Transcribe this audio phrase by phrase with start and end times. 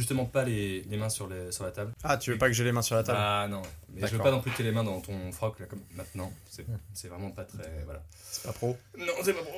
[0.00, 1.92] Justement, pas les, les mains sur, les, sur la table.
[2.02, 3.60] Ah, tu veux pas que j'ai les mains sur la table Ah non,
[3.94, 6.32] mais je veux pas non plus que les mains dans ton froc là, comme maintenant.
[6.48, 7.82] C'est c'est vraiment pas très.
[7.84, 8.02] Voilà.
[8.14, 8.78] C'est pas pro.
[8.98, 9.50] Non, c'est pas bon.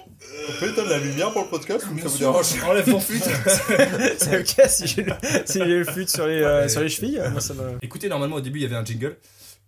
[0.48, 2.98] On peut éteindre la lumière pour le podcast ou Bien ça vous dérange enlève ton
[2.98, 3.22] flûte.
[4.18, 5.12] c'est ok si j'ai le,
[5.46, 6.69] si j'ai le flûte sur les, euh, Ouais.
[6.69, 7.22] sur les chevilles.
[7.31, 7.79] Moi, ça me.
[7.83, 9.17] Écoutez, normalement au début il y avait un jingle,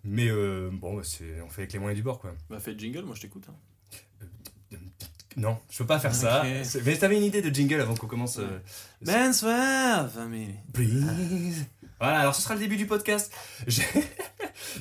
[0.02, 2.34] mais euh, bon, c'est on fait avec les moyens du bord quoi.
[2.50, 3.44] Bah, fais le jingle, moi je t'écoute.
[3.48, 3.54] hein.
[5.36, 6.44] Non, je peux pas faire ça.
[6.84, 8.38] Mais t'avais une idée de jingle avant qu'on commence.
[8.38, 8.60] euh,
[9.02, 10.54] Bonsoir, famille.
[10.72, 11.64] Please.
[12.00, 13.32] Voilà, alors ce sera le début du podcast.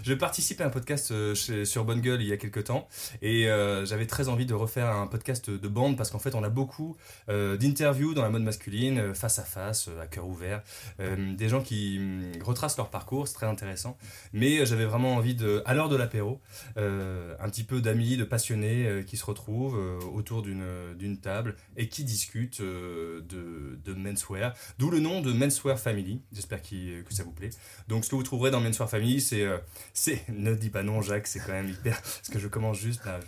[0.03, 2.87] Je participe à un podcast euh, sur Bonne Gueule il y a quelques temps
[3.21, 6.43] et euh, j'avais très envie de refaire un podcast de bande parce qu'en fait on
[6.43, 6.95] a beaucoup
[7.29, 10.61] euh, d'interviews dans la mode masculine, face à face, à cœur ouvert,
[10.99, 13.97] des gens qui hum, retracent leur parcours, c'est très intéressant.
[14.31, 16.39] Mais j'avais vraiment envie de, à l'heure de l'apéro,
[16.75, 19.77] un petit peu d'amis, de passionnés qui se retrouvent
[20.13, 26.21] autour d'une table et qui discutent de, menswear, d'où le nom de Menswear Family.
[26.31, 27.51] J'espère que ça vous plaît.
[27.87, 29.45] Donc ce que vous trouverez dans Menswear Family, c'est
[29.93, 33.05] c'est ne dis pas non Jacques, c'est quand même hyper parce que je commence juste
[33.05, 33.19] là.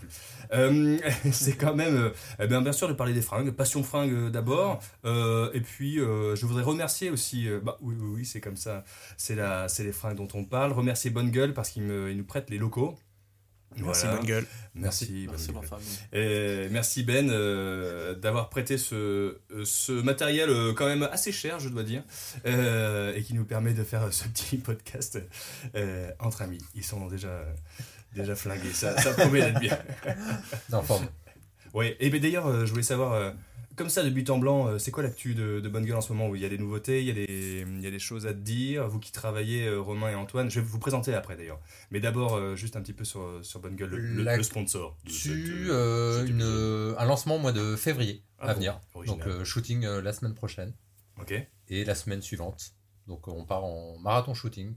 [0.53, 0.97] Euh,
[1.31, 4.81] c'est quand même euh, eh bien, sûr de parler des fringues, passion fringues euh, d'abord,
[5.05, 8.83] et puis je voudrais remercier aussi, bah oui oui, oui c'est comme ça,
[9.17, 10.72] c'est les fringues dont on parle.
[10.72, 12.95] Remercier Bonne Gueule parce qu'il me il nous prête les locaux.
[13.78, 14.18] Merci, Voilà.
[14.18, 14.45] bonne gueule.
[14.73, 15.80] Merci, Merci, Bonne Gueule.
[16.22, 21.59] Et merci Ben euh, d'avoir prêté ce, euh, ce matériel euh, quand même assez cher,
[21.59, 22.04] je dois dire,
[22.45, 25.20] euh, et qui nous permet de faire ce petit podcast
[25.76, 26.59] euh, entre amis.
[26.73, 27.45] Ils sont déjà,
[28.14, 29.78] déjà flingués, ça, ça promet d'être bien.
[30.73, 31.08] En forme.
[31.73, 33.32] Oui, et ben d'ailleurs, je voulais savoir, euh,
[33.76, 36.02] comme ça de but en blanc, euh, c'est quoi l'actu de, de Bonne Gueule en
[36.02, 37.92] ce moment où il y a des nouveautés, il y a des, il y a
[37.92, 40.80] des choses à te dire, vous qui travaillez, euh, Romain et Antoine, je vais vous
[40.80, 41.59] présenter après d'ailleurs.
[41.92, 44.98] Mais d'abord, euh, juste un petit peu sur, sur Bonne Gueule, le, sponsor.
[45.06, 48.80] de cette, euh, une, un lancement au mois de février Ah à bon, venir.
[48.94, 49.20] original.
[49.20, 50.73] Donc euh, shooting euh, la semaine prochaine
[51.22, 51.34] Ok.
[51.70, 52.72] et la semaine suivante.
[53.08, 54.73] Donc on part en marathon shooting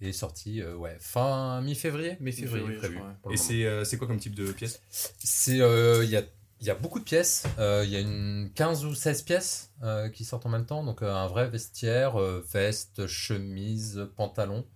[0.00, 2.98] et sorti euh, ouais, fin mi-février, mi-février prévu.
[3.30, 4.80] Et c'est euh, c'est quoi comme type de pièce?
[4.88, 6.22] C'est euh, il y a
[6.60, 9.70] il y a beaucoup de pièces, Euh, il y a une 15 ou 16 pièces
[9.82, 14.66] euh, qui sortent en même temps, donc euh, un vrai vestiaire, euh, veste, chemise, pantalon.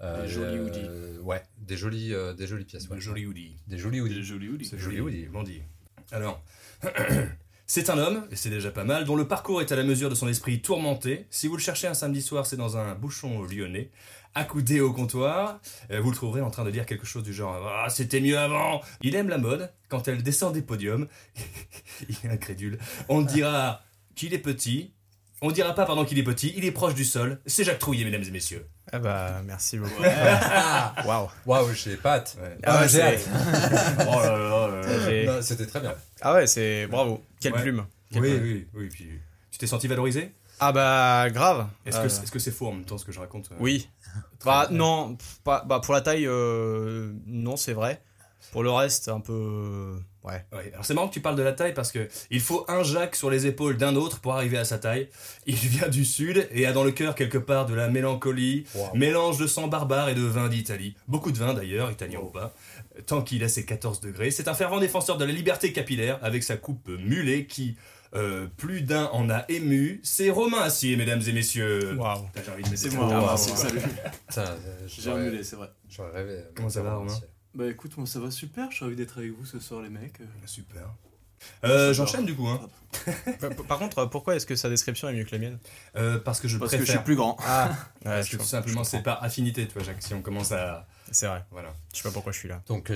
[0.00, 1.18] Euh, Des jolis euh, hoodies.
[1.20, 2.88] Ouais, des jolies, euh, des jolies pièces.
[2.88, 2.96] ouais.
[2.96, 3.56] Le joli hoodie.
[3.68, 4.14] Des jolis hoodies.
[4.16, 4.64] Des jolis hoodies.
[4.64, 5.26] C'est joli hoodie.
[5.26, 5.62] bon dit.
[6.10, 6.42] Alors,
[7.66, 10.10] c'est un homme, et c'est déjà pas mal, dont le parcours est à la mesure
[10.10, 11.26] de son esprit tourmenté.
[11.30, 13.90] Si vous le cherchez un samedi soir, c'est dans un bouchon lyonnais.
[14.34, 15.60] Accoudé au comptoir,
[15.90, 18.38] euh, vous le trouverez en train de dire quelque chose du genre Ah, c'était mieux
[18.38, 21.06] avant Il aime la mode, quand elle descend des podiums,
[22.08, 22.78] il est incrédule,
[23.10, 23.82] on dira
[24.14, 24.94] qu'il est petit,
[25.42, 28.06] on dira pas pardon qu'il est petit, il est proche du sol, c'est Jacques Trouillet,
[28.06, 28.66] mesdames et messieurs.
[28.90, 30.02] Ah bah, merci beaucoup.
[30.02, 31.28] Ah, Waouh.
[31.44, 32.36] Waouh, j'ai pas hâte.
[32.40, 32.56] Ouais.
[32.64, 33.28] Ah ouais, j'ai hâte.
[34.08, 35.94] Oh là là C'était très bien.
[36.22, 37.22] Ah ouais, c'est bravo.
[37.40, 37.60] Quelle Ouais.
[37.60, 37.84] plume.
[38.10, 38.42] Quelle Oui, plume.
[38.44, 39.08] oui, oui, puis
[39.50, 40.32] tu t'es senti valorisé?
[40.64, 41.66] Ah bah, grave.
[41.84, 43.56] Est-ce Euh, que c'est -ce c'est faux en même temps ce que je raconte euh
[43.58, 43.88] Oui.
[44.44, 48.00] Bah non, pas, bah pour la taille, euh, non, c'est vrai.
[48.52, 49.96] Pour le reste, un peu.
[50.22, 50.44] Ouais.
[50.52, 52.84] Ouais, alors c'est marrant que tu parles de la taille parce que il faut un
[52.84, 55.08] Jacques sur les épaules d'un autre pour arriver à sa taille.
[55.46, 58.64] Il vient du sud et a dans le cœur quelque part de la mélancolie,
[58.94, 60.94] mélange de sang barbare et de vin d'Italie.
[61.08, 62.54] Beaucoup de vin d'ailleurs, italien ou pas.
[63.06, 64.30] Tant qu'il a ses 14 degrés.
[64.30, 67.76] C'est un fervent défenseur de la liberté capillaire avec sa coupe mulet qui,
[68.14, 70.00] euh, plus d'un en a ému.
[70.02, 71.94] C'est Romain Assier, mesdames et messieurs.
[71.96, 72.28] Waouh.
[72.44, 73.08] J'ai envie de mettre C'est des moi.
[73.12, 73.56] Ah, merci, ouais.
[73.56, 73.80] salut.
[74.38, 74.56] Euh,
[74.86, 75.70] J'ai annulé, c'est vrai.
[75.88, 76.32] J'aurais rêvé.
[76.34, 77.14] euh, Comment ça va, Romain
[77.54, 79.88] Bah écoute, moi ça va super, je suis ravi d'être avec vous ce soir, les
[79.90, 80.20] mecs.
[80.20, 80.82] Euh, Super.
[81.64, 82.60] Euh, J'enchaîne du coup, hein.
[83.40, 85.58] Par- Par contre, pourquoi est-ce que sa description est mieux que la mienne?
[85.96, 87.36] Euh, parce que je Parce que je suis plus grand.
[87.44, 87.70] Ah,
[88.04, 90.02] ouais, Parce que tout simplement, c'est par affinité, tu vois, Jacques.
[90.02, 90.86] Si on commence à.
[91.10, 91.42] C'est vrai.
[91.50, 91.74] Voilà.
[91.92, 92.62] Je sais pas pourquoi je suis là.
[92.68, 92.92] Donc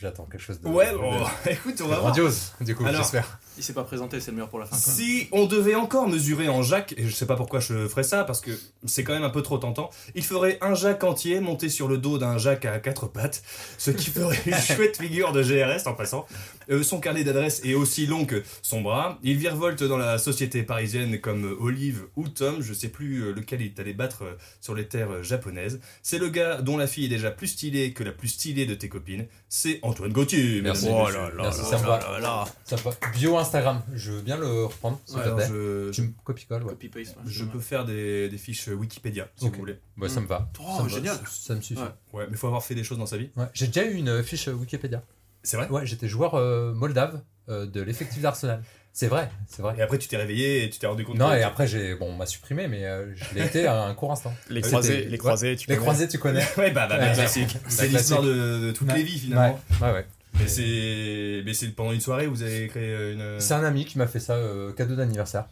[0.00, 2.00] j'attends quelque chose de, Ouais, de- bon, écoute, on va voir.
[2.00, 3.38] grandiose, du coup, j'espère.
[3.56, 4.76] Il s'est pas présenté, c'est le meilleur pour la fin.
[4.76, 8.24] Si on devait encore mesurer en Jacques, et je sais pas pourquoi je ferais ça,
[8.24, 8.50] parce que
[8.84, 11.98] c'est quand même un peu trop tentant, il ferait un Jacques entier monté sur le
[11.98, 13.42] dos d'un Jacques à quatre pattes,
[13.78, 16.26] ce qui ferait une chouette figure de GRS en passant.
[16.70, 19.18] Euh, son carnet d'adresse est aussi long que son bras.
[19.22, 23.60] Il virevolte dans la société parisienne comme Olive ou Tom, je sais plus euh, lequel
[23.60, 25.78] il est allé battre euh, sur les terres japonaises.
[26.02, 28.74] C'est le gars dont la fille est déjà plus stylée que la plus stylée de
[28.74, 29.26] tes copines.
[29.48, 30.60] C'est Antoine Gauthier.
[30.62, 30.88] Merci.
[30.90, 31.98] Oh là là Merci, là ça là va.
[32.12, 32.44] là là.
[32.64, 32.90] Ça va.
[33.14, 35.46] Bio Instagram, je veux bien le reprendre, s'il te Alors, plaît.
[35.48, 36.70] je, Tu me copies-colles, ouais.
[36.70, 37.16] Copy paste.
[37.26, 39.52] Je peux faire des, des fiches Wikipédia, si Ok.
[39.52, 39.78] vous voulez.
[39.96, 40.50] Bah, ça me va.
[40.60, 41.16] Oh, ça me va, génial.
[41.16, 41.80] Ça, ça me suffit.
[41.80, 41.86] Ouais.
[42.12, 43.30] Ouais, mais il faut avoir fait des choses dans sa vie.
[43.36, 43.46] Ouais.
[43.54, 45.02] J'ai déjà eu une fiche Wikipédia.
[45.42, 45.68] C'est vrai?
[45.68, 48.62] Ouais, j'étais joueur euh, moldave euh, de l'effectif d'Arsenal.
[48.96, 49.74] C'est vrai, c'est vrai.
[49.76, 51.96] Et après, tu t'es réveillé et tu t'es rendu compte Non, que- et après, j'ai,
[51.96, 54.32] bon, on m'a supprimé, mais euh, je l'ai été à un court instant.
[54.48, 55.18] Les C'était- croisés, les ouais.
[55.18, 57.56] croisés, tu Les connais croisés, tu connais Ouais, bah, bah, Ouais, bah, classique.
[57.66, 58.38] C'est Bah, l'histoire classique.
[58.38, 58.96] de, de toutes Ouais.
[58.98, 59.60] les vies, finalement.
[59.80, 60.06] Ouais, ouais, ouais.
[60.38, 63.40] Mais c'est mais c'est pendant une soirée, vous avez créé euh, une.
[63.40, 65.46] C'est un ami qui m'a fait ça, euh, cadeau d'anniversaire.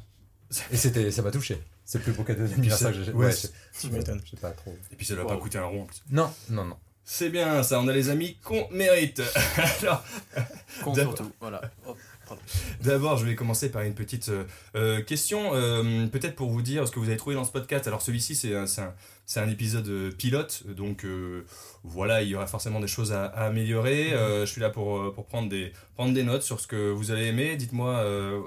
[0.70, 1.58] Et c'était, ça m'a touché.
[1.84, 3.12] C'est le plus beau cadeau d'anniversaire que j'ai.
[3.12, 3.34] ouais, Ouais,
[3.80, 4.20] Tu m'étonnes.
[4.30, 4.76] j'ai pas trop.
[4.90, 5.30] Et puis ça doit Wow.
[5.30, 6.02] pas coûter un rond en plus.
[6.10, 6.76] Non, non, non.
[7.04, 9.20] C'est bien, ça, on a les amis qu'on mérite.
[9.82, 10.04] Alors,
[10.80, 11.32] D'abord- surtout.
[11.40, 11.60] Voilà.
[11.86, 11.98] Hop.
[12.82, 14.44] D'abord, je vais commencer par une petite euh,
[14.74, 17.86] euh, question, euh, peut-être pour vous dire ce que vous avez trouvé dans ce podcast.
[17.86, 18.54] Alors, celui-ci, c'est
[19.40, 21.06] un, épisode pilote, donc
[21.84, 24.10] voilà, il y aura forcément des choses à, améliorer.
[24.10, 27.56] Je suis là pour, prendre, des, notes sur ce que vous avez aimé.
[27.56, 28.04] Dites-moi,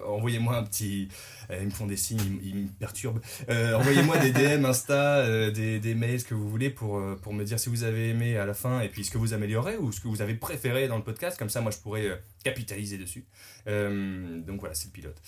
[0.08, 1.08] envoyez-moi un petit.
[1.52, 3.20] Euh, ils me font des signes, ils, me perturbent.
[3.50, 7.44] Euh, envoyez-moi des DM Insta, euh, des, mails, ce que vous voulez, pour, pour me
[7.44, 9.92] dire si vous avez aimé à la fin et puis ce que vous améliorez ou
[9.92, 11.38] ce que vous avez préféré dans le podcast.
[11.38, 13.26] Comme ça, moi, je pourrais capitaliser dessus.
[13.66, 15.22] Donc voilà, c'est le pilote.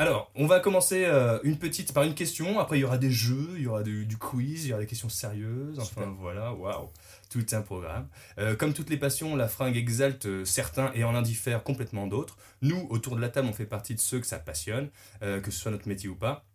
[0.00, 2.58] Alors, on va commencer euh, une petite par une question.
[2.58, 4.80] Après, il y aura des jeux, il y aura du, du quiz, il y aura
[4.80, 5.78] des questions sérieuses.
[5.78, 6.12] Enfin, Super.
[6.12, 6.88] voilà, waouh,
[7.28, 8.08] tout un programme.
[8.38, 12.38] Euh, comme toutes les passions, la fringue exalte euh, certains et en indiffère complètement d'autres.
[12.62, 14.88] Nous, autour de la table, on fait partie de ceux que ça passionne,
[15.20, 16.46] euh, que ce soit notre métier ou pas.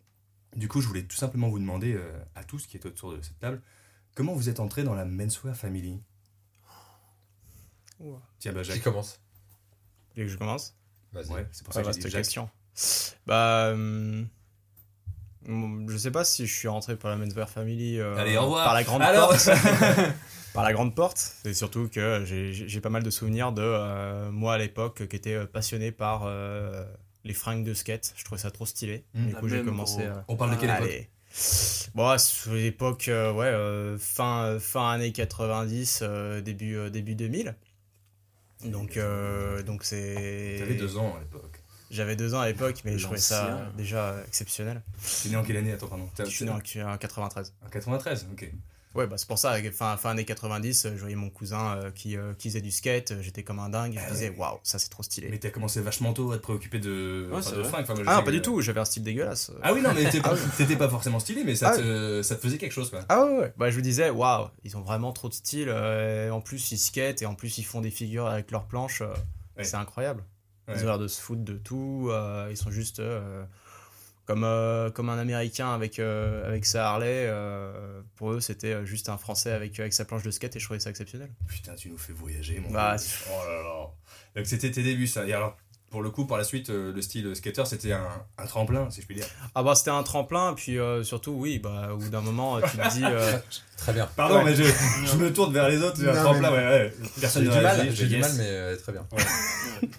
[0.56, 3.22] Du coup, je voulais tout simplement vous demander euh, à tous qui êtes autour de
[3.22, 3.62] cette table,
[4.16, 6.02] comment vous êtes entrés dans la Menswear Family?
[8.40, 8.82] Tiens, bah, Qui Jacques.
[8.82, 9.20] commence?
[10.16, 10.76] Tu veux que je commence?
[11.14, 11.30] Vas-y.
[11.30, 12.50] Ouais, c'est pour ça que j'ai question.
[13.26, 14.28] Bah, hum,
[15.90, 18.66] je sais pas si je suis rentré par la Menswear Family euh, Allez, au revoir.
[18.66, 19.50] par la grande Alors porte.
[20.54, 21.18] par la grande porte.
[21.44, 25.16] C'est surtout que j'ai j'ai pas mal de souvenirs de euh, moi à l'époque qui
[25.16, 26.84] était euh, passionné par euh,
[27.24, 28.14] les fringues de skate.
[28.16, 29.04] Je trouvais ça trop stylé.
[29.14, 29.28] Mm.
[29.28, 30.04] du coup, j'ai commencé.
[30.04, 30.18] gros.
[30.18, 30.84] euh, On parle de quelle époque?
[30.84, 31.10] Allez.
[31.96, 32.16] Bon,
[32.54, 37.56] l'époque, euh, ouais, euh, fin, fin années 90, euh, début, euh, début 2000.
[38.66, 40.56] Donc, euh, donc c'est.
[40.60, 41.62] T'avais deux ans à l'époque.
[41.92, 44.82] J'avais deux ans à l'époque, mais je trouvais ça déjà exceptionnel.
[45.24, 46.10] T'es né en quelle année Attends, pardon.
[46.18, 46.58] Je suis né en,
[46.94, 47.54] en 93.
[47.66, 48.52] En 93, ok.
[48.96, 51.92] Ouais, bah c'est pour ça, fin, fin années 90, euh, je voyais mon cousin euh,
[51.92, 54.30] qui, euh, qui faisait du skate, j'étais comme un dingue, et je Ah me disais,
[54.30, 54.38] ouais.
[54.38, 55.28] waouh, ça c'est trop stylé.
[55.30, 57.84] Mais t'as commencé vachement tôt à te préoccuper de, Ouais, enfin, c'est de fringues.
[57.84, 59.52] Enfin, moi, Ah non, pas que- du tout, j'avais un style dégueulasse.
[59.62, 62.38] Ah oui, non, mais t'étais pas, t'étais pas forcément stylé, mais ça, Ah te, ça
[62.38, 63.02] te faisait quelque chose, quoi.
[63.10, 63.54] Ah ouais, ouais.
[63.58, 65.68] Bah, je me disais, waouh, ils ont vraiment trop de style.
[65.68, 69.02] euh, en plus, ils skatent et en plus, ils font des figures avec leurs planches.
[69.02, 69.08] euh,
[69.58, 69.64] Ouais.
[69.66, 70.24] C'est incroyable.
[70.68, 72.08] Ils ont l'air de se foutre de tout.
[72.12, 73.44] euh, ils sont juste euh,
[74.26, 77.32] comme, euh, comme un Américain avec, avec sa Harley.
[78.16, 80.80] pour eux, c'était juste un Français avec, avec sa planche de skate et je trouvais
[80.80, 81.30] ça exceptionnel.
[81.48, 83.04] Putain, tu nous fais voyager, mon Bah, gars.
[83.30, 83.88] Oh là là.
[84.36, 85.26] Donc c'était tes débuts, ça.
[85.28, 85.56] Et alors,
[85.92, 89.02] pour le coup, par la suite, euh, le style skater, c'était un, un tremplin, si
[89.02, 89.26] je puis dire.
[89.54, 90.54] Ah bah, c'était un tremplin.
[90.56, 93.04] Puis euh, surtout, oui, bah, au bout d'un moment, tu te dis.
[93.06, 93.38] euh,
[93.78, 94.08] Très bien.
[94.16, 94.44] Pardon, Ouais.
[94.46, 94.64] mais je,
[95.06, 96.94] je me tourne vers les autres, j'ai un tremplin, mais- ouais, ouais.
[97.22, 98.22] Personne J'ai ne du mal, je j'ai du yes.
[98.22, 99.06] mal, mais euh, très bien.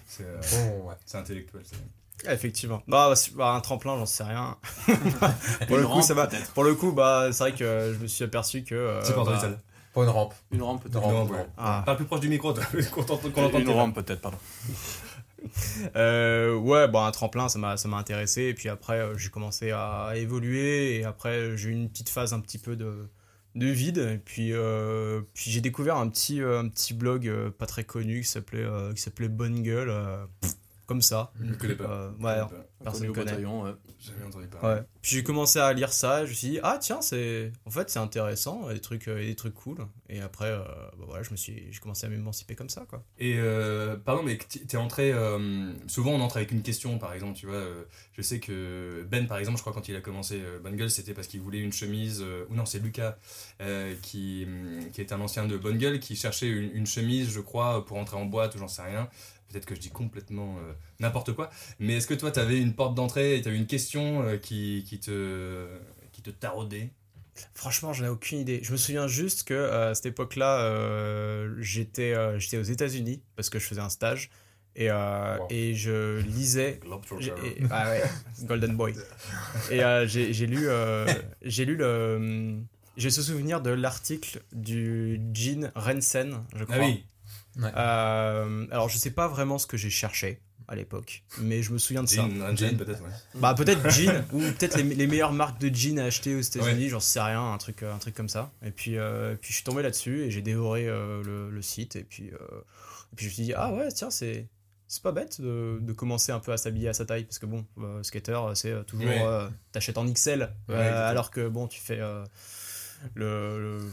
[0.07, 0.39] C'est euh,
[0.81, 0.95] Bon, ouais.
[1.05, 2.81] c'est intellectuel, c'est Effectivement.
[2.87, 4.57] Bah, c'est- bah, un tremplin, j'en sais rien.
[5.67, 6.27] pour, le coup, rampe, ça va.
[6.53, 8.73] pour le coup, bah, c'est vrai que je me suis aperçu que.
[8.75, 9.49] euh, C'est pas bah, ça.
[9.93, 10.33] Pas une rampe.
[10.51, 11.03] Une rampe peut-être.
[11.07, 11.45] Une rampe, ouais.
[11.57, 11.81] Ah.
[11.85, 14.37] Parle plus proche du micro, toi, qu'on entende Une rampe peut-être, pardon.
[15.95, 18.43] Euh, ouais, bon, un tremplin, ça m'a, ça m'a intéressé.
[18.43, 20.99] Et puis après, euh, j'ai commencé à évoluer.
[20.99, 23.07] Et après, j'ai eu une petite phase un petit peu de,
[23.55, 23.97] de vide.
[23.97, 28.27] Et puis, euh, puis j'ai découvert un petit, un petit blog pas très connu qui
[28.27, 28.65] s'appelait,
[28.95, 29.93] qui s'appelait Bonne Gueule.
[30.41, 30.53] pff,
[30.85, 31.31] comme ça.
[31.41, 32.13] Je connais pas.
[32.17, 32.65] Je ouais, connais pas.
[32.83, 33.45] personne connaît.
[33.45, 33.71] ouais.
[34.07, 34.67] J'avais entendu parler.
[34.67, 34.81] Ouais.
[35.01, 37.89] Puis j'ai commencé à lire ça, je me suis dit ah tiens c'est en fait
[37.89, 39.77] c'est intéressant, il y a des trucs euh, des trucs cool
[40.09, 40.59] et après euh,
[40.97, 43.03] bah, voilà, je me suis j'ai commencé à m'émanciper comme ça quoi.
[43.19, 45.11] Et euh, pardon, mais t'es entré.
[45.11, 47.35] euh, souvent, on entre avec une question, par exemple.
[47.37, 47.83] Tu vois, euh,
[48.13, 50.89] je sais que Ben, par exemple, je crois quand il a commencé euh, Bonne Gueule,
[50.91, 52.21] c'était parce qu'il voulait une chemise.
[52.21, 53.17] euh, ou non, c'est Lucas
[53.61, 54.47] euh, qui,
[54.93, 57.97] qui est un ancien de Bonne Gueule qui cherchait une, une chemise, je crois, pour
[57.97, 59.09] entrer en boîte ou j'en sais rien.
[59.49, 61.49] Peut-être que je dis complètement euh, n'importe quoi.
[61.79, 64.99] Mais est-ce que toi, t'avais une porte d'entrée et t'avais une question euh, qui, qui
[64.99, 65.67] te
[66.11, 66.89] qui te taraudait?
[67.53, 68.59] Franchement, j'en ai aucune idée.
[68.63, 70.59] Je me souviens juste que euh, à cette époque-là,
[71.59, 74.29] j'étais j'étais aux États-Unis parce que je faisais un stage
[74.75, 75.47] et, euh, Wow.
[75.49, 76.79] et je lisais
[77.45, 78.03] et- ah ouais,
[78.43, 78.93] Golden Boy.
[79.71, 81.05] Et euh, j'ai j'ai lu, euh,
[81.41, 82.59] j'ai lu le,
[82.95, 86.75] j'ai ce souvenir de l'article du Jean Rensen, je crois.
[86.77, 87.05] Ah oui.
[87.63, 91.77] Euh, alors je sais pas vraiment ce que j'ai cherché à l'époque, mais je me
[91.77, 92.15] souviens de ça.
[92.17, 93.01] Jean, un Jean, peut-être.
[93.01, 93.09] ouais.
[93.35, 96.89] Bah peut-être jean ou peut-être les, les meilleures marques de jeans à acheter aux États-Unis,
[96.89, 98.51] j'en sais rien, un truc, un truc comme ça.
[98.65, 101.95] Et puis, euh, puis je suis tombé là-dessus et j'ai dévoré euh, le, le site
[101.95, 102.37] et puis, euh,
[103.13, 104.47] et puis je me suis dit ah ouais tiens c'est
[104.89, 107.45] c'est pas bête de, de commencer un peu à s'habiller à sa taille parce que
[107.45, 109.21] bon euh, skater c'est euh, toujours Ouais.
[109.25, 112.23] euh, t'achètes en XL euh, Ouais, alors que bon tu fais euh,
[113.13, 113.91] le, le-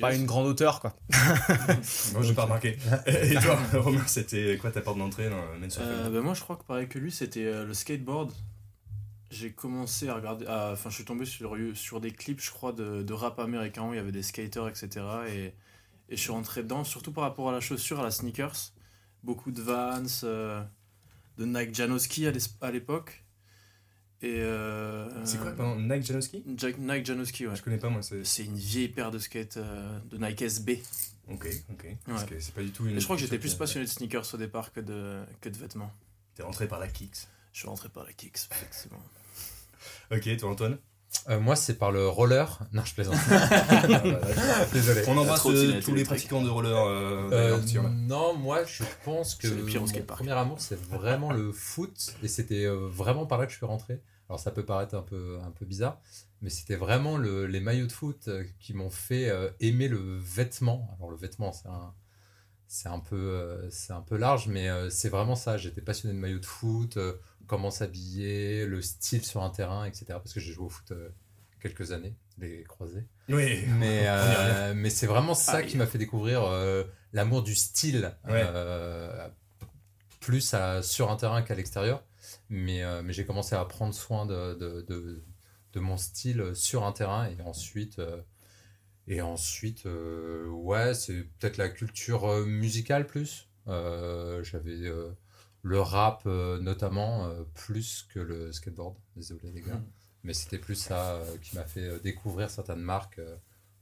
[0.00, 0.96] Pas une grande hauteur quoi.
[2.12, 2.78] Moi, j'ai pas remarqué.
[3.06, 5.36] Et toi, Romain, c'était quoi ta porte d'entrée dans
[5.78, 8.32] Euh, bah, moi, je crois que pareil que lui, c'était euh, le skateboard.
[9.30, 10.46] J'ai commencé à regarder.
[10.46, 13.92] Enfin, je suis tombé sur, sur des clips, je crois, de, de rap américain où
[13.92, 15.04] il y avait des skaters, etc.
[15.28, 15.54] Et,
[16.08, 18.72] et je suis rentré dedans, surtout par rapport à la chaussure, à la sneakers.
[19.22, 20.62] Beaucoup de Vans, euh,
[21.36, 23.24] de Nike Janoski à l'époque.
[24.22, 24.40] Et.
[24.40, 26.42] euh, C'est quoi, pardon, Nike Janowski?
[26.56, 27.54] Jack- Nike Janowski, ouais.
[27.56, 28.02] Je connais pas moi.
[28.02, 28.24] C'est...
[28.24, 30.82] C'est une vieille paire de skates euh, de Nike SB.
[31.30, 31.86] Ok, ok.
[32.06, 32.96] Parce que c'est pas du tout une.
[32.96, 35.56] Et je crois que j'étais plus passionné de sneakers au départ que de, que de
[35.58, 35.92] vêtements.
[36.34, 37.28] T'es rentré par la Kicks.
[37.52, 39.02] Je suis rentré par la Kicks, effectivement.
[40.10, 40.78] Ok, toi Antoine?
[41.28, 42.58] Euh, moi, c'est par le roller.
[42.72, 43.16] Non, je plaisante.
[44.72, 45.02] Désolé.
[45.08, 46.76] On embrasse euh, tous les pratiquants de roller.
[46.76, 47.56] Euh, Euh,
[47.90, 49.48] non, moi je pense que
[49.78, 49.86] mon
[50.16, 53.66] premier amour c'est vraiment le foot et c'était euh, vraiment par là que je suis
[53.66, 54.00] rentré.
[54.28, 55.98] Alors ça peut paraître un peu, un peu bizarre,
[56.42, 58.28] mais c'était vraiment le- les maillots de foot
[58.60, 60.94] qui m'ont fait euh, aimer le vêtement.
[60.98, 61.94] Alors le vêtement c'est un,
[62.66, 65.56] c'est un, peu, euh, c'est un peu large, mais euh, c'est vraiment ça.
[65.56, 67.14] J'étais passionné de maillots de foot, euh,
[67.48, 70.04] comment s'habiller, le style sur un terrain, etc.
[70.10, 71.08] Parce que j'ai joué au foot euh,
[71.60, 73.04] quelques années, les croisés.
[73.28, 73.64] Oui.
[73.78, 78.14] Mais, euh, mais c'est vraiment ça Ah, qui m'a fait découvrir euh, l'amour du style,
[78.28, 78.44] Ouais.
[78.46, 79.28] euh,
[80.20, 82.04] plus à- sur un terrain qu'à l'extérieur.
[82.50, 85.24] Mais, mais j'ai commencé à prendre soin de, de, de,
[85.72, 88.00] de mon style sur un terrain et ensuite,
[89.06, 89.86] et ensuite
[90.50, 93.48] ouais, c'est peut-être la culture musicale plus.
[93.66, 94.90] J'avais
[95.62, 98.96] le rap euh, notamment euh, plus que le skateboard.
[99.16, 99.74] Désolé les gars.
[99.74, 99.86] Mhm.
[100.24, 103.20] Mais c'était plus ça euh, qui m'a fait découvrir certaines marques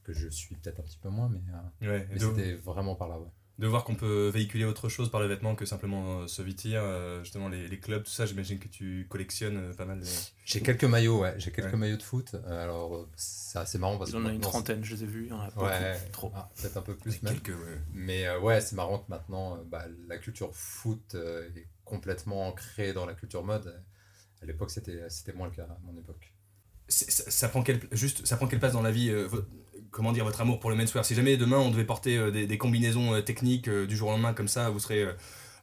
[0.04, 3.18] que je suis peut-être un petit peu moins, mais, Ouais, mais c'était vraiment par là.
[3.18, 3.30] Ouais.
[3.58, 6.82] De voir qu'on peut véhiculer autre chose par le vêtement que simplement euh, se vêtir,
[6.82, 10.00] euh, justement les, les clubs, tout ça, j'imagine que tu collectionnes euh, pas mal.
[10.00, 10.06] de-
[10.44, 11.34] J'ai quelques maillots, ouais.
[11.38, 11.78] J'ai quelques Ouais.
[11.78, 12.34] maillots de foot.
[12.34, 14.18] Euh, alors, c'est assez marrant parce Il que.
[14.18, 16.30] en a une trentaine, je les ai vus, il y en a beaucoup, Ouais, trop.
[16.34, 17.40] Ah, peut-être un peu plus Ouais, même.
[17.40, 17.80] quelques, ouais.
[17.94, 22.48] Mais euh, ouais, c'est marrant que maintenant, euh, bah, la culture foot euh, est complètement
[22.48, 23.82] ancrée dans la culture mode.
[24.42, 26.34] À l'époque, c'était c'était moins le cas à mon époque.
[26.88, 29.28] Ça, ça prend quelle, juste, ça prend quelle place dans la vie euh,
[29.90, 32.46] Comment dire, votre amour pour le menswear Si jamais demain on devait porter euh, des,
[32.46, 35.02] des combinaisons euh, techniques euh, du jour au lendemain comme ça, vous serez.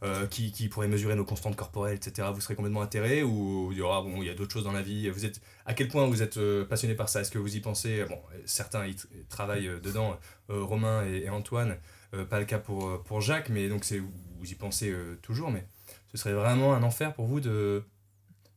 [0.03, 2.27] euh, qui, qui pourrait mesurer nos constantes corporelles, etc.
[2.33, 4.73] Vous serez complètement atterré ou il y aura bon, il y a d'autres choses dans
[4.73, 5.09] la vie?
[5.09, 7.21] Vous êtes à quel point vous êtes euh, passionné par ça?
[7.21, 8.03] Est-ce que vous y pensez?
[8.09, 10.17] Bon, certains y, t- travaillent euh, dedans,
[10.49, 11.77] Romain et, et Antoine.
[12.29, 15.49] Pas le cas pour, pour Jacques, mais donc c'est vous y pensez toujours.
[15.51, 15.65] Mais
[16.11, 17.83] ce serait vraiment un enfer pour vous de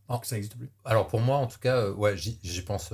[0.09, 0.19] Oh.
[0.19, 0.69] que ça n'existe plus?
[0.85, 2.93] Alors pour moi, en tout cas, ouais, j'y pense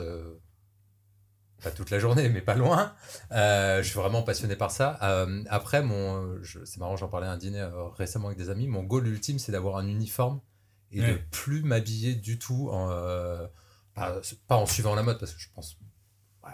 [1.63, 2.95] pas toute la journée, mais pas loin.
[3.31, 4.99] Euh, je suis vraiment passionné par ça.
[5.03, 8.67] Euh, après, mon, c'est marrant, j'en parlais à un dîner euh, récemment avec des amis.
[8.67, 10.41] Mon goal ultime, c'est d'avoir un uniforme
[10.91, 11.25] et de Ouais.
[11.31, 12.89] plus m'habiller du tout, en,
[13.95, 15.79] pas, pas en suivant la mode, parce que je pense,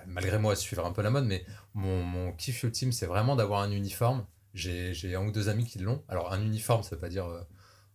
[0.07, 3.63] malgré moi, suivre un peu la mode, mais mon, mon kiff ultime, c'est vraiment d'avoir
[3.63, 4.25] un uniforme.
[4.55, 6.03] J'ai j'ai un ou deux amis qui l'ont.
[6.09, 7.27] Alors, un uniforme, ça veut pas dire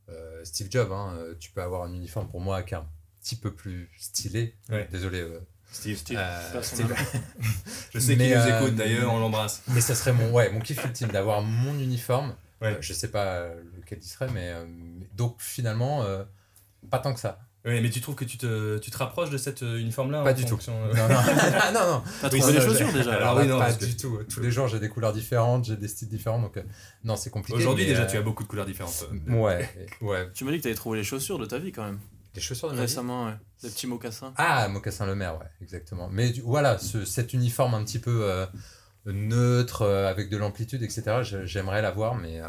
[0.10, 0.92] euh, Steve Jobs.
[0.92, 1.18] hein.
[1.40, 2.88] Tu peux avoir un uniforme pour moi qui est un
[3.22, 4.56] petit peu plus stylé.
[4.70, 4.88] Ouais.
[4.92, 5.22] Désolé.
[5.22, 5.40] euh,
[5.74, 6.62] Steve, Steve, euh, n'a-
[7.94, 9.64] Je sais qu'il nous euh, écoute d'ailleurs, on l'embrasse.
[9.70, 12.36] mais ça serait mon, ouais, mon kiff ultime d'avoir mon uniforme.
[12.62, 12.68] Ouais.
[12.70, 14.64] Euh, je sais pas euh, lequel il serait, mais euh,
[15.16, 16.24] donc finalement, euh,
[16.90, 17.40] pas tant que ça.
[17.66, 20.34] Ouais, mais tu trouves que tu te, tu te rapproches de cet euh, uniforme-là Pas
[20.34, 20.50] du tout.
[20.52, 21.16] fonction, Non, non,
[21.62, 22.04] Ah, non, non.
[22.22, 24.20] T'as Oui, trouvé j'ai- chaussures déjà Alors Alors, oui, non, pas que- du tout.
[24.30, 26.64] Tous les jours, j'ai des couleurs différentes, j'ai des styles différents, donc euh,
[27.06, 27.58] non, c'est compliqué.
[27.58, 29.06] Aujourd'hui, déjà, euh, tu as beaucoup de couleurs différentes.
[29.30, 29.70] Ouais,
[30.02, 30.30] ouais.
[30.34, 32.00] Tu m'as dit que t'avais trouvé les chaussures de ta vie quand même.
[32.36, 32.78] Les chaussures de.
[32.78, 33.36] Récemment, ouais.
[33.62, 34.34] Des petits mocassins.
[34.38, 36.10] Ah, Mocassin Le Maire, ouais, exactement.
[36.10, 38.46] Mais du- voilà, ce- cet uniforme un petit peu euh,
[39.06, 42.48] neutre, euh, avec de l'amplitude, etc., j'aimerais l'avoir, mais, euh,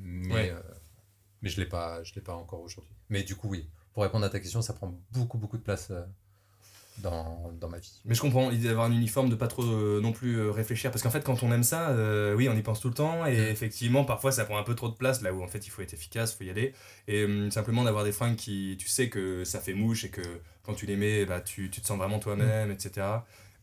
[0.00, 0.54] mais, Ouais.
[1.42, 2.94] mais je ne l'ai pas, je l'ai pas encore aujourd'hui.
[3.08, 5.92] Mais du coup, oui, pour répondre à ta question, ça prend beaucoup, beaucoup de place
[6.98, 8.00] dans, dans ma vie.
[8.04, 10.90] Mais je comprends l'idée d'avoir un uniforme, de pas trop euh, non plus euh, réfléchir.
[10.90, 13.26] Parce qu'en fait, quand on aime ça, euh, oui, on y pense tout le temps.
[13.26, 15.70] Et effectivement, parfois, ça prend un peu trop de place là où en fait il
[15.70, 16.72] faut être efficace, il faut y aller.
[17.08, 20.22] Et hum, simplement d'avoir des fringues qui, tu sais que ça fait mouche et que
[20.62, 23.06] quand tu les mets, bah, tu, tu te sens vraiment toi-même, etc.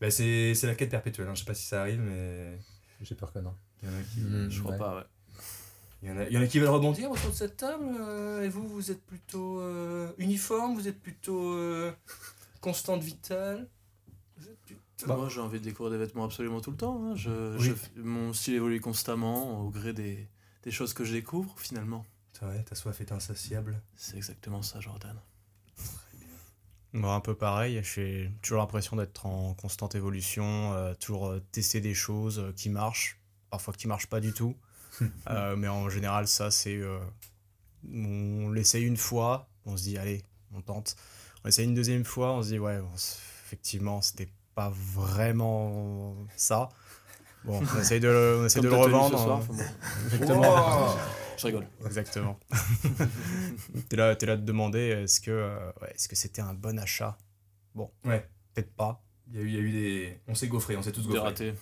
[0.00, 1.26] Bah, c'est c'est la quête perpétuelle.
[1.28, 1.34] Hein.
[1.34, 2.58] Je sais pas si ça arrive, mais
[3.02, 3.54] J'ai peur que non.
[3.82, 4.78] il y en a qui, Mm, Je crois ouais.
[4.78, 5.02] pas, ouais.
[6.02, 7.84] il y en a, il y en a qui veulent rebondir autour de cette table.
[8.00, 11.92] euh, et vous, vous êtes plutôt euh, uniforme, vous êtes plutôt euh,
[12.62, 13.68] constante vitale.
[14.96, 17.04] Plutôt- Moi, j'ai envie de découvrir des vêtements absolument tout le temps.
[17.04, 17.14] hein.
[17.16, 17.74] Je, Oui.
[17.96, 20.26] je- mon style évolue constamment au gré des,
[20.62, 22.06] des choses que je découvre, finalement.
[22.32, 23.82] C'est vrai, ta soif est insatiable.
[23.96, 25.16] C'est exactement ça, Jordan.
[26.94, 31.80] Moi, un peu pareil, j'ai toujours l'impression d'être en constante évolution, euh, toujours euh, tester
[31.80, 33.18] des choses euh, qui marchent,
[33.50, 34.56] parfois qui marchent pas du tout.
[35.30, 36.76] Euh, mais en général, ça, c'est.
[36.76, 36.98] euh,
[37.90, 40.96] on l'essaye une fois, on se dit, allez, on tente.
[41.44, 42.88] On essaye une deuxième fois, on se dit, ouais, bon,
[43.46, 46.68] effectivement, c'était pas vraiment ça.
[47.44, 49.18] Bon, on essaye de, le- on de le revendre.
[49.18, 49.46] ce soir, hein.
[49.48, 49.56] bon.
[50.14, 50.96] Exactement.
[51.36, 51.66] Je rigole.
[51.86, 52.38] Exactement.
[53.88, 56.78] t'es là, t'es là de demander est-ce que euh, ouais, est-ce que c'était un bon
[56.78, 57.18] achat?
[57.74, 58.28] Bon, Ouais.
[58.54, 59.02] peut-être pas.
[59.34, 60.18] Il y a eu, il y a eu des.
[60.28, 61.20] On s'est gaufré, on s'est tous gaufrés.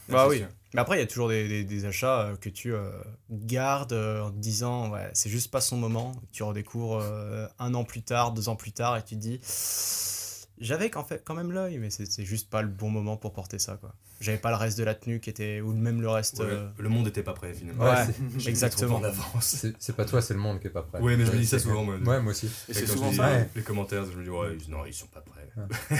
[0.09, 0.39] Bah oui.
[0.39, 0.49] sûr.
[0.75, 2.91] Mais après, il y a toujours des, des- des achats euh, que tu euh,
[3.31, 6.13] gardes euh, en te disant, ouais, c'est juste pas son moment.
[6.33, 9.41] Tu redécouvres euh, un an plus tard, deux ans plus tard, et tu te dis,
[10.61, 13.77] j'avais fait quand même l'œil, mais c'est juste pas le bon moment pour porter ça,
[13.77, 13.95] quoi.
[14.21, 16.41] J'avais pas le reste de la tenue qui était, ou même le reste.
[16.41, 17.85] Ouais, euh, Le monde était pas prêt finalement.
[17.85, 18.05] Ouais,
[18.47, 18.97] exactement.
[18.97, 19.65] trop en avance.
[19.79, 21.01] C'est pas toi, c'est le monde qui est pas prêt.
[21.01, 21.97] Ouais, mais je me dis ça souvent, moi.
[21.97, 22.47] Ouais, moi aussi.
[22.69, 23.39] Et Et c'est quand souvent ça.
[23.39, 25.40] les- Les commentaires, je me dis, ouais, ils- non, ils sont pas prêts.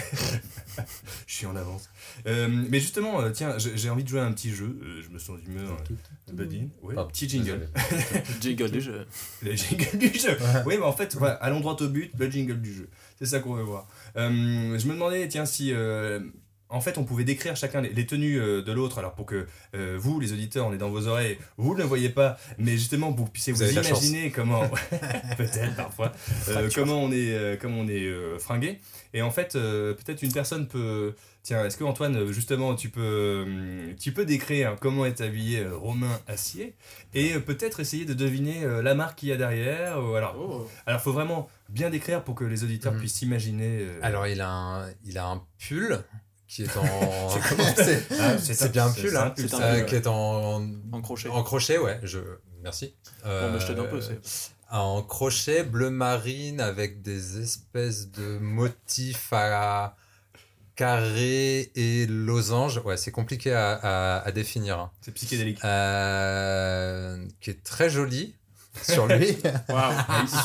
[1.27, 1.89] je suis en avance.
[2.27, 4.79] Euh, mais justement, euh, tiens, j'ai j'ai envie de jouer à un petit jeu.
[4.83, 5.77] Euh, je me sens d'humeur.
[5.91, 6.69] euh, Buddy.
[6.83, 7.69] Ouais, Pardon, petit jingle.
[8.41, 9.07] Jingle du jeu.
[9.43, 10.37] Le jingle du jeu.
[10.67, 12.89] Oui, mais en fait, voilà, allons droit au but, le jingle du jeu.
[13.19, 13.89] C'est ça qu'on veut voir.
[14.17, 15.73] Euh, je me demandais, tiens, si.
[15.73, 16.21] euh,
[16.71, 19.47] en fait, on pouvait décrire chacun les, les tenues euh, de l'autre, alors pour que
[19.75, 22.73] euh, vous, les auditeurs, on est dans vos oreilles, vous ne le voyez pas, mais
[22.73, 24.69] justement vous puissiez Vous imaginer comment,
[25.37, 26.13] peut-être parfois,
[26.49, 28.81] euh, comment on est, euh, comment on est euh, fringué.
[29.13, 31.15] Et en fait, euh, peut-être une personne peut.
[31.43, 36.21] Tiens, est-ce que Antoine, justement, tu peux, euh, tu peux décrire comment est habillé Romain
[36.29, 36.75] Acier
[37.15, 39.95] et peut-être essayer de deviner la marque qu'il y a derrière.
[39.97, 40.69] alors, Oh.
[40.87, 42.99] alors, faut vraiment bien décrire pour que les auditeurs Mhm.
[42.99, 43.79] puissent s'imaginer.
[43.81, 46.01] euh, Alors, il a un, il a un pull
[46.51, 47.29] qui est en.
[47.77, 50.67] c'est ah, c'est bien un pull, hein, pull, euh, qui est en.
[50.93, 51.29] En crochet.
[51.29, 52.01] En crochet, ouais.
[52.03, 52.19] Je...
[52.63, 52.95] Merci.
[53.25, 53.97] Bon, bah, je t'aide un peu.
[53.99, 59.97] Euh, c'est- En crochet bleu marine avec des espèces de motifs à
[60.77, 62.81] carré et losange.
[62.85, 64.79] Ouais, c'est compliqué à, à- à définir.
[64.79, 64.91] hein.
[65.03, 65.61] C'est psychédélique.
[65.65, 68.35] Euh, qui est très joli
[68.93, 69.37] sur lui.
[69.69, 69.93] Waouh.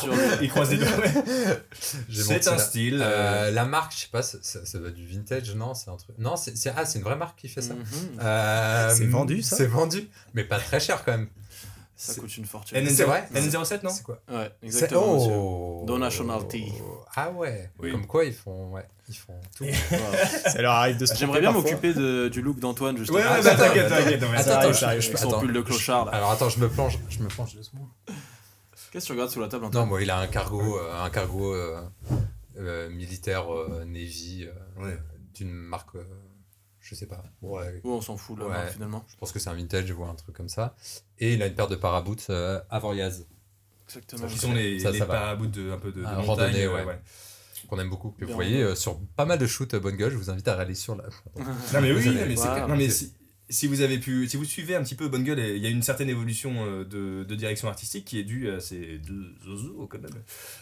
[0.01, 0.87] Sur le- Il croise les doigts.
[2.11, 3.01] C'est un style.
[3.01, 3.05] Euh,
[3.47, 6.15] euh, la marque, je sais pas, ça, ça, être du vintage, non C'est un truc.
[6.17, 7.73] Non, c'est c'est- ah, c'est une vraie marque qui fait ça.
[7.73, 7.83] Mhm.
[8.21, 9.55] Euh, C'est vendu, ça?
[9.55, 11.27] C'est vendu, mais pas très cher quand même.
[11.97, 12.77] Ça coûte une fortune.
[12.77, 15.17] NN0, c'est vrai NN07, non C'est quoi Ouais, C'est- exactement.
[15.17, 16.73] Oh Do Nationality.
[17.15, 17.71] Ah ouais.
[17.79, 17.91] Oui.
[17.91, 19.63] Comme quoi ils font, ouais, ils font tout.
[19.63, 19.71] Wow.
[20.51, 23.19] Ça leur arrive de se J'aimerais bien m'occuper de- du look d'Antoine, justement.
[23.19, 24.23] Ouais, ouais, Ah, bah, attends, t'inquiète, attends, t'inquiète.
[24.23, 26.11] Attends, attends, je- son pull de clochard, là.
[26.11, 27.87] Alors attends, je me plonge, je me plonge doucement.
[28.91, 31.01] Qu'est-ce que tu regardes sous la table, Antoine Non, moi il a un cargo, euh,
[31.03, 31.81] un cargo euh,
[32.57, 34.97] euh, militaire euh, Navy euh, Ouais.
[35.33, 36.03] d'une marque, euh,
[36.87, 37.23] je sais pas.
[37.41, 38.55] Ouais, Oh, on s'en fout, là, Ouais.
[38.55, 39.03] hein, finalement.
[39.09, 40.75] je pense que c'est un vintage ou un truc comme ça.
[41.19, 43.25] Et il a une paire de paraboots euh, Avoriaz
[43.87, 44.27] Exactement.
[44.27, 45.13] Qui sont les, Ça, les ça va.
[45.15, 46.25] parabouts de, un peu de, de Ah, montagne.
[46.27, 46.99] randonnée, euh, ouais.
[47.67, 48.11] qu'on aime beaucoup.
[48.11, 50.47] Que vous voyez euh, sur pas mal de shoots euh, bonne gueule, je vous invite
[50.47, 51.03] à aller sur la.
[51.73, 52.53] Non mais oui, mais, c'est Wow.
[52.53, 52.67] clair.
[52.67, 53.13] Non, mais si,
[53.47, 55.69] si vous avez pu, si vous suivez un petit peu Bonne Gueule, il y a
[55.69, 59.85] une certaine évolution euh, de, de direction artistique qui est due à ces deux zozos
[59.87, 60.09] quand même,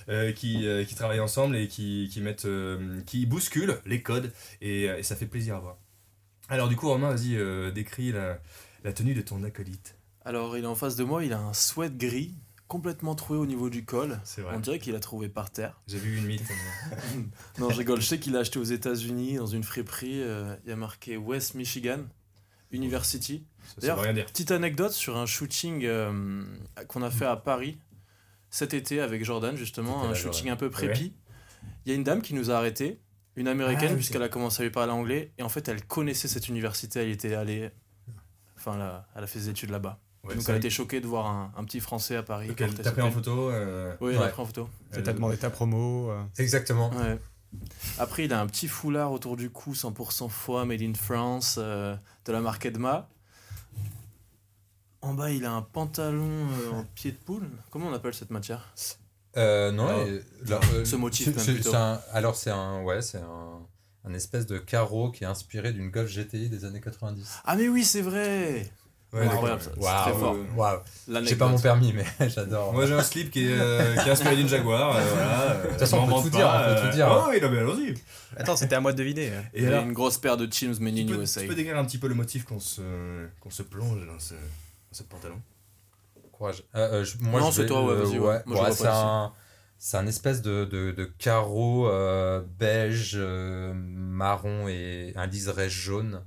[0.09, 4.33] euh, qui, euh, qui travaillent ensemble et qui, qui mettent, euh, qui bousculent les codes
[4.61, 5.77] et, et ça fait plaisir à voir.
[6.53, 8.39] Alors du coup Romain, vas-y, euh, décris la,
[8.83, 9.95] la tenue de ton acolyte.
[10.25, 12.33] Alors, il est en face de moi, il a un sweat gris,
[12.69, 14.19] complètement troué au niveau du col.
[14.23, 14.53] C'est vrai.
[14.55, 15.81] On dirait qu'il a trouvé par terre.
[15.87, 16.43] J'ai vu une mythe.
[17.59, 17.99] Non, je rigole.
[17.99, 20.21] Je sais qu'il l'a acheté aux États-Unis dans une friperie.
[20.23, 21.99] euh, il y a marqué West Michigan
[22.71, 23.45] University.
[23.79, 24.25] D'ailleurs, veut rien dire.
[24.27, 26.43] Petite anecdote sur un shooting euh,
[26.87, 27.77] qu'on a fait à Paris
[28.49, 30.53] cet été avec Jordan, justement, un shooting Jordan.
[30.53, 31.13] un peu prépi.
[31.85, 32.99] Il y a une dame qui nous a arrêtés,
[33.35, 33.97] une américaine, Ah, ok.
[33.97, 37.09] puisqu'elle a commencé à lui parler anglais, et en fait, elle connaissait cette université, elle
[37.09, 37.71] était allée.
[38.57, 39.99] Enfin, là, elle a fait ses études là-bas.
[40.23, 42.47] Ouais, Donc, elle a été choquée de voir un, un petit français à Paris.
[42.47, 44.29] porter T'as ce pris en photo euh, Oui, elle a Ouais.
[44.31, 44.69] pris en photo.
[44.93, 46.11] Tu t'as demandé ta promo.
[46.11, 46.23] euh.
[46.37, 46.89] Exactement.
[46.91, 47.19] Ouais.
[47.99, 51.95] Après, il a un petit foulard autour du cou, 100% foie, made in France, euh,
[52.25, 53.09] de la marque Edma.
[55.01, 57.49] En bas, il a un pantalon euh, en pied de poule.
[57.69, 58.73] Comment on appelle cette matière?
[59.37, 63.17] Euh, non, là, euh, Ce motif, c'est- même, c'est- un- alors c'est un, ouais, c'est
[63.17, 63.59] un,
[64.05, 67.39] un espèce de carreau qui est inspiré d'une Golf GTI des années 90.
[67.45, 68.69] Ah, mais oui, c'est vrai
[69.11, 69.69] Ouais, Incroyable, ça.
[69.69, 70.03] d'accord.
[70.05, 70.33] C'est très fort.
[70.33, 70.77] Euh.
[71.07, 71.29] L'anecdote.
[71.29, 72.73] J'ai pas mon permis, mais j'adore.
[72.73, 74.95] Moi j'ai un slip qui est, euh, qui est inspiré d'une Jaguar.
[74.95, 77.07] euh, voilà, de toute façon, on peut tout dire, on peut tout dire.
[77.11, 77.93] Oh oui, non, mais allons-y.
[78.35, 79.29] Attends, c'était à moi de deviner.
[79.35, 79.43] hein.
[79.53, 80.47] Et alors, une grosse paire de in
[81.07, 81.41] peux, USA.
[81.41, 82.81] tu peux décrire un petit peu le motif qu'on se,
[83.39, 84.39] qu'on se plonge dans ce, dans
[84.93, 85.39] ce pantalon?
[86.75, 88.41] Euh, euh, je- moi, Non, c'est toi, ouais, vas-y, ouais.
[88.71, 89.33] C'est un,
[89.77, 96.21] c'est un espèce de, de, de carreau euh, beige, marron et un liseré jaune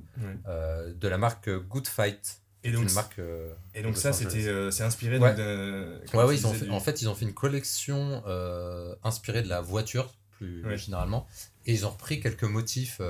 [0.46, 2.40] de la marque Good Fight.
[2.64, 3.18] Et donc, une marque.
[3.20, 5.34] euh, et donc de ça, c'était, euh, c'est inspiré Ouais.
[5.36, 6.00] de.
[6.14, 8.24] Ouais, ouais, tu ils ont disais, fait, du- en fait, ils ont fait une collection
[8.26, 11.28] euh, inspirée de la voiture, plus généralement,
[11.66, 13.00] et ils ont repris quelques motifs,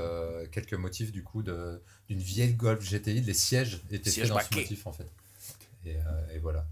[0.53, 3.23] quelques motifs du coup de d'une vieille Golf GTI.
[3.23, 5.07] Les sièges étaient Siège faits dans ce motif en fait.
[5.87, 5.97] Et,
[6.35, 6.67] et voilà.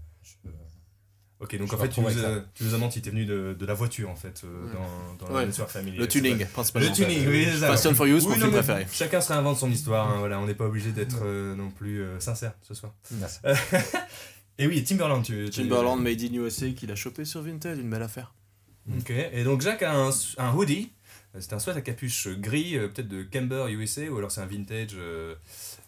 [1.41, 3.53] Ok, donc Je en fait, tu nous, as, tu nous as menti, t'es venu de,
[3.59, 4.65] de la voiture en fait, euh,
[5.19, 5.41] dans, dans Ouais.
[5.41, 5.99] la nature familiale.
[6.01, 6.87] Le tuning, principalement.
[6.89, 7.67] Le tuning, oui, c'est ça.
[7.67, 8.87] Fast and Furious, Oui, mon film préféré.
[8.91, 12.01] Chacun se réinvente son histoire, hein, voilà, on n'est pas obligé d'être euh, non plus
[12.01, 12.93] euh, sincère ce soir.
[13.11, 13.39] Merci.
[14.57, 15.49] Et oui, Timberland, tu.
[15.49, 18.33] Timberland made in USA qu'il a chopé sur Vinted, une belle affaire.
[18.97, 20.91] Ok, et donc Jacques a un, un hoodie
[21.39, 24.45] C'est un sweat à capuche gris, euh, peut-être de Camber USA, ou alors c'est un
[24.45, 24.91] vintage.
[24.95, 25.33] euh,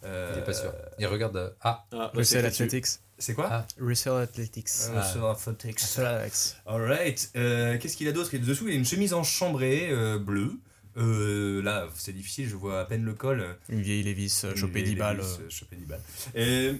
[0.03, 0.73] euh, Il est pas sûr.
[0.99, 1.37] Il regarde.
[1.37, 2.91] euh, Ah, Ah, ouais, Russell c'est.
[3.17, 3.19] Athletics.
[3.19, 3.67] C'est quoi Ah.
[3.79, 4.69] Russell Athletics.
[4.89, 5.79] Euh, Athletics.
[5.79, 6.55] Russell Athletics.
[6.65, 8.35] Alright, euh, qu'est-ce qu'il a d'autre?
[8.37, 10.53] Dessous, il y a une chemise en chambrée euh, bleue.
[10.97, 13.45] Euh, là, c'est difficile, je vois à peine le col.
[13.69, 15.19] Une vieille Levis, euh, chopée vieille 10 balles.
[15.21, 15.49] Euh.
[15.49, 16.01] chopée 10 balles.
[16.35, 16.73] Et,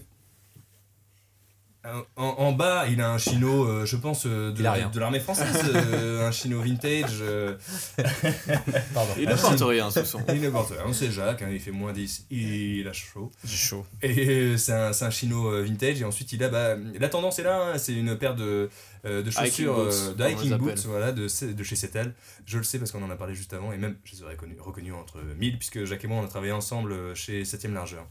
[2.16, 5.62] en, en bas, il a un chino, euh, je pense, euh, de, de- l'armée française,
[5.74, 7.20] euh, un chino vintage.
[7.22, 7.56] euh,
[8.94, 9.14] pardon.
[9.18, 10.22] Il ne porte rien, ce son.
[10.34, 13.32] il ne porte rien, c'est Jacques, hein, il fait moins 10, il a chaud.
[13.44, 13.86] J'ai chaud.
[14.02, 17.44] Et euh, c'est un, chino euh, vintage, et ensuite il a, bah, la tendance est
[17.44, 18.70] là, hein, c'est une paire de,
[19.06, 22.14] euh, de chaussures, de hiking boots, voilà, de, de chez Settle.
[22.46, 24.34] Je le sais parce qu'on en a parlé juste avant, et même je les aurais
[24.34, 28.08] reconnus reconnu entre mille, puisque Jacques et moi on a travaillé ensemble chez 7ème Largeur.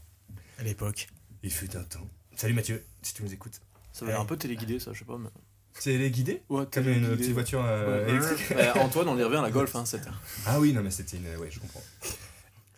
[0.59, 1.07] À l'époque.
[1.43, 2.07] Il fut un temps.
[2.35, 3.59] Salut Mathieu, si tu nous écoutes.
[3.97, 5.17] Ça va l'air un peu téléguidé, ça, je sais pas.
[5.17, 6.09] Mais...
[6.09, 7.17] Guidés Ouais, Comme une téléguidé.
[7.17, 8.09] petite voiture euh, Ouais.
[8.11, 10.09] électrique Bah, Antoine, on y revient à la golf, hein, c'était.
[10.45, 11.27] Ah oui, non mais c'était une...
[11.39, 11.83] Ouais, je comprends.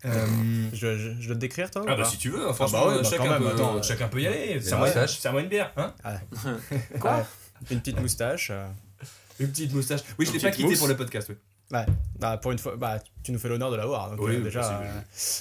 [0.05, 0.25] Euh,
[0.73, 2.85] Je, je, je dois te décrire, toi ou Ah bah si tu veux, hein, franchement,
[2.85, 4.61] bah ouais, bah chacun, peut, attends, chacun peut y aller.
[4.61, 5.93] Serre-moi une bière, hein
[6.99, 7.23] Quoi Ouais.
[7.71, 8.49] Une petite moustache.
[8.51, 8.65] euh.
[9.39, 10.01] Une petite moustache.
[10.17, 10.79] Oui, je l'ai pas quitté mousse.
[10.79, 11.35] pour le podcast, oui.
[11.71, 11.85] Ouais.
[12.17, 14.09] Bah, pour une fois, bah, tu nous fais l'honneur de l'avoir.
[14.09, 14.59] Donc, Oui, euh, déjà.
[14.61, 14.79] possible.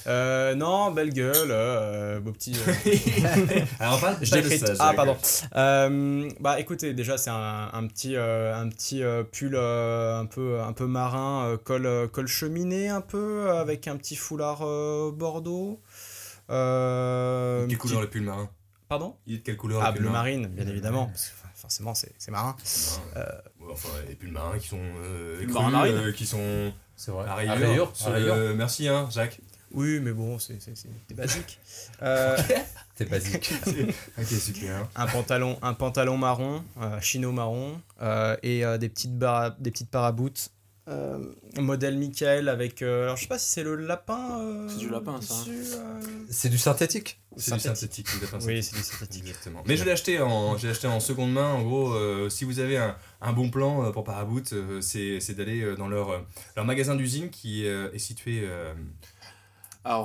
[0.06, 2.54] euh, euh, non, belle gueule, euh, beau petit.
[2.54, 4.58] euh, Alors parle Je pas de l'écris.
[4.58, 5.16] ça, Ah, pardon.
[5.56, 10.26] Euh, bah, écoutez, déjà, c'est un, un petit, euh, un petit euh, pull euh, un,
[10.26, 14.60] peu, un peu marin, euh, col, euh, col cheminée un peu, avec un petit foulard
[14.62, 15.80] euh, bordeaux.
[16.50, 18.48] Euh, Quelle couleur le pull marin?
[18.88, 19.16] Pardon?
[19.26, 20.18] Il est de quelle couleur Ah, le pull bleu marin?
[20.24, 21.06] marine, bien évidemment.
[21.06, 22.54] Parce que, enfin, forcément, c'est c'est marin.
[23.70, 25.94] Enfin, les pulls marins qui sont euh, marins marine.
[25.96, 27.26] euh, qui sont C'est vrai.
[27.28, 27.54] à À rayures.
[27.54, 28.54] rayures, sur à le- rayures.
[28.56, 29.40] Merci, hein, Jacques.
[29.70, 31.58] Oui, mais bon, c'est c'est- c'est- c'est basique.
[32.02, 32.36] Euh,
[32.96, 33.52] C'est basique.
[34.18, 34.88] ok, super.
[34.96, 39.90] un pantalon, un pantalon marron, euh, chino marron, euh, et euh, des petites des petites
[39.90, 40.50] paraboutes.
[40.88, 41.18] Euh,
[41.58, 42.80] modèle Michael avec.
[42.80, 44.40] euh, alors je sais pas si c'est le lapin.
[44.40, 48.04] euh, C'est du lapin, ça, dessus, euh, C'est du synthétique C'est du Synthétique.
[48.06, 49.22] synthétique, du lapin Oui, c'est du synthétique.
[49.26, 49.62] Exactement.
[49.66, 51.52] Mais je l'ai acheté en, je l'ai acheté en seconde main.
[51.52, 55.34] En gros, euh, si vous avez un, un bon plan pour Paraboot, euh, c'est, c'est
[55.34, 56.24] d'aller dans leur,
[56.56, 58.72] leur magasin d'usine qui euh, est situé euh,
[59.84, 60.00] Ah,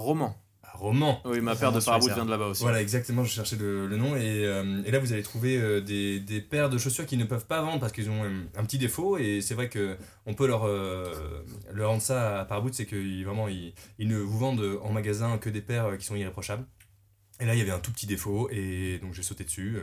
[0.74, 1.22] roman.
[1.26, 2.00] Oui, ma paire de airs.
[2.00, 2.64] vient de là-bas aussi.
[2.64, 4.16] Voilà, exactement, je cherchais le, le nom.
[4.16, 7.26] Et, euh, et là, vous allez trouver euh, des, des paires de chaussures qu'ils ne
[7.26, 9.18] peuvent pas vendre parce qu'ils ont euh, un petit défaut.
[9.18, 11.14] Et c'est vrai qu'on peut leur, euh,
[11.72, 15.38] leur rendre ça à Paraboot, c'est qu'ils vraiment, ils, ils ne vous vendent en magasin
[15.38, 16.66] que des paires qui sont irréprochables.
[17.40, 18.50] Et là, il y avait un tout petit défaut.
[18.52, 19.78] Et donc, j'ai sauté dessus.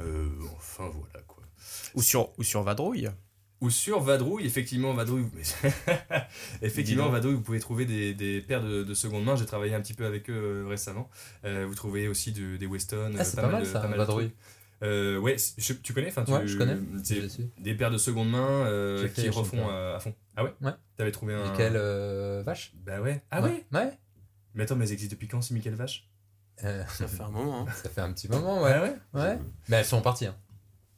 [0.00, 1.42] Euh, enfin, voilà quoi.
[1.94, 3.10] Ou sur, ou sur Vadrouille.
[3.62, 5.24] Ou sur Vadrouille, effectivement, Vadrouille,
[6.62, 7.12] effectivement, Dis donc.
[7.12, 9.34] Vadrouille, vous pouvez trouver des, des paires de, de seconde main.
[9.36, 11.08] J'ai travaillé un petit peu avec eux euh, récemment.
[11.44, 13.12] Euh, vous trouvez aussi de- des Weston.
[13.16, 14.32] Ah, euh, c'est pas mal de- ça, de Vadrouille.
[14.82, 16.76] Euh, ouais, je- tu connais enfin, tu, Ouais, je connais.
[17.58, 20.14] Des paires de seconde main euh, qui refont à, à fond.
[20.36, 20.52] Ah ouais?
[20.60, 20.72] Ouais.
[20.98, 21.50] T'avais trouvé un.
[21.50, 23.22] Michael euh, Vache Bah ouais.
[23.30, 23.90] Ah ouais, Ouais?
[24.54, 26.06] Mais attends, mais elles existent depuis quand, c'est Michael Vache?
[26.64, 27.66] Euh, Ça fait un moment.
[27.68, 27.72] Hein.
[27.82, 28.72] ça fait un petit moment, ouais.
[28.74, 28.96] Ah ouais?
[29.14, 29.38] Ouais.
[29.68, 30.26] Mais elles sont parties.
[30.26, 30.36] Hein.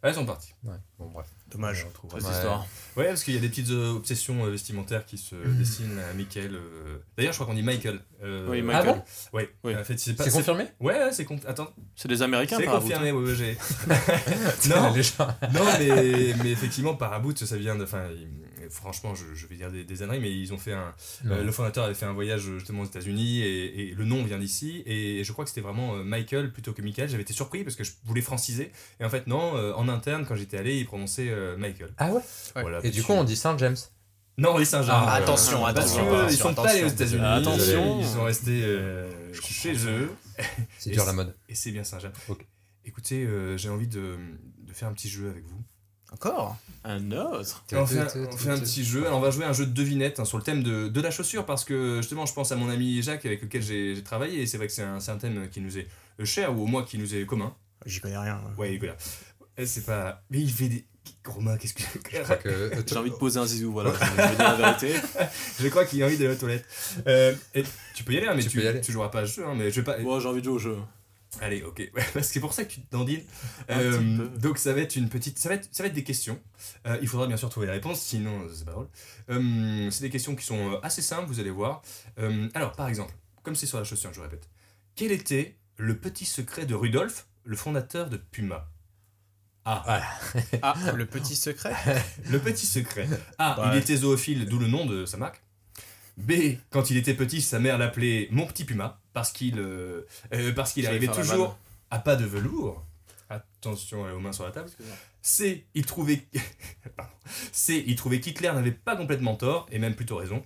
[0.02, 0.54] Ouais, elles sont parties.
[0.64, 0.76] Ouais.
[0.98, 1.26] Bon, bref.
[1.50, 1.86] Dommage.
[2.12, 2.30] Cette Ouais.
[2.30, 2.66] histoire.
[2.96, 6.12] Ouais, parce qu'il y a des petites euh, obsessions euh, vestimentaires qui se dessinent à
[6.14, 6.54] Michael.
[6.56, 6.98] euh.
[7.16, 8.00] D'ailleurs, je crois qu'on dit Michael.
[8.22, 8.86] euh, Oui, Ah Michael.
[8.96, 9.02] bon?
[9.38, 9.76] Ouais, Oui.
[9.76, 10.28] en fait, c'est pas.
[10.28, 10.64] Confirmé?
[10.80, 11.38] Ouais, ouais, c'est con...
[11.46, 13.56] Attends, C'est des Américains, c'est confirmé, ouais, ouais, j'ai.
[14.68, 17.84] non, Les gens- non, mais, mais effectivement, Paraboot, ça vient de.
[17.84, 18.28] Enfin, il-
[18.70, 20.94] franchement, je, je vais dire des, des âneries, mais ils ont fait un.
[21.26, 24.38] euh, le fondateur avait fait un voyage justement aux États-Unis et, et le nom vient
[24.38, 24.82] d'ici.
[24.86, 27.08] Et je crois que c'était vraiment euh, Michael plutôt que Michael.
[27.08, 28.72] J'avais été surpris parce que je voulais franciser.
[29.00, 31.90] Et en fait, non, euh, en interne, quand j'étais allé, ils prononçaient euh, Michael.
[31.98, 32.22] Ah ouais?
[32.54, 33.76] Voilà, Et du coup, on dit Saint James.
[34.40, 34.92] Non, les Saint-Jean.
[34.94, 37.04] Ah, euh, attention, parce attention, Ils attention, sont pas allés aux attention.
[37.06, 37.24] États-Unis.
[37.24, 38.00] Attention.
[38.00, 40.10] Ils sont restés euh, chez eux.
[40.78, 41.34] C'est dur la mode.
[41.48, 42.12] Et c'est bien Saint-Jean.
[42.28, 42.46] Ok.
[42.84, 44.16] Écoutez, euh, j'ai envie de,
[44.60, 45.60] de faire un petit jeu avec vous.
[46.12, 47.64] Encore Un autre.
[47.72, 49.06] On fait, un, on fait un petit jeu.
[49.06, 51.10] Alors, on va jouer un jeu de devinette hein, sur le thème de, de la
[51.10, 54.46] chaussure parce que justement, je pense à mon ami Jacques avec lequel j'ai travaillé et
[54.46, 55.86] c'est vrai que c'est un, thème qui nous est
[56.24, 57.54] cher ou au moins qui nous est commun.
[57.86, 58.40] J'y connais rien.
[58.56, 58.96] Ouais, voilà.
[59.56, 60.22] Et C'est pas.
[60.30, 60.84] Mais il fait des.
[61.26, 61.82] Romain, qu'est-ce que.
[62.12, 62.48] Je crois que.
[62.48, 63.92] euh, J'ai envie de poser un zizou, voilà.
[63.92, 64.94] je vais dire la vérité.
[65.60, 66.66] Je crois qu'il a envie d'aller aux toilettes.
[67.06, 68.80] Euh, et tu peux y aller, hein, mais Tu tu, peux y aller.
[68.80, 69.46] tu joueras pas à ce jeu.
[69.46, 69.98] hein, mais je vais pas.
[69.98, 70.76] Moi, j'ai envie de jouer au jeu.
[71.40, 71.90] Allez, ok.
[71.94, 73.22] Parce que c'est pour ça que tu te dandines.
[73.70, 76.40] Euh, donc ça va être une petite, ça va être, ça va être des questions.
[76.86, 78.88] Euh, il faudra bien sûr trouver la réponse, sinon euh, c'est pas drôle.
[79.30, 81.82] Euh, c'est des questions qui sont assez simples, vous allez voir.
[82.18, 84.48] Euh, alors par exemple, comme c'est sur la chaussure, je répète.
[84.96, 88.68] Quel était le petit secret de Rudolf, le fondateur de Puma?
[89.64, 90.02] A.
[90.62, 91.74] Ah, le petit secret?
[92.30, 93.06] Le petit secret.
[93.36, 93.60] A.
[93.60, 93.66] Ouais.
[93.72, 95.42] Il était zoophile, d'où le nom de sa marque.
[96.16, 96.56] B.
[96.70, 100.72] Quand il était petit, sa mère l'appelait mon petit Puma parce qu'il euh, euh, parce
[100.72, 101.58] qu'il arrivait toujours
[101.90, 102.84] à pas de velours.
[103.30, 104.70] Attention euh, aux mains sur la table.
[105.22, 105.66] C.
[105.74, 106.22] Il trouvait
[106.96, 107.12] Pardon.
[107.52, 107.82] C.
[107.86, 110.44] Il trouvait qu'Hitler n'avait pas complètement tort et même plutôt raison.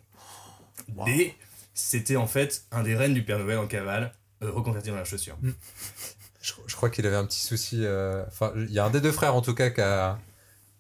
[0.97, 1.05] Wow.
[1.05, 1.35] D.
[1.75, 5.05] C'était en fait un des reines du Père Noël en cavale, euh, reconverti dans la
[5.05, 5.37] chaussure.
[6.41, 7.85] Je, je crois qu'il avait un petit souci.
[7.85, 10.19] euh, Enfin, il y a un des deux frères en tout cas qui a,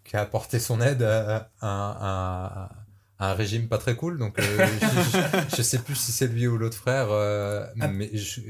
[0.04, 2.70] qui a apporté son aide à, à- à- à
[3.24, 4.18] un régime pas très cool.
[4.18, 4.42] Donc, euh,
[4.80, 4.86] je,
[5.50, 7.88] je- je sais plus si c'est lui ou l'autre frère, euh, Ah.
[7.88, 8.40] mais je,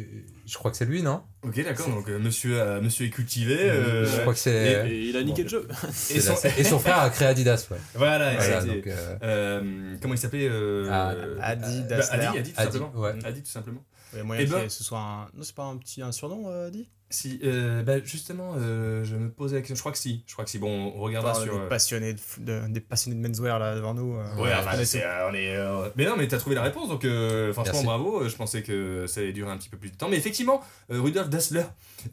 [0.47, 1.23] je crois que c'est lui, non?
[1.43, 3.57] Ok, d'accord, donc euh, monsieur, euh, monsieur est cultivé.
[3.59, 4.89] euh, Je crois que c'est.
[4.91, 5.69] Et il a niqué le jeu.
[6.15, 7.77] et son- et son frère a créé Adidas, ouais.
[7.95, 11.97] Voilà, donc, euh, euh, comment il s'appelait euh, Ah, euh, Adi bah.
[12.11, 12.93] Adi, Adi, tout Adi, simplement.
[12.97, 13.13] ouais.
[13.25, 13.85] Adi, tout simplement.
[14.15, 15.23] Il y a moyen Eh ben- que ce soit un.
[15.35, 19.17] Non, c'est pas un petit un surnom, euh, dit Si, euh, bah, justement, euh, je
[19.17, 19.75] me posais la question.
[19.77, 20.25] Je crois que si.
[20.27, 20.59] Je crois que si.
[20.59, 21.53] Bon, on regardera sur.
[21.53, 24.17] des, euh, passionnés de, de- des passionnés de menswear là devant nous.
[24.17, 26.55] euh, Ouais, enfin, on est c'est, euh, on est, euh, Mais non, mais t'as trouvé
[26.57, 27.87] la réponse, donc euh, franchement, Merci.
[27.87, 28.29] bravo.
[28.29, 30.09] Je pensais que ça allait durer un petit peu plus de temps.
[30.09, 31.65] Mais effectivement, euh, Rudolf Dassler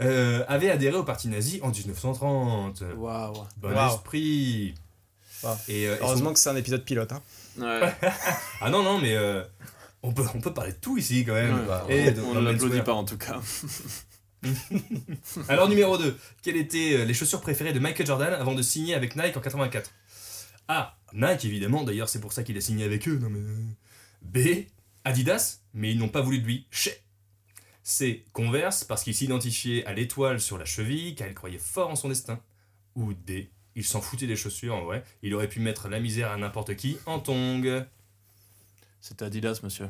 [0.02, 2.84] euh, avait adhéré au parti nazi en 1930.
[2.98, 3.34] Waouh.
[3.58, 3.88] Bon Wow.
[3.88, 4.76] esprit.
[5.44, 5.52] Wow.
[5.70, 7.12] Et, euh, et son- Heureusement que c'est un épisode pilote.
[7.12, 7.22] Hein.
[7.60, 7.94] Ouais.
[8.62, 9.42] Ah non, non, mais euh,
[10.04, 11.54] on, peut, on peut parler de tout ici quand même.
[11.60, 11.66] Ouais.
[11.68, 12.84] bah, Et de- On ne l'applaudit menswear.
[12.84, 13.40] pas en tout cas.
[15.50, 18.94] Alors numéro 2, quelles étaient euh, les chaussures préférées de Michael Jordan avant de signer
[18.96, 19.92] avec Nike en 84
[20.68, 20.98] A.
[21.14, 23.18] Nike évidemment, d'ailleurs c'est pour ça qu'il a signé avec eux.
[23.18, 23.40] Non mais...
[23.40, 23.56] euh.
[24.22, 24.66] B.
[25.06, 26.66] Adidas, mais ils n'ont pas voulu de lui.
[26.72, 26.94] Chez.
[27.84, 28.26] C.
[28.34, 32.10] Converse, parce qu'il s'identifiait à l'étoile sur la cheville, car il croyait fort en son
[32.10, 32.40] destin.
[32.96, 33.50] Ou D.
[33.76, 35.04] Il s'en foutait des chaussures en vrai.
[35.24, 37.86] Il aurait pu mettre la misère à n'importe qui en tongs.
[39.00, 39.90] C'était Adidas, monsieur.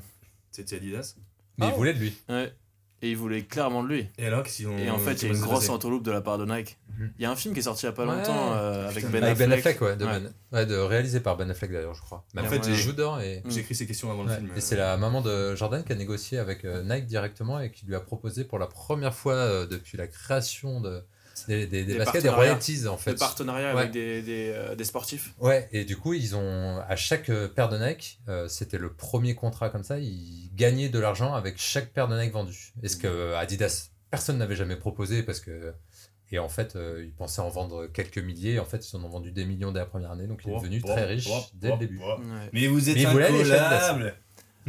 [0.52, 1.16] C'était Adidas.
[1.58, 2.14] mais Ah il voulait de lui.
[2.30, 2.54] Ouais.
[3.02, 4.08] Et il voulait clairement de lui.
[4.18, 4.78] Et alors, qu'ils ont.
[4.78, 6.78] Et en fait, il y a une grosse entourloupe de la part de Nike.
[6.98, 7.12] Mhm.
[7.18, 8.14] Il y a un film qui est sorti il y a pas Ouais.
[8.16, 9.10] longtemps euh, avec Putain.
[9.10, 9.50] Ben Avec Affleck.
[9.50, 10.20] Ben Affleck, ouais, de, Ouais.
[10.20, 12.26] Ben- ouais, de réalisé par Ben Affleck d'ailleurs, je crois.
[12.34, 13.42] Ben En Affleck, fait, j'ai- joue dedans et.
[13.48, 14.50] J'ai écrit ces questions avant le film.
[14.58, 17.86] Et c'est la maman de Jordan qui a négocié avec euh, Nike directement et qui
[17.86, 21.02] lui a proposé pour la première fois euh, depuis la création de,
[21.50, 22.36] des, des, des Des baskets, des partenariats.
[22.54, 23.16] royalties en fait.
[23.16, 23.80] partenariat Ouais.
[23.82, 25.34] avec des, des, euh, des sportifs.
[25.40, 28.94] Ouais, et du coup, ils ont à chaque euh, paire de Nike, euh, c'était le
[28.94, 32.74] premier contrat comme ça, ils gagnaient de l'argent avec chaque paire de Nike vendue.
[32.84, 35.74] Et ce que euh, Adidas, personne n'avait jamais proposé parce que.
[36.32, 38.60] Et en fait, euh, ils pensaient en vendre quelques milliers.
[38.60, 40.56] En fait, ils en ont vendu des millions dès la première année, donc il est
[40.58, 42.00] devenu oh, très riche oh, dès oh, le début.
[42.04, 42.20] oh.
[42.20, 42.50] Ouais.
[42.54, 43.08] Mais vous êtes Mais il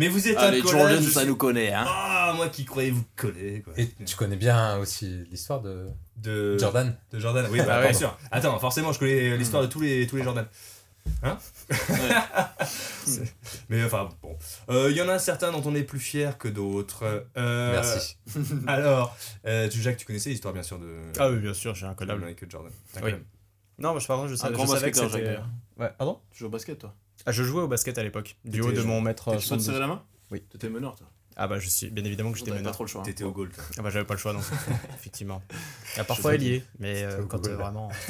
[0.00, 1.84] Mais vous êtes Ah, les incollable Jordan, ça suis- nous connaît, hein.
[1.86, 3.74] Ah, moi qui croyais vous coller, quoi.
[3.76, 7.92] Et tu connais bien aussi l'histoire de De Jordan De Jordan, oui, bah, Ah bien
[7.92, 8.16] sûr.
[8.30, 10.46] Attends, forcément, je connais l'histoire de tous les, tous les Jordan.
[11.22, 11.36] Hein
[13.68, 14.36] Mais enfin, bon.
[14.88, 17.26] Il y en a certains dont on est plus fier que d'autres.
[17.36, 18.16] Euh, Merci.
[18.66, 21.86] Alors, euh, tu, Jacques, tu connaissais l'histoire, bien sûr, de, Ah oui, bien sûr, j'ai
[21.86, 22.24] un de collable.
[22.24, 22.72] Michael Jordan.
[23.02, 23.12] Oui.
[23.78, 25.34] Non, mais je, pardon, je, savais- grand je savais que basketteur, c'était.
[25.36, 25.44] Jacques,
[25.78, 26.20] Ouais, pardon?
[26.30, 26.94] Tu joues au basket, toi?
[27.26, 29.56] Ah, je jouais au basket à l'époque, du haut de mon mètre Et Tu peux
[29.56, 29.66] te 72.
[29.66, 30.42] serrer la main Oui.
[30.50, 31.06] T'étais meneur, toi.
[31.36, 32.74] Ah bah je suis, bien évidemment que j'étais T'avais pas meneur.
[32.74, 33.00] trop le choix.
[33.00, 33.04] hein.
[33.04, 33.64] T'étais au goal, toi.
[33.78, 34.42] Ah bah j'avais pas le choix donc
[34.98, 35.40] effectivement.
[35.94, 37.52] Il y a parfois ailier, mais euh, quand goal.
[37.52, 37.88] euh, vraiment.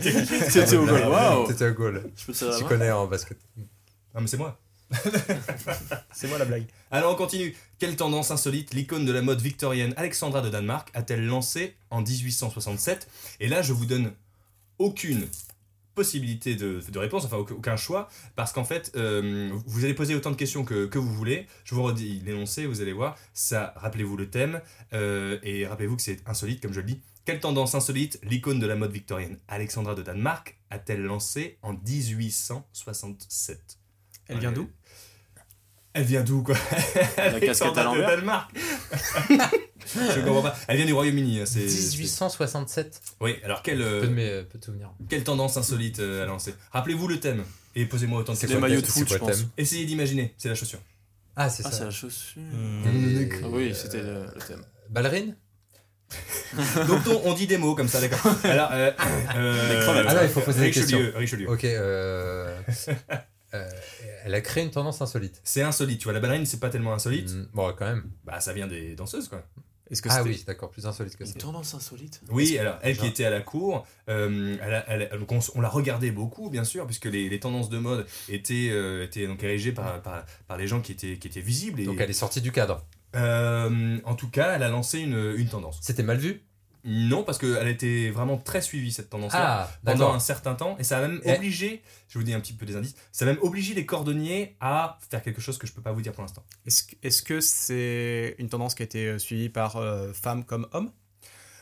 [0.00, 2.10] T'étais au goal, waouh T'étais au goal.
[2.16, 3.38] Je peux te serrer la Tu main connais en basket.
[4.14, 4.58] Non, mais c'est moi.
[6.12, 6.64] C'est moi la blague.
[6.92, 7.54] Alors on continue.
[7.78, 13.08] Quelle tendance insolite l'icône de la mode victorienne Alexandra de Danemark a-t-elle lancée en 1867
[13.40, 14.12] Et là, je vous donne
[14.78, 15.26] aucune
[15.96, 20.30] possibilité de, de réponse, enfin aucun choix, parce qu'en fait, euh, vous allez poser autant
[20.30, 21.48] de questions que, que vous voulez.
[21.64, 23.16] Je vous redis l'énoncé, vous allez voir.
[23.34, 24.60] Ça, rappelez-vous le thème,
[24.92, 27.00] euh, et rappelez-vous que c'est insolite, comme je le dis.
[27.24, 28.20] Quelle tendance insolite?
[28.22, 33.78] L'icône de la mode victorienne Alexandra de Danemark a-t-elle lancée en 1867
[34.28, 34.70] Elle vient d'où?
[35.94, 36.56] Elle vient d'où, quoi?
[37.16, 38.54] La casquette à de l'envers Danemark.
[39.84, 40.56] Je comprends pas.
[40.68, 41.40] Elle vient du Royaume-Uni.
[41.40, 43.00] hein, c'est- 1867.
[43.02, 44.90] c'est- Oui, alors quelle, euh, Peu de, mes, peu de souvenirs.
[45.08, 48.56] quelle tendance insolite euh, à lancer Rappelez-vous le thème et posez-moi autant de C'est questions.
[48.58, 49.36] Les quoi le maillots de foot, C'est je pense.
[49.38, 50.80] thème Essayez d'imaginer, c'est la chaussure.
[51.36, 51.84] Ah, c'est Ah, c'est ça.
[51.84, 52.40] la chaussure.
[52.42, 54.62] Et- Ah Oui, c'était le, le thème.
[54.90, 55.36] Ballerine
[56.86, 58.32] Donc on, on dit des mots comme ça, d'accord.
[58.44, 58.92] Alors, euh,
[59.36, 60.06] euh, Les crevettes.
[60.08, 61.50] Ah non, il faut poser des Richelieu, Richelieu.
[61.50, 61.64] Ok.
[61.64, 62.56] Euh,
[63.54, 63.68] euh,
[64.24, 65.40] elle a créé une tendance insolite.
[65.44, 66.12] C'est insolite, tu vois.
[66.12, 67.30] La ballerine, c'est pas tellement insolite.
[67.32, 68.10] Mm, Bon, quand même.
[68.24, 69.42] Bah, ça vient des danseuses, quoi.
[69.88, 71.38] Est-ce que Ah oui, d'accord, plus insolite que Une ça.
[71.38, 72.20] tendance insolite?
[72.30, 75.08] Oui, alors elle qui était à la cour, euh, elle
[75.54, 79.28] on, la regardait beaucoup, bien sûr, puisque les, les tendances de mode étaient, euh, étaient
[79.28, 81.80] donc érigées par, par, par les gens qui étaient, qui étaient visibles.
[81.80, 82.84] Et, Donc elle est sortie du cadre.
[83.14, 85.78] Euh, en tout cas, elle a lancé une, une tendance.
[85.82, 86.42] C'était mal vu?
[86.86, 90.76] Non, parce qu'elle était vraiment très suivie, cette tendance-là, Ah, pendant un certain temps.
[90.78, 93.24] Et ça a même Et- obligé, je vous dis un petit peu des indices, ça
[93.24, 96.12] a même obligé les cordonniers à faire quelque chose que je peux pas vous dire
[96.12, 96.44] pour l'instant.
[96.64, 100.44] Est-ce que- est-ce que c'est une tendance qui a été euh, suivie par euh, femmes
[100.44, 100.92] comme hommes?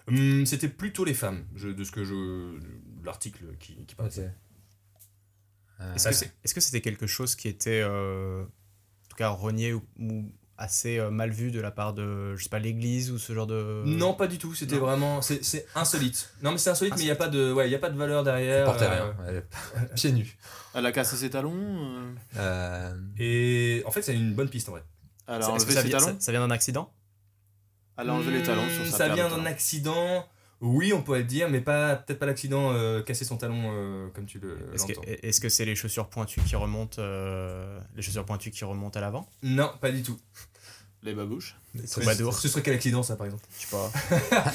[0.08, 2.58] Hum, C'était plutôt les femmes, je- de ce que je.
[3.02, 4.10] l'article qui, qui parle.
[4.10, 4.20] de Ok.
[4.20, 5.84] ça.
[5.84, 9.28] Euh, Est-ce que c'est- est-ce que c'était quelque chose qui était euh, en tout cas
[9.30, 13.10] renié ou, ou assez euh, mal vu de la part de, je sais pas, l'église
[13.10, 13.82] ou ce genre de.
[13.84, 14.54] Non, pas du tout.
[14.54, 15.20] C'était vraiment.
[15.22, 16.30] C'est c'est insolite.
[16.42, 17.98] Non, mais c'est insolite, mais il n'y a, pas de- ouais, y a pas de
[17.98, 18.64] valeur derrière.
[18.64, 19.14] Portait euh, rien.
[19.28, 20.36] Elle- Pieds nus.
[20.74, 22.14] Elle a cassé ses talons.
[22.36, 24.84] euh, Et en fait, c'est une bonne piste en vrai.
[25.26, 26.14] Elle a que enlevé ça, ses vient, talons.
[26.14, 26.92] ça, ça vient d'un accident?
[27.96, 29.46] Elle a enlevé les talons sur sa Ça paire vient d'un talons.
[29.46, 30.26] accident.
[30.60, 34.08] Oui, on pourrait le dire, mais pas peut-être pas l'accident euh, casser son talon euh,
[34.14, 35.08] comme tu le Est-ce que l'entends.
[35.22, 39.02] est-ce que c'est les chaussures pointues qui remontent, euh, les chaussures pointues qui remontent à
[39.02, 39.28] l'avant?
[39.42, 40.18] Non, pas du tout.
[41.04, 41.56] Les babouches.
[41.90, 42.34] troubadours.
[42.38, 43.90] Ce serait quel accident ça par exemple Je sais pas.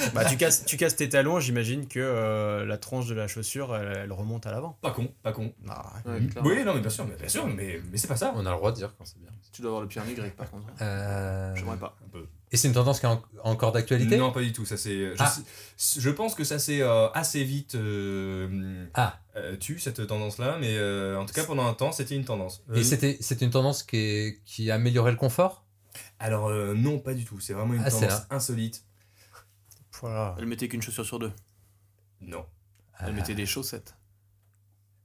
[0.16, 3.76] bah, tu, casses, tu casses tes talons, j'imagine que euh, la tranche de la chaussure,
[3.76, 4.78] elle, elle remonte à l'avant.
[4.82, 5.54] Pas con, pas con.
[5.70, 8.34] Ah, Ouais, oui, non, mais bien sûr, mais bien sûr, mais, mais c'est pas ça.
[8.36, 9.30] on a le droit de dire quand c'est bien.
[9.52, 10.66] Tu dois avoir le pied en Y par contre.
[10.82, 11.96] Euh, J'aimerais pas.
[12.06, 12.26] Un peu.
[12.52, 14.66] Et c'est une tendance qui est en- encore d'actualité Non, pas du tout.
[14.66, 15.16] Ça c'est.
[15.16, 15.36] Je, Ah.
[16.00, 19.20] je pense que ça s'est euh, assez vite euh, Ah.
[19.36, 22.64] euh, tu cette tendance-là, mais euh, en tout cas pendant un temps c'était une tendance.
[22.74, 25.64] Et Euh, c'était c'était une tendance qui, est, qui améliorait le confort?
[26.20, 27.40] Alors euh, non, pas du tout.
[27.40, 28.84] C'est vraiment une Ah, tendance insolite.
[30.02, 30.36] voilà.
[30.38, 31.32] Elle mettait qu'une chaussure sur deux.
[32.22, 32.46] Non.
[33.00, 33.96] Elle mettait des chaussettes.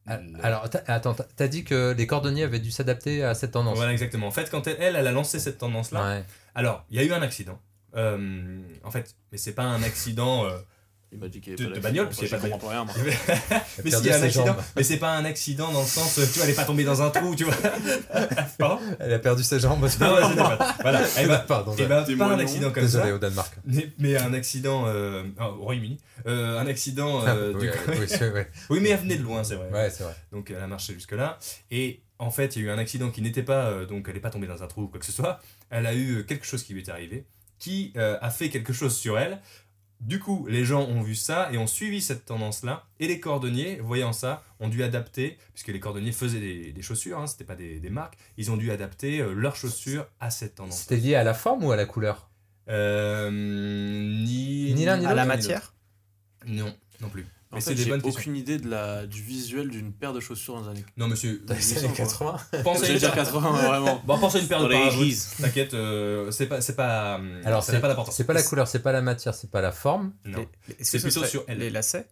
[0.07, 0.19] Ah.
[0.43, 3.77] Alors, t'as- attends, t'as- t'as dit que les cordonniers avaient dû s'adapter à cette tendance.
[3.77, 4.27] Voilà exactement.
[4.27, 6.25] En fait, quand elle, elle, elle a lancé cette tendance-là, Ouais.
[6.55, 7.59] alors il y a eu un accident.
[7.95, 10.45] Euh, en fait, mais c'est pas un accident.
[10.45, 10.59] euh,
[11.15, 12.69] Il m'a dit qu'il De- avait de bagnole, parce qu'il y a Moi, pas comprends
[12.71, 12.95] rien, moi.
[13.85, 14.57] Mais a un ses accident, jambes.
[14.75, 16.83] mais c'est pas un accident dans le sens, euh, tu vois, elle est pas tombée
[16.83, 17.55] dans un trou, tu vois.
[18.59, 19.81] Pardon Elle a perdu ses jambes.
[19.81, 21.03] Non, c'est pas- voilà.
[21.17, 21.75] Elle va, Pardon.
[21.79, 23.55] eh ben, Des pas un accident comme Désolé ça, au Danemark.
[23.65, 27.25] mais, mais un accident euh, au Royaume-Uni, Euh, un accident.
[27.27, 27.61] euh, oui,
[28.79, 29.69] du mais elle venait de loin, c'est vrai.
[29.71, 30.15] Ouais, c'est vrai.
[30.33, 31.39] Donc elle a marché jusque-là.
[31.71, 33.67] Et en fait, il y a eu un accident qui n'était pas.
[33.67, 35.41] euh, donc elle n'est pas tombée dans un trou ou quoi que ce soit.
[35.71, 37.27] Elle a eu euh, quelque chose qui lui est arrivé,
[37.59, 39.41] qui euh, a fait quelque chose sur elle.
[40.05, 42.85] Du coup, les gens ont vu ça et ont suivi cette tendance-là.
[43.01, 47.19] Et les cordonniers, voyant ça, ont dû adapter, puisque les cordonniers faisaient des, des chaussures,
[47.19, 50.57] hein, c'était pas des, des marques, ils ont dû adapter euh, leurs chaussures à cette
[50.57, 50.83] tendance.
[50.83, 52.29] C'était lié à la forme ou à la couleur?
[52.69, 55.75] Euh, ni Ni l'un ni À la l'autre, matière?
[56.47, 57.27] Non, non plus.
[57.55, 58.21] En Mais c'est des bonnes questions.
[58.21, 60.85] aucune idée de la, du visuel d'une paire de chaussures dans un années.
[60.97, 64.03] Non, monsieur, Dans les années 80 pensez à J'allais une dire paire- 80, vraiment.
[64.07, 65.13] Bon, pensez à une paire de Dans les parapluies.
[65.13, 65.41] 80s.
[65.43, 68.17] T'inquiète, euh, c'est pas, c'est pas, Alors, ça n'a c'est pas d'importance.
[68.17, 70.13] c'est pas la couleur, c'est pas la matière, c'est pas la forme.
[70.25, 71.59] Non, Les- les- C'est ce plutôt sur elle.
[71.59, 72.09] Les lacets?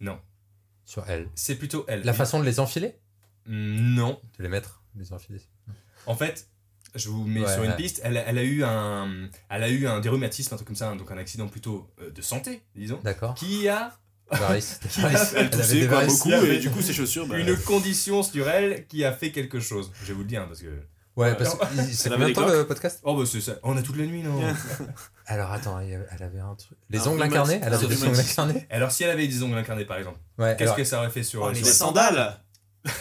[0.00, 0.18] Non,
[0.84, 1.28] Sur elle.
[1.34, 2.02] c'est plutôt elle.
[2.02, 2.96] La façon de les enfiler?
[3.46, 5.40] Non, De les mettre, les enfiler.
[6.06, 6.48] en fait,
[6.94, 7.76] je vous mets Ouais, sur une ouais.
[7.76, 8.00] piste.
[8.04, 10.76] Elle, a- elle a eu un, elle a eu un des rhumatismes, un truc comme
[10.76, 13.34] ça, donc un accident plutôt euh, de santé, disons, D'accord.
[13.34, 13.96] qui a
[14.30, 14.80] A- Varices.
[15.36, 16.18] Elle toussait varices.
[16.24, 19.60] beaucoup, et du coup, ses chaussures, bah, une condition sur elle qui a fait quelque
[19.60, 19.92] chose.
[20.02, 20.68] Je vais vous le dire hein, parce que.
[21.16, 23.52] Ouais, parce que c'est combien de temps le podcast Oh bah c'est ça.
[23.62, 24.38] On a toute la nuit, non
[25.26, 26.76] Alors attends, elle avait un truc.
[26.90, 29.86] Les ongles incarnés Elle avait des ongles incarnés Alors si elle avait des ongles incarnés
[29.86, 32.38] par exemple, Ouais, qu'est-ce alors, que ça aurait fait sur, Oh, les sandales.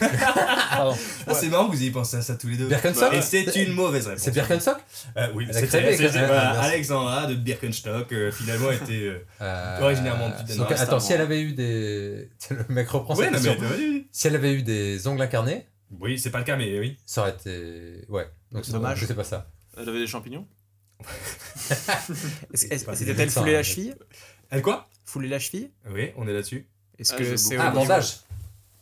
[0.01, 0.93] Ah,
[1.33, 2.67] C'est marrant que vous ayez pensé à ça tous les deux.
[2.67, 4.23] Birkenstock Et c'est une mauvaise réponse.
[4.23, 4.77] C'est Birkenstock
[5.17, 6.61] Euh, oui, Ah, bah.
[6.61, 8.93] Alexandra de Birkenstock, euh, finalement était.
[8.93, 12.29] euh, Euh, Originairement du donc, attends, si elle avait eu des.
[12.49, 13.55] Le mec reprend Ouais, sa question.
[13.59, 15.65] mais, Si elle avait eu des ongles incarnés,
[15.99, 16.97] oui, c'est pas le cas, mais oui.
[17.05, 18.05] ça aurait été.
[18.09, 18.27] Ouais.
[18.51, 19.01] Donc, Dommage.
[19.01, 19.49] C'était pas ça.
[19.77, 20.47] Elle avait des champignons
[22.53, 23.95] C'est C'était-elle hein, la cheville?
[24.49, 24.89] Elle quoi?
[25.03, 25.71] Fouler la cheville?
[25.89, 26.67] Oui, on est là-dessus.
[26.97, 28.19] Est-ce Ah, que c'est Ah, bandage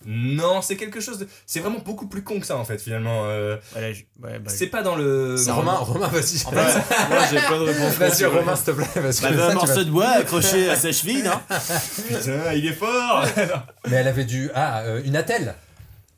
[0.06, 1.28] Non, c'est quelque chose de.
[1.46, 3.26] C'est vraiment beaucoup plus con que ça en fait, finalement.
[3.26, 5.38] euh, Voilà, je- ouais, bah, c'est pas dans le.
[5.38, 6.44] C'est dans- Romain, Romain, vas-y.
[6.46, 6.56] En fait,
[7.10, 7.94] Moi, j'ai pas de réponse.
[7.96, 8.86] Vas-y, Romain, s'il te plaît.
[8.96, 11.40] Parce que Elle avait ça, un morceau vas- de bois accroché à sa cheville, non
[12.08, 13.26] Putain, il est fort
[13.90, 14.50] Mais elle avait du.
[14.54, 15.56] Ah, euh, une attelle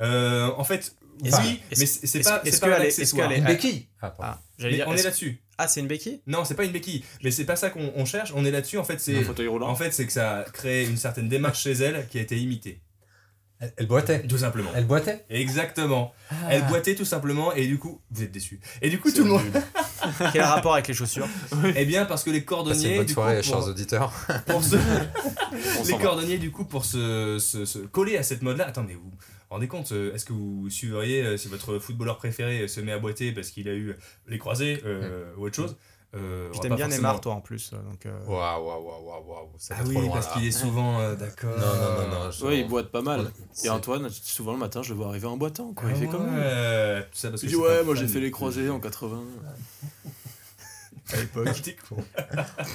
[0.02, 0.94] Euh, En fait,
[1.24, 4.14] Est-ce- oui, est-ce- mais c'est pas, est-ce c'est pas un qu'elle est- Une béquille Ah.
[4.20, 4.86] Ah, dire.
[4.88, 5.40] on est là-dessus.
[5.58, 6.20] Ah, c'est une béquille?
[6.28, 7.06] Non, c'est pas une béquille.
[7.24, 8.34] Mais c'est pas ça qu'on on cherche.
[8.36, 8.78] On est là-dessus.
[8.78, 9.20] En fait, c'est.
[9.20, 9.70] Un fauteuil roulant.
[9.70, 12.38] En fait, c'est que ça a créé une certaine démarche chez elle qui a été
[12.38, 12.82] imitée.
[13.60, 14.28] Elle, elle boitait.
[14.28, 14.70] Tout simplement.
[14.76, 16.14] Elle boitait Exactement.
[16.50, 16.70] Elle Ah.
[16.70, 18.60] boitait tout simplement et du coup, vous êtes déçus.
[18.82, 19.42] Et du coup, tout le monde.
[20.34, 21.28] Quel rapport avec les chaussures
[21.76, 24.12] Eh bien, parce que les cordonniers, bonne du soirée, coup, chers pour, auditeurs.
[24.48, 24.76] pour se-
[25.80, 28.68] On les cordonniers, du coup, pour se, se- se coller à cette mode-là.
[28.68, 29.18] Attends, mais vous vous
[29.50, 33.00] rendez compte euh, Est-ce que vous suivriez euh, si votre footballeur préféré se met à
[33.00, 33.96] boiter parce qu'il a eu
[34.28, 35.78] les croisés euh, ou autre chose?
[36.16, 37.72] Euh, pas bien forcément- Neymar, toi, en plus.
[37.74, 39.48] euh, Donc, euh, Waouh, waouh, waouh, waouh, waouh.
[39.58, 41.58] Ça va Ah trop oui, loin, parce qu'il est souvent euh, d'accord.
[41.58, 42.32] Non, non, non, non.
[42.32, 43.32] je- Ouais, il boite pas mal.
[43.64, 45.74] Et Antoine, souvent le matin, je le vois arriver en boitant.
[45.74, 45.90] Quoi.
[45.90, 46.38] Il Ah fait comme nous.
[46.38, 49.24] ouais, parce Il dit Ouais, moi j'ai fait les croisés en 80.
[51.14, 51.48] à l'époque.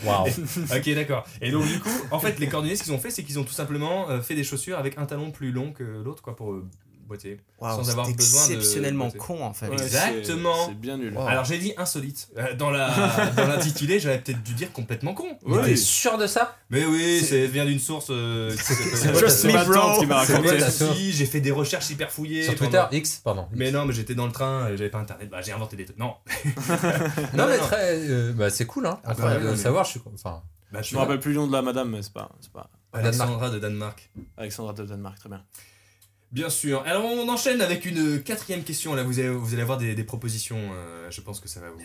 [0.05, 0.27] Waouh.
[0.77, 1.25] ok, d'accord.
[1.41, 3.45] Et donc, du coup, en fait, les cordonniers, ce qu'ils ont fait, c'est qu'ils ont
[3.45, 6.55] tout simplement fait des chaussures avec un talon plus long que l'autre, quoi, pour
[7.11, 7.41] boîtier.
[7.61, 9.69] Waouh, sans avoir c'est besoin de exceptionnellement con en fait.
[9.69, 10.67] Ouais, Exactement.
[10.69, 11.15] C'est bien nul.
[11.15, 11.27] Wow.
[11.27, 12.29] Alors j'ai dit insolite.
[12.39, 12.89] Euh, Dans la
[13.37, 15.27] dans l'intitulé, j'avais peut-être dû dire complètement con.
[15.47, 15.65] Mais Ouais.
[15.67, 16.57] t'es sûr de ça?
[16.71, 18.07] Mais oui, C'est- vient d'une source.
[18.11, 20.53] euh, c'est ma tante qui m'a raconté.
[20.59, 22.45] Mais si, j'ai fait des recherches hyper fouillées.
[22.45, 23.47] Sur pendant- Twitter, X, pardon.
[23.53, 25.29] Mais non, mais j'étais dans le train, et j'avais pas internet.
[25.31, 25.99] Bah j'ai inventé des trucs.
[25.99, 26.15] Non.
[27.35, 27.99] Non, mais très.
[28.09, 28.99] euh, bah, c'est cool, hein.
[29.05, 30.01] Ah, bah, de ouais, mais- savoir, je suis.
[30.15, 30.43] Enfin,
[30.73, 32.71] Bah, Je me rappelle plus le nom de la madame, mais c'est pas, c'est pas
[32.93, 34.11] Alexandra de Danemark.
[34.37, 35.43] Alexandra de Danemark, très bien.
[36.33, 36.83] Bien sûr.
[36.87, 38.95] Alors on enchaîne avec une quatrième question.
[38.95, 40.59] Là, vous allez, vous allez avoir des, propositions.
[40.59, 41.81] euh, je pense que ça va vous.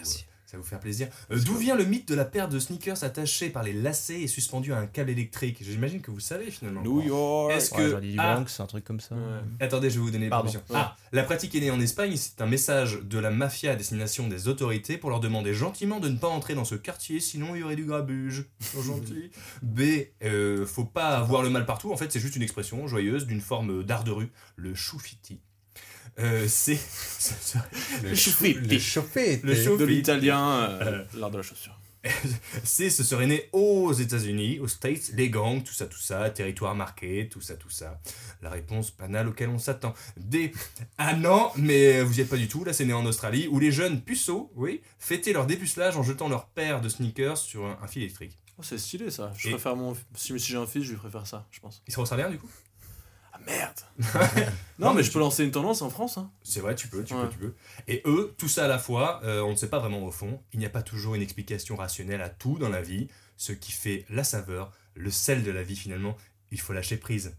[0.55, 1.09] Ça va vous faire plaisir.
[1.31, 4.27] Euh, D'où vient le mythe de la paire de sneakers attachée par les lacets et
[4.27, 5.57] suspendue à un câble électrique?
[5.61, 6.81] J'imagine que vous savez finalement.
[6.81, 7.51] New York.
[7.51, 9.15] Est-ce Ouais, que du ah, Bronx, un truc comme ça.
[9.15, 9.21] Ouais.
[9.59, 10.61] Attendez, je vais vous donner les propositions.
[10.73, 12.15] Ah, la pratique est née en Espagne.
[12.15, 16.07] C'est un message de la mafia à destination des autorités pour leur demander gentiment de
[16.07, 18.45] ne pas entrer dans ce quartier, sinon il y aurait du grabuge.
[18.81, 19.31] Gentil.
[19.61, 19.81] B,
[20.23, 21.91] euh, faut pas avoir le mal partout.
[21.91, 25.39] En fait, c'est juste une expression joyeuse d'une forme d'art de rue, le choufiti.
[26.19, 26.79] Euh, C,
[27.19, 27.65] ce serait-
[28.03, 28.53] le chauffé.
[28.53, 29.37] Le chauffé.
[29.77, 31.77] De l'italien, euh, l'art de la chaussure.
[32.63, 36.75] C, ce serait né aux États-Unis, aux States, les gangs, tout ça, tout ça, territoire
[36.75, 37.99] marqué, tout ça, tout ça.
[38.43, 39.93] La réponse banale auquel on s'attend.
[40.15, 40.53] D,
[40.99, 43.59] ah non, mais vous y êtes pas du tout, là c'est né en Australie, où
[43.59, 47.79] les jeunes puceaux, oui, fêtaient leur dépucelage en jetant leur paire de sneakers sur un,
[47.81, 48.37] un fil électrique.
[48.57, 49.33] Oh, c'est stylé ça.
[49.35, 49.97] Je Et- préfère mon.
[50.15, 51.81] Si, si j'ai un fils, je lui préfère ça, je pense.
[51.87, 52.49] Il sera australien du coup?
[53.37, 53.79] Ah merde
[54.79, 56.17] Non, Non, mais je peux lancer une tendance en France.
[56.17, 56.31] Hein.
[56.43, 57.23] C'est vrai, tu peux, tu Ouais.
[57.23, 57.53] peux, tu peux.
[57.87, 60.41] Et eux, tout ça à la fois, euh, on ne sait pas vraiment au fond.
[60.53, 63.07] Il n'y a pas toujours une explication rationnelle à tout dans la vie.
[63.37, 66.15] Ce qui fait la saveur, le sel de la vie finalement,
[66.51, 67.35] il faut lâcher prise.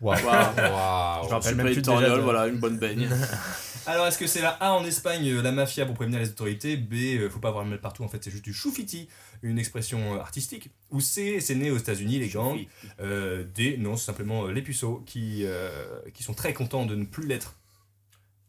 [0.00, 0.24] Waouh.
[0.24, 0.56] Waouh.
[0.56, 1.22] Waouh.
[1.24, 1.82] Je me rappelle même plus
[2.22, 3.08] voilà, une bonne baigne.
[3.86, 6.76] Alors, est-ce que c'est la A en Espagne, euh, la mafia pour prévenir les autorités?
[6.78, 9.08] B, euh, faut pas avoir le mal partout, en fait, c'est juste du choufiti,
[9.42, 12.64] une expression euh, artistique Ou C, c'est né aux États-Unis, les gangs
[13.00, 17.04] Euh, D, non, c'est simplement les puceaux qui, euh, qui sont très contents de ne
[17.04, 17.56] plus l'être.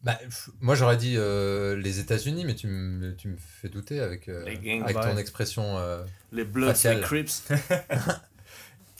[0.02, 0.18] Bah,
[0.60, 4.44] moi j'aurais dit euh, les États-Unis, mais tu me, tu me fais douter avec, euh,
[4.46, 5.78] avec ton expression.
[5.78, 7.42] euh, Les Bloods, les Crips.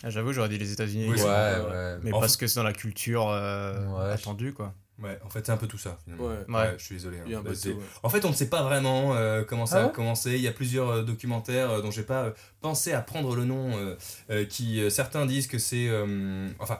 [0.07, 1.07] Ah, J'avoue, j'aurais dit les États-Unis.
[1.11, 1.97] Oui, ouais, ouais.
[2.03, 4.73] Mais En parce que c'est dans la culture euh, Ouais, attendue, quoi.
[5.03, 6.27] Ouais, en fait, c'est un peu tout ça, finalement.
[6.29, 6.45] Ouais.
[6.49, 6.75] Ouais.
[6.79, 7.19] je suis désolé.
[7.19, 7.23] hein.
[7.27, 7.83] Il y a un Bah, peu de c'est- tout, ouais.
[8.05, 10.31] En fait, on ne sait pas vraiment euh, comment ça Ah a ouais commencé.
[10.37, 12.31] Il y a plusieurs euh, documentaires euh, dont j'ai pas euh,
[12.61, 13.97] pensé à prendre le nom, euh,
[14.31, 16.79] euh, qui euh, certains disent que c'est, euh, enfin,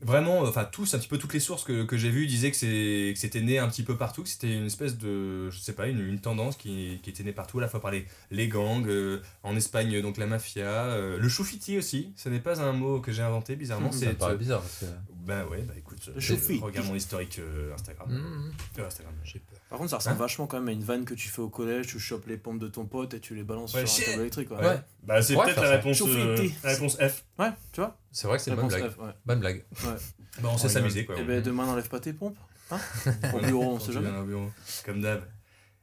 [0.00, 2.50] vraiment, euh, enfin tous, un petit peu toutes les sources que, que j'ai vues disaient
[2.50, 5.58] que c'est que c'était né un petit peu partout, que c'était une espèce de, je
[5.58, 8.06] sais pas, une, une tendance qui, qui était née partout, à la fois par les,
[8.30, 12.12] les gangs, euh, en Espagne donc la mafia, euh, le choufiti aussi.
[12.16, 13.92] Ce n'est pas un mot que j'ai inventé bizarrement.
[13.92, 14.86] Ça c'est me paraît bizarre parce que.
[15.26, 18.08] ben ouais, bah écoute, euh, regarde mon historique euh, Instagram.
[18.78, 19.57] Euh, Instagram, j'ai peur.
[19.68, 21.48] Par contre, ça ressemble Hein vachement quand même à une vanne que tu fais au
[21.48, 21.88] collège.
[21.88, 24.20] Tu chopes les pompes de ton pote et tu les balances Ouais, sur un câble
[24.22, 24.50] électrique.
[24.50, 24.80] Ouais, Ouais.
[25.02, 27.24] Bah c'est Ouais, peut-être la réponse, euh, la réponse F.
[27.38, 28.90] Ouais, tu vois C'est vrai que c'est une bonne blague.
[28.90, 29.10] F, ouais.
[29.26, 29.64] Bonne blague.
[30.40, 31.18] Bah on sait s'amuser quoi.
[31.18, 32.36] Et ben demain, n'enlève pas tes pompes.
[32.70, 32.78] Hein
[33.34, 34.08] Au bureau, on sait jamais.
[34.86, 35.22] Comme d'hab.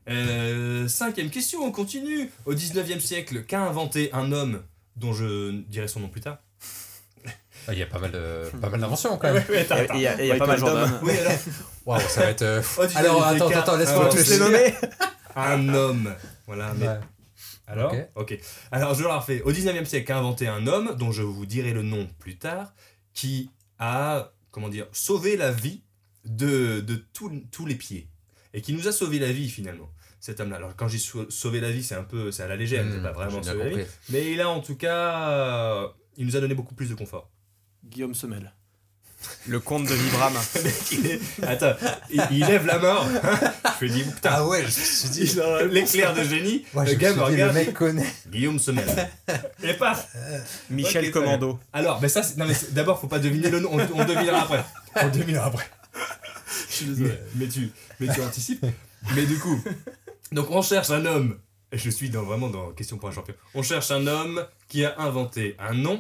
[0.08, 2.30] Euh, cinquième question, on continue.
[2.46, 4.62] Au 19e siècle, qu'a inventé un homme
[4.96, 6.38] dont je dirai son nom plus tard
[7.72, 9.44] Il y a pas mal de- pas mal d'inventions quand même.
[9.96, 10.68] il y a, et il y a pas mal d'hommes.
[10.80, 11.00] Jordan.
[11.04, 11.32] Oui, alors.
[11.86, 12.42] Waouh, ça va être.
[12.42, 14.74] euh, 19e Alors attends, qu'a attends, laisse-moi Tous les nommer
[15.36, 16.14] Un homme.
[16.48, 16.88] Voilà, mais.
[16.88, 17.00] Ouais.
[17.68, 18.00] Alors Ok.
[18.16, 18.40] ok.
[18.72, 19.42] Alors je le refais.
[19.42, 22.74] Au 19e siècle, qu'a inventé un homme dont je vous dirai le nom plus tard,
[23.14, 23.50] qui
[23.80, 25.82] a, comment dire, sauvé la vie
[26.26, 28.08] de, de tous- tous les pieds.
[28.54, 29.90] Et qui nous a sauvé la vie finalement.
[30.22, 30.56] Cet homme-là.
[30.58, 30.98] Alors quand j'ai
[31.30, 33.64] sauvé la vie, c'est un peu, c'est à la légère, c'est Hmm, pas vraiment sauvé
[33.64, 33.84] la vie.
[34.10, 35.88] Mais il a en tout cas, euh,
[36.18, 37.30] il nous a donné beaucoup plus de confort.
[37.90, 38.52] Guillaume Semel.
[39.48, 40.34] Le comte de Vibram.
[40.92, 41.74] Il est- Attends,
[42.12, 43.08] il, il lève la mort.
[43.80, 45.22] je lui dis, putain, Ah ouais, je me suis dit.
[45.24, 46.64] il- l'éclair de génie.
[46.76, 48.06] Ouais, le gars me mec connaît.
[48.30, 48.86] Guillaume Semel.
[49.64, 50.08] Et paf
[50.70, 51.60] Michel Commando.
[51.74, 54.06] Alors, mais ça, c'est- non, mais c'est- d'abord, faut pas deviner le nom, on, on
[54.06, 54.64] devinera après.
[55.02, 55.66] On devinera après.
[56.70, 57.14] Je suis désolé.
[57.36, 58.66] Mais tu, mais tu anticipes.
[59.16, 59.60] Mais du coup,
[60.34, 61.40] donc on cherche un homme.
[61.72, 63.34] Je suis dans, vraiment dans question pour un champion.
[63.56, 66.00] On cherche un homme qui a inventé un nom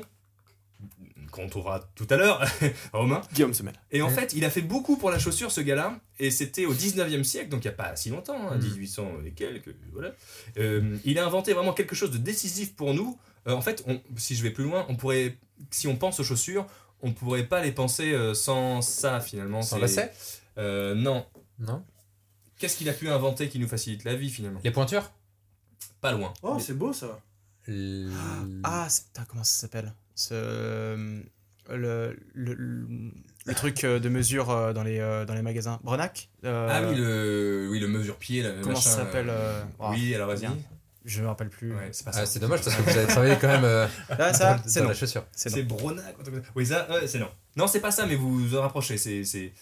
[1.35, 2.41] qu'on trouvera tout à l'heure,
[2.93, 3.21] Romain.
[3.33, 3.73] Guillaume Semel.
[3.91, 5.99] Et en fait, il a fait beaucoup pour la chaussure, ce gars-là.
[6.19, 8.63] Et c'était au 19e siècle, donc il n'y a pas si longtemps, hein, Mm.
[8.63, 10.11] 1800 et quelques, voilà.
[10.57, 13.19] Euh, il a inventé vraiment quelque chose de décisif pour nous.
[13.47, 15.37] Euh, en fait, on- si je vais plus loin, on pourrait,
[15.71, 16.65] si on pense aux chaussures,
[17.01, 19.61] on pourrait pas les penser euh, sans ça finalement.
[19.61, 20.13] Sans C'est- lacet
[20.57, 21.25] Euh, Non.
[21.59, 21.83] Non.
[22.57, 24.61] Qu'est-ce qu'il a pu inventer qui nous facilite la vie finalement?
[24.63, 25.11] Les pointures?
[25.99, 26.33] Pas loin.
[26.41, 27.19] Oh, c'est beau ça.
[27.67, 28.09] L-
[28.63, 29.93] Ah, c'est- putain, comment ça s'appelle?
[30.15, 31.21] Ce, euh,
[31.69, 32.87] le, le, le,
[33.45, 35.79] le truc euh, de mesure euh, dans les, dans les magasins.
[35.83, 38.45] Brenac Euh, ah oui, le, oui, le mesure-pied.
[38.63, 40.47] Comment ça s'appelle euh, oh, Oui, alors vas-y.
[41.03, 41.71] Je me rappelle plus.
[41.71, 42.25] Ouais, c'est pas Ah, ça.
[42.25, 44.85] c'est dommage parce que vous avez travaillé quand même euh, Ah, ça, dans, c'est dans
[44.85, 44.89] non.
[44.89, 45.23] la chaussure.
[45.31, 45.61] C'est.
[45.63, 46.15] Bronac.
[46.55, 47.29] Oui, ça, c'est non.
[47.55, 48.97] Non, c'est pas ça, mais vous vous en rapprochez.
[48.97, 49.53] C'est,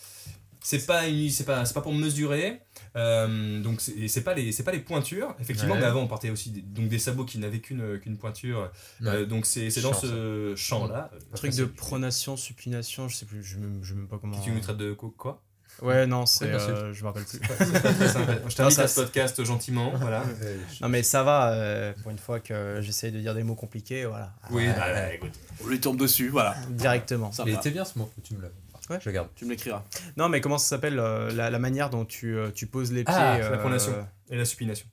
[0.64, 0.86] c'est...
[0.86, 2.60] Pas une, c'est pas, c'est pas pour mesurer.
[2.96, 5.36] Euh, donc c'est et c'est pas les, c'est pas les pointures.
[5.40, 5.80] Effectivement, Ouais.
[5.80, 8.72] mais avant on portait aussi des, donc des sabots qui n'avaient qu'une, qu'une pointure.
[9.04, 11.10] Euh, donc c'est, c'est dans ce champ là.
[11.36, 14.40] Truc de pronation, supination, je sais plus, je me, je sais même pas comment.
[14.42, 15.42] Tu nous traites de quoi, quoi
[15.82, 16.46] Ouais, non, c'est.
[16.46, 17.40] Euh, je me rappelle plus.
[18.48, 20.24] Je t'invite à ce podcast gentiment, voilà.
[20.82, 24.06] Non, mais ça va, euh, pour une fois que j'essaye de dire des mots compliqués,
[24.06, 24.36] voilà.
[24.52, 25.32] Oui, bah, écoute.
[25.64, 26.56] On lui tombe dessus, voilà.
[26.70, 27.32] Directement.
[27.32, 27.60] Ça Il va.
[27.60, 28.50] était bien ce mot, tu me l'as.
[28.90, 28.98] Ouais.
[29.02, 29.30] Je le garde.
[29.36, 29.84] Tu me l'écriras.
[30.18, 33.04] Non, mais comment ça s'appelle euh, la, la manière dont tu, euh, tu poses les
[33.04, 33.94] pieds Ah, la euh, pronation.
[34.30, 34.86] Et la supination.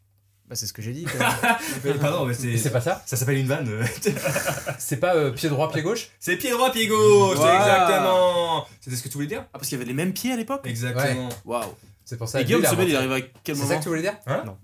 [0.48, 1.06] Bah, c'est ce que j'ai dit.
[1.84, 3.68] Mais pardon, mais c'est, c'est pas ça ça s'appelle une vanne.
[4.78, 6.08] C'est pas euh, pied droit, pied gauche?
[6.18, 7.60] C'est pied droit, pied gauche, Voilà.
[7.86, 8.66] exactement.
[8.80, 9.42] C'était ce que tu voulais dire?
[9.48, 10.62] Ah, parce qu'il y avait les mêmes pieds à l'époque?
[10.66, 11.28] Exactement.
[11.44, 11.64] Waouh.
[12.04, 13.60] C'est pour ça Et que Guillaume il a Semel, il inventé- arrive à quel C'est
[13.62, 14.14] moment ça que tu voulais dire?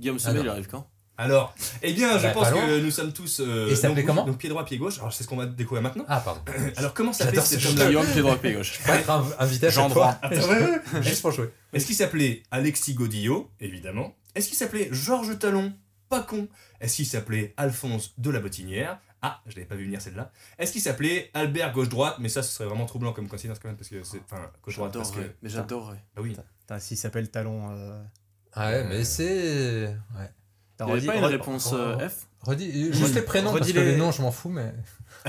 [0.00, 0.42] Guillaume Ah, Semel, non.
[0.44, 0.88] il arrive quand?
[1.18, 3.40] Alors, eh bien, je Bah, pense que nous sommes tous.
[3.40, 4.98] euh, Et il s'appelait donc, comment Donc pied droit, pied gauche.
[4.98, 6.04] Alors c'est ce qu'on va découvrir maintenant.
[6.08, 6.40] Ah, pardon.
[6.76, 8.80] Alors comment s'appelait cet ce homme-là Guillaume, pied droit, pied gauche.
[8.84, 9.88] Je être inv- invité à Jean
[11.00, 11.50] Juste pour jouer.
[11.72, 14.14] Est-ce qu'il s'appelait Alexis Godillot Évidemment?
[14.34, 15.72] Est-ce qu'il s'appelait Georges Talon
[16.10, 16.48] Pas con?
[16.80, 18.98] Est-ce qu'il s'appelait Alphonse de la Botinière?
[19.22, 20.30] Ah, je l'avais pas vu venir celle-là.
[20.58, 22.16] Est-ce qu'il s'appelait Albert gauche-droite?
[22.20, 24.20] Mais ça, ce serait vraiment troublant comme coïncidence quand même parce que c'est.
[24.30, 25.16] Enfin, gauche-droite parce que.
[25.16, 25.36] J'adorerais.
[25.42, 26.04] Mais j'adorerais.
[26.14, 26.36] Bah oui.
[26.78, 27.70] S'il s'appelle Talon.
[27.70, 28.02] euh,
[28.52, 29.86] Ah ouais, mais c'est.
[30.16, 30.30] Ouais.
[30.76, 33.78] T'as Il n'y avait pas une réponse euh, F Redis, juste les prénoms, parce que
[33.80, 34.72] les- noms, je m'en fous, mais.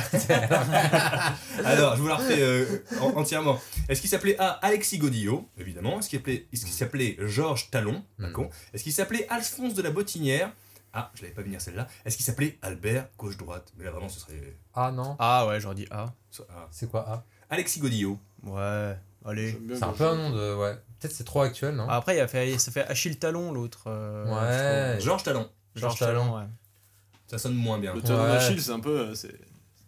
[1.65, 3.59] Alors, je vous la refais euh, en- entièrement.
[3.89, 4.49] Est-ce qu'il s'appelait A.
[4.61, 5.49] Alexis Godillot?
[5.57, 5.99] Évidemment.
[5.99, 8.03] Est-ce qu'il s'appelait, est-ce qu'il s'appelait Georges Talon?
[8.19, 8.33] Pas Mm.
[8.33, 8.49] con.
[8.73, 10.51] Est-ce qu'il s'appelait Alphonse de la Botinière?
[10.93, 11.87] Ah, je l'avais pas venir celle-là.
[12.05, 13.71] Est-ce qu'il s'appelait Albert gauche-droite?
[13.77, 14.55] Mais là, vraiment, ce serait.
[14.73, 15.15] Ah non?
[15.19, 16.13] Ah ouais, j'aurais dit A.
[16.49, 16.67] ah.
[16.71, 17.23] C'est quoi A?
[17.49, 18.19] Alexis Godillot.
[18.43, 18.95] Ouais,
[19.27, 19.59] allez.
[19.75, 20.55] C'est un peu un nom de.
[20.55, 20.75] Ouais.
[20.99, 23.83] Peut-être c'est trop actuel, non Après, il a fait, ça fait Achille Talon, l'autre.
[23.87, 24.99] euh, Ouais.
[24.99, 25.47] Georges Talon.
[25.75, 26.45] Georges Talon, ouais.
[27.27, 27.93] Ça sonne moins bien.
[27.93, 28.29] Le talon Ouais.
[28.29, 28.99] d'Achille, c'est un peu.
[28.99, 29.35] euh, C'est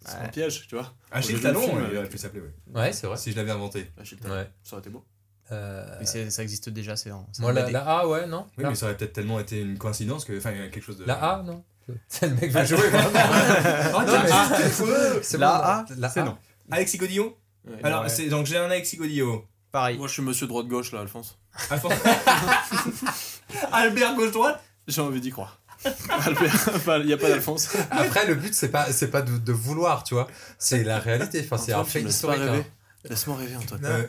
[0.06, 0.32] c'est un Ouais.
[0.32, 0.94] piège, tu vois.
[1.12, 2.80] Achille Talon, film ouais, avec- il aurait pu s'appeler, ouais.
[2.82, 3.18] Ouais, c'est vrai.
[3.18, 3.92] Si je l'avais inventé.
[4.00, 4.36] Achille Talon.
[4.36, 4.50] Ouais.
[4.64, 5.04] Ça aurait été beau.
[5.52, 8.86] Euh, Mais ça existe déjà, c'est Moi, la, A, ouais, non Oui, la, mais ça
[8.86, 10.38] aurait peut-être tellement été une coïncidence que.
[10.38, 11.06] Enfin, quelque chose de.
[11.06, 11.64] la A, non
[12.08, 12.78] C'est le mec Ah, veut jouer.
[12.88, 12.92] ouais.
[15.40, 16.38] La A, la c'est non.
[16.72, 17.36] Alexis Godillot
[17.68, 17.78] Ouais.
[17.84, 18.10] Alors, Ouais.
[18.10, 19.46] c'est donc j'ai un Alexis Godillot.
[19.72, 19.98] Pareil.
[19.98, 21.38] Moi, je suis monsieur droite-gauche, là, Alphonse.
[21.70, 21.94] Alphonse.
[23.72, 25.60] Albert gauche-droite J'ai envie d'y croire.
[26.10, 27.76] Albert, il n'y a pas d'Alphonse.
[27.92, 30.28] Après, le but, c'est pas, c'est pas de, de vouloir, tu vois.
[30.58, 31.42] C'est la réalité.
[31.46, 32.42] Enfin, c'est un fait historique.
[32.42, 32.58] rêver.
[32.60, 32.66] hein.
[33.08, 33.86] Laisse-moi rêver, Antoine.
[33.86, 34.08] Euh,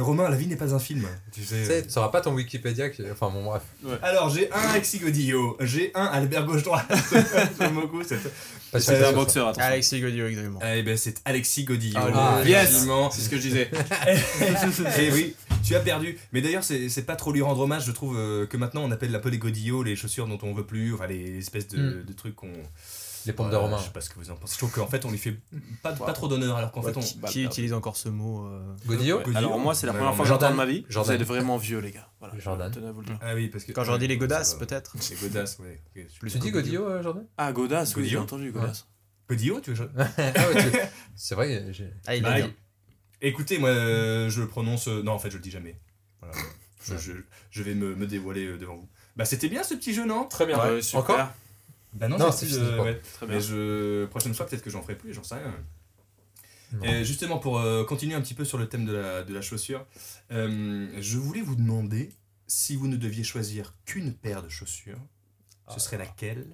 [0.00, 1.08] Romain, la vie n'est pas un film.
[1.32, 1.82] Tu sais.
[1.82, 2.88] Tu sauras pas ton Wikipédia.
[2.88, 3.02] Qui...
[3.10, 3.62] Enfin, bon, bref.
[4.02, 6.86] Alors, j'ai un Alexis Godillot, j'ai un Albert gauche-droite.
[7.58, 8.32] J'aime beaucoup cette.
[8.80, 9.08] Sûr.
[9.08, 9.68] un boxeur, attention.
[9.68, 10.60] Alexis Godillot, exactement.
[10.62, 11.98] Eh ben, c'est Alexis Godillot.
[11.98, 12.68] Ah, yes.
[12.68, 13.10] effectivement.
[13.10, 13.70] C'est ce que je disais.
[14.98, 15.34] Et oui,
[15.64, 16.16] tu as perdu.
[16.32, 18.90] Mais d'ailleurs, c'est c'est pas trop lui rendre hommage, je trouve euh, que maintenant on
[18.90, 22.04] appelle peu les godillots, les chaussures dont on veut plus, enfin les espèces de, Mm.
[22.04, 22.52] de trucs qu'on.
[23.28, 23.78] Les pompes de Voilà, Romain.
[23.78, 24.54] Je sais pas ce que vous en pensez.
[24.54, 25.38] Je trouve qu'en fait on lui fait
[25.82, 27.00] pas, pas trop d'honneur alors qu'en fait on.
[27.00, 29.36] Qui, bah, qui bah, utilise encore ce mot euh, Godillot Godillot.
[29.36, 30.84] Alors, moi, c'est la première fois que j'entends de ma vie.
[30.88, 31.16] Jordan.
[31.16, 32.08] Vous êtes vraiment vieux, les gars.
[32.20, 32.38] Voilà.
[32.38, 32.72] Jordan.
[32.74, 33.18] Je à vous le dire.
[33.20, 33.72] Ah oui, parce que.
[33.72, 34.96] Quand j'aurais dit les ça godasses, peut-être.
[35.10, 35.80] Les godasses, ouais.
[35.96, 37.26] ok, je- Plus Tu dis Godillot, euh, Jordan?
[37.36, 38.84] Ah, Godas, oui, j'ai entendu Godas.
[39.28, 39.90] Godillot, tu veux.
[39.98, 40.78] Ah ouais, tu-
[41.14, 41.64] C'est vrai.
[42.06, 42.50] Ah, il Bah, non.
[43.20, 44.88] Écoutez, moi euh, je le prononce.
[44.88, 45.78] euh, Non, en fait, je le dis jamais.
[46.20, 46.34] Voilà.
[46.84, 47.12] Je, je,
[47.50, 48.88] je vais me, me dévoiler euh, devant vous.
[49.16, 50.24] Bah, c'était bien ce petit jeu, non?
[50.26, 51.00] Très Ouais, ouais, super.
[51.00, 51.28] Encore
[51.94, 52.84] Bah, non, Non, c'est plus fini, de- quoi.
[52.84, 53.00] ouais.
[53.14, 53.36] Très bien.
[53.36, 55.54] Mais je, prochaine fois, peut-être que j'en ferai plus, j'en sais rien.
[56.72, 56.82] Non.
[56.84, 59.40] Et justement, pour euh, continuer un petit peu sur le thème de la, de la
[59.40, 59.86] chaussure,
[60.32, 62.10] euh, je voulais vous demander
[62.46, 64.98] si vous ne deviez choisir qu'une paire de chaussures,
[65.68, 66.46] ce serait laquelle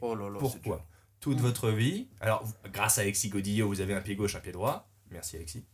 [0.00, 0.86] Oh là là, c'est Pourquoi?
[1.20, 2.06] Toute votre vie.
[2.20, 4.88] Alors, grâce à Alexis Godillot, vous avez un pied gauche, un pied droit.
[5.10, 5.64] Merci Alexis.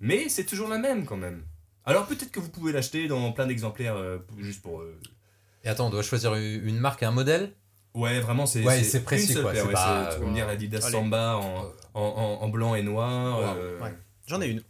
[0.00, 1.44] Mais c'est toujours la même quand même.
[1.84, 4.82] Alors peut-être que vous pouvez l'acheter dans plein d'exemplaires euh, juste pour.
[5.64, 7.54] Et attends, on doit choisir une marque et un modèle?
[7.94, 10.26] Ouais, vraiment, c'est Ouais, c'est précis, une seule quoi, paire, c'est ouais, pas- tu peux
[10.26, 10.92] me dire l'Adidas Allez.
[10.92, 11.64] Samba en,
[11.94, 13.38] en, en- en blanc et noir.
[13.40, 13.44] Wow.
[13.56, 13.94] euh, Ouais.
[14.26, 14.62] J'en ai une.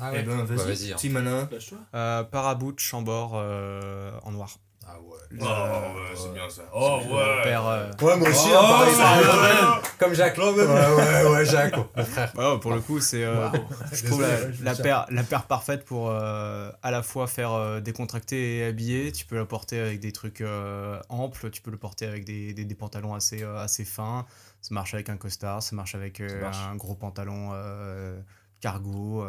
[0.00, 0.56] Ah Eh ben, vas-y,
[0.88, 0.96] Bah, hein.
[0.96, 1.48] petit malin.
[1.94, 4.56] Euh, Paraboot Chambord euh, en noir.
[4.86, 5.38] Ah ouais.
[5.40, 6.62] Oh, ouais, c'est bien ça.
[6.74, 7.42] Oh, ouais.
[7.44, 9.76] Père, euh, Ouais, moi aussi, Oh, hein, pareil, ouais, ça.
[9.76, 9.82] ouais.
[9.98, 10.36] Comme Jacques.
[10.38, 11.76] Ouais, ouais, ouais, Jacques,
[12.36, 13.24] ouais, pour le coup, c'est.
[13.24, 13.48] euh,
[13.92, 17.80] je trouve Désolé, la, paire, la paire parfaite pour euh, à la fois faire euh,
[17.80, 19.12] décontracté et habillé.
[19.12, 22.52] Tu peux la porter avec des trucs euh, amples, tu peux le porter avec des,
[22.52, 24.26] des, des pantalons assez, euh, assez fins.
[24.60, 26.56] Ça marche avec un costard, ça marche avec euh, Ça marche.
[26.70, 28.18] un gros pantalon euh,
[28.60, 29.24] cargo.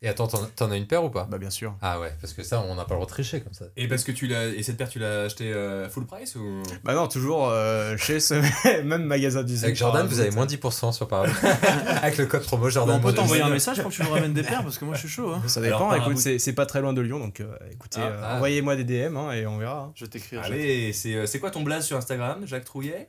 [0.00, 1.26] Et attends, t'en as une paire ou pas?
[1.28, 1.74] Bah, bien sûr.
[1.82, 3.64] Ah ouais, parce que ça, on n'a pas le droit de tricher comme ça.
[3.76, 6.62] Et parce que tu l'as et cette paire tu l'as acheté euh, full price ou?
[6.84, 8.34] Bah non, toujours euh, chez ce
[8.84, 9.64] même magasin d'usine.
[9.64, 11.34] Avec Jordan, vous avez moins 10% sur Paraboot.
[12.02, 12.96] Avec le code promo Bon, Jordan.
[12.96, 14.94] on peut t'envoyer un message pour que tu nous ramènes des paires parce que moi
[14.94, 15.32] je suis chaud.
[15.32, 15.42] Hein.
[15.48, 18.34] Ça dépend, écoute, c'est pas très loin de Lyon, donc euh, écoutez, Ah, euh, ah.
[18.36, 19.80] envoyez-moi des DM hein, et on verra.
[19.88, 19.92] hein.
[19.96, 23.08] Je je- Allez, c'est c'est quoi ton blaze sur Instagram, Jacques Trouillet?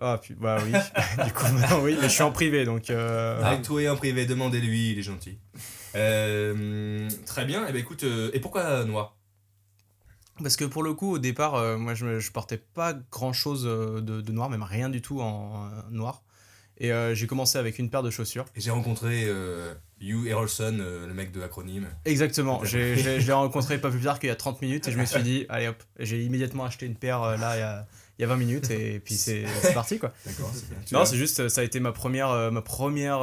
[0.00, 0.70] Ah, puis, bah oui,
[1.26, 2.88] du coup, maintenant, oui, mais je suis en privé, donc.
[2.90, 5.38] euh, Jacques Trouillet en privé, demandez-lui, il est gentil.
[5.94, 9.16] Euh, très bien, et ben écoute, euh, et pourquoi noir
[10.42, 13.64] Parce que pour le coup, au départ, euh, moi, je, je portais pas grand chose
[13.64, 16.22] de, de noir, même rien du tout en, euh, noir.
[16.82, 18.46] Et euh, j'ai commencé avec une paire de chaussures.
[18.56, 19.28] Et j'ai rencontré
[20.00, 21.88] Hugh Errolson, euh, le mec de Acronyme.
[22.06, 22.64] Exactement.
[22.64, 24.98] J'ai- j'ai- Je l'ai rencontré pas plus tard qu'il y a 30 minutes et je
[24.98, 27.86] me suis dit, allez hop, j'ai immédiatement acheté une paire là il y a,
[28.18, 30.14] il y a 20 minutes et puis c'est c'est parti quoi.
[30.24, 30.78] D'accord, c'est bien.
[30.98, 33.18] Non, c'est juste, ça a été ma première, ma première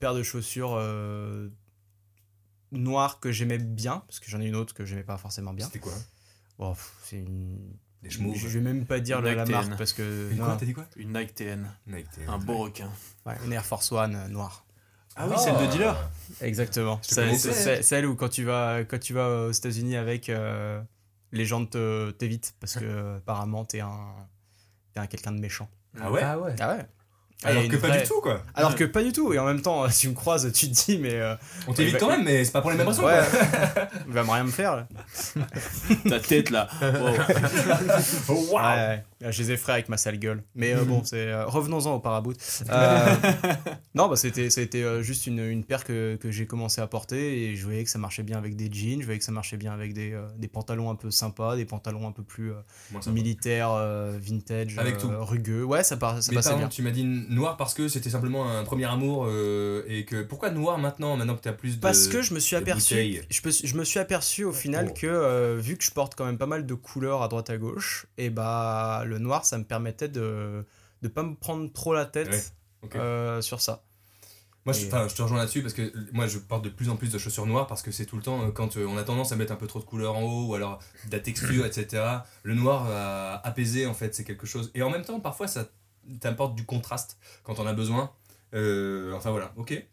[0.00, 0.76] paire de chaussures
[2.72, 5.66] noires que j'aimais bien, parce que j'en ai une autre que j'aimais pas forcément bien.
[5.66, 5.92] C'était quoi
[6.58, 7.58] pff, c'est une.
[8.02, 9.76] Des Je vais même pas dire la, la marque TN.
[9.76, 10.30] parce que.
[10.32, 11.68] Une non, quoi T'as dit quoi Une Nike TN.
[11.86, 12.90] Nike, t'es- Un beau requin.
[13.26, 14.64] ouais, une Air Force One euh, noire.
[15.14, 15.94] Ah oui, celle de dealer.
[16.40, 16.98] Exactement.
[17.02, 20.82] C'est celle où quand tu vas, quand tu vas aux États-Unis avec, euh,
[21.32, 24.14] les gens te- t'évitent parce que euh, apparemment t'es un,
[24.92, 25.68] t'es un quelqu'un de méchant.
[26.00, 26.56] Ah ouais Ah ouais.
[26.60, 26.86] Ah ouais.
[27.44, 28.42] Alors que pas du tout, quoi.
[28.54, 29.32] Alors que pas du tout.
[29.32, 31.14] Et en même temps, si tu me croises, tu te dis, mais.
[31.14, 31.34] euh,
[31.66, 33.04] On t'évite bah, quand même, mais c'est pas pour les mêmes raisons.
[33.04, 33.88] ouais, quoi.
[34.06, 34.76] il va me rien me faire.
[34.76, 34.86] Là.
[36.08, 36.68] Ta tête là.
[38.28, 38.36] Wow.
[38.52, 40.42] Oh, ouais, je les effraie avec ma sale gueule.
[40.54, 42.36] Mais euh, bon, c'est euh, revenons-en au paraboot.
[42.70, 43.14] Euh,
[43.94, 47.44] non, bah c'était c'était euh, juste une, une paire que, que j'ai commencé à porter
[47.50, 49.56] et je voyais que ça marchait bien avec des jeans, je voyais que ça marchait
[49.56, 52.54] bien avec des, euh, des pantalons un peu sympas, des pantalons un peu plus euh,
[53.10, 55.10] militaires, euh, vintage, Avec euh, tout.
[55.24, 55.64] rugueux.
[55.64, 56.68] Ouais, ça, par- ça Mais passait bien.
[56.68, 60.50] tu m'as dit noir parce que c'était simplement un premier amour euh, et que pourquoi
[60.50, 63.74] noir maintenant maintenant que t'as plus de Parce que je me suis aperçu, je, je
[63.76, 64.94] me suis aperçu au final Oh.
[64.98, 67.58] que euh, vu que je porte quand même pas mal de couleurs à droite à
[67.58, 70.64] gauche, et bah le noir ça me permettait de
[71.02, 73.84] de pas me prendre trop la tête Ouais, euh, sur ça.
[74.64, 76.94] Moi, je, enfin, je te rejoins là-dessus parce que moi, je porte de plus en
[76.96, 79.02] plus de chaussures noires parce que c'est tout le temps euh, quand euh, on a
[79.02, 81.66] tendance à mettre un peu trop de couleurs en haut ou alors de la texture,
[81.66, 82.04] etc.
[82.44, 84.70] Le noir va apaiser en fait, c'est quelque chose.
[84.74, 85.66] Et en même temps, parfois, ça
[86.20, 88.12] t'apporte du contraste quand on a besoin.
[88.54, 89.84] Euh, enfin voilà, ok.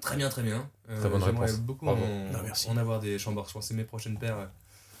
[0.00, 0.68] Très bien, très bien.
[0.90, 1.52] Euh, Très bonne réponse.
[1.58, 2.68] beaucoup en, Non, merci.
[2.68, 3.44] en avoir des chambres.
[3.46, 4.38] Je pense que c'est mes prochaines paires.
[4.38, 4.46] euh,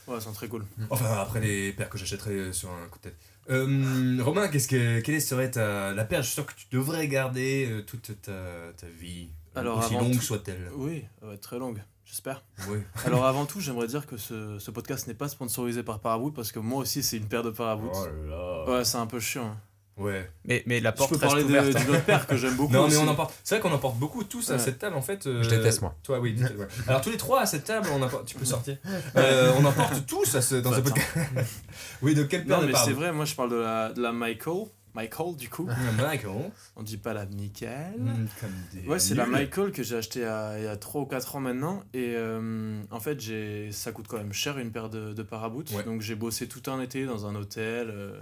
[0.06, 0.66] Ouais, c'est très cool.
[0.90, 3.16] Enfin, après les paires que j'achèterai euh, sur un coup de tête.
[3.50, 7.82] Euh, Romain, qu'est-ce que, quelle serait ta, la suis sûr que tu devrais garder euh,
[7.82, 8.32] toute ta,
[8.76, 10.70] ta vie, Alors, aussi longue tout- soit-elle?
[10.74, 12.42] Oui, elle va être très longue, j'espère.
[12.68, 12.78] Oui.
[13.06, 16.52] Alors avant tout, j'aimerais dire que ce, ce podcast n'est pas sponsorisé par Paraboot parce
[16.52, 17.92] que moi aussi c'est une paire de Paraboot.
[17.94, 18.64] Oh là.
[18.78, 19.46] Ouais, c'est un peu chiant.
[19.48, 19.60] hein.
[19.96, 20.28] Ouais.
[20.44, 21.66] Mais, mais la Je porte peux reste parler de- ouverte.
[21.68, 22.72] d'une autre paire que j'aime beaucoup.
[22.72, 23.04] Non, mais aussi.
[23.04, 23.32] on en porte.
[23.44, 24.58] C'est vrai qu'on en porte beaucoup tous à Ouais.
[24.58, 25.26] cette table en fait.
[25.26, 25.94] euh, Je déteste, moi.
[26.02, 26.36] Toi, oui.
[26.40, 26.66] ouais.
[26.88, 28.76] Alors tous les trois à cette table, on en porte- tu peux sortir.
[29.16, 31.08] Euh, on en porte tous à ce, dans ce podcast.
[32.02, 34.02] oui, de quelle paire Non, de mais c'est vrai, moi je parle de la, de
[34.02, 34.64] la Michael.
[34.96, 35.68] Michael, du coup.
[35.98, 36.40] D'accord.
[36.76, 37.94] On dit pas la Nickel.
[37.98, 39.26] Mm, Comme Ouais, c'est la.
[39.26, 41.82] Michael que j'ai acheté il y a 3 ou 4 ans maintenant.
[41.92, 45.68] Et euh, en fait, j'ai ça coûte quand même cher une paire de, de Paraboot.
[45.72, 45.82] Ouais.
[45.82, 48.20] Donc j'ai bossé tout un été dans un hôtel euh,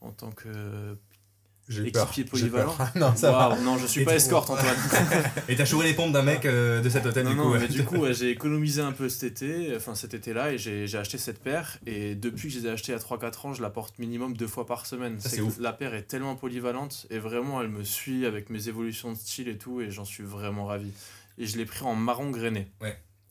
[0.00, 0.48] en tant que
[1.70, 2.76] équipier polyvalent.
[2.94, 3.58] non, ça va.
[3.62, 4.76] Non, je suis Et pas escorte, Antoine.
[5.48, 7.52] Et t'as chouré les pompes d'un mec euh, de cet hôtel non, du non, coup.
[7.52, 7.58] ouais.
[7.60, 10.96] mais du coup, ouais, j'ai économisé un peu cet été, enfin cet été-là, et j'ai
[10.96, 11.78] acheté cette paire.
[11.86, 14.46] Et depuis que je les ai achetées a 3-4 ans, je la porte minimum deux
[14.46, 15.20] fois par semaine.
[15.20, 15.58] Ça, c'est ouf.
[15.58, 19.48] La paire est tellement polyvalente, et vraiment, elle me suit avec mes évolutions de style
[19.48, 20.90] et tout, et j'en suis vraiment ravi.
[21.38, 22.68] Et je l'ai pris en marron grainé.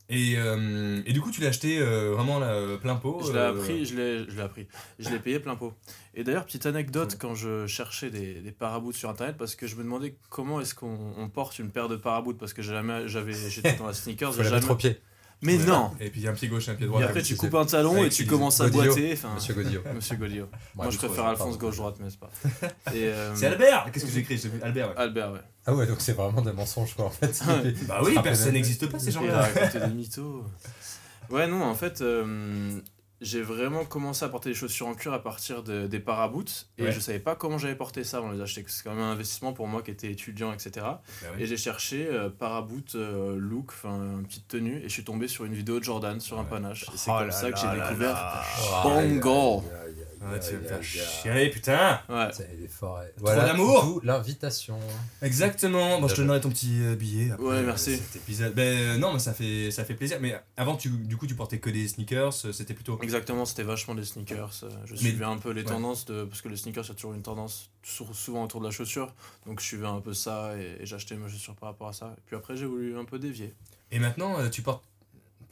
[0.09, 3.21] Et, euh, et du coup, tu l'as acheté euh, vraiment là, euh, plein pot.
[3.25, 4.67] Je l'ai euh, appris, je l'ai, je l'ai appris.
[4.99, 5.73] Je l'ai payé plein pot.
[6.13, 9.75] Et d'ailleurs, petite anecdote, quand je cherchais des, des paraboots sur internet, parce que je
[9.75, 13.33] me demandais comment est-ce qu'on on porte une paire de paraboots, parce que jamais, j'avais,
[13.33, 14.61] j'étais dans la sneakers, Faut la jamais...
[14.61, 14.97] mettre au pied.
[15.41, 15.65] Mais ouais.
[15.65, 17.01] non Et puis il y a un pied gauche et un pied Et droit.
[17.03, 19.13] après, là, tu coupes un talon Ouais, et tu commences à boiter.
[19.13, 19.81] Enfin, Monsieur Godillot.
[19.95, 20.49] Monsieur Godillot.
[20.75, 22.31] Moi, je préfère Alphonse gauche-droite, mais c'est pas.
[22.93, 24.97] Et, euh, C'est Albert Qu'est-ce que j'ai écrit Albert, ouais.
[24.97, 25.39] Albert, ouais.
[25.65, 27.41] Ah ouais, donc c'est vraiment des mensonges quoi en fait.
[27.87, 29.47] Bah oui, personne n'existe pas ces gens-là.
[29.87, 30.43] des mythos.
[31.29, 32.79] Ouais, non, en fait, euh,
[33.19, 36.67] j'ai vraiment commencé à porter des chaussures en cuir à partir de- des paraboots.
[36.77, 36.91] Et Ouais.
[36.91, 38.61] je savais pas comment j'allais porter ça avant de les acheter.
[38.61, 40.71] parce que C'est quand même un investissement pour moi qui était étudiant, etc.
[40.75, 40.97] Bah
[41.35, 41.41] ouais.
[41.41, 44.77] Et j'ai cherché euh, paraboot euh, look, enfin, une petite tenue.
[44.79, 46.83] Et je suis tombé sur une vidéo de Jordan sur un panache.
[46.83, 48.13] Et c'est Oh comme là ça que j'ai découvert.
[48.13, 48.43] là.
[50.27, 50.39] Bongo.
[50.41, 52.29] Ah, tu vas me faire chier, putain Ouais.
[52.33, 53.13] C'est des forêts.
[53.17, 53.83] Voilà, d'amour.
[53.85, 54.77] d'où l'invitation.
[55.21, 55.99] Exactement.
[55.99, 57.31] Bon, je te donnerai ton petit euh, billet.
[57.31, 57.97] après, Ouais, euh, merci.
[57.97, 58.53] Cet épisode.
[58.53, 60.17] Ben euh, non, mais ça fait ça fait plaisir.
[60.21, 62.33] Mais avant, tu du coup, tu portais que des sneakers.
[62.53, 62.99] C'était plutôt.
[63.01, 64.51] Exactement, c'était vachement des sneakers.
[64.85, 65.67] Je Mais- suivais un peu les ouais.
[65.67, 66.23] tendances de.
[66.25, 68.71] Parce que les sneakers, il y a toujours une tendance sou- souvent autour de la
[68.71, 69.13] chaussure.
[69.45, 72.13] Donc je suivais un peu ça et, et j'achetais mes chaussures par rapport à ça.
[72.17, 73.53] Et puis après, j'ai voulu un peu dévier.
[73.91, 74.83] Et maintenant, tu portes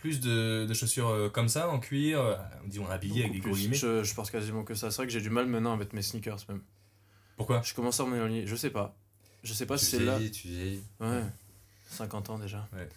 [0.06, 2.36] plus de, de chaussures euh, comme ça, en cuir, euh,
[2.68, 3.76] disons habillées avec des gros guillemets.
[3.76, 4.92] Je, je pense quasiment que ça.
[4.92, 6.62] C'est vrai que j'ai du mal maintenant avec mes sneakers même.
[7.38, 7.62] Pourquoi?
[7.66, 8.46] Je commence à m'éloigner.
[8.46, 8.96] Je sais pas.
[9.44, 10.20] Je sais pas Tu si c'est là.
[10.32, 10.84] tu vieillis.
[11.00, 11.24] Ouais.
[11.90, 12.68] 50 ans déjà.
[12.74, 12.88] Ouais.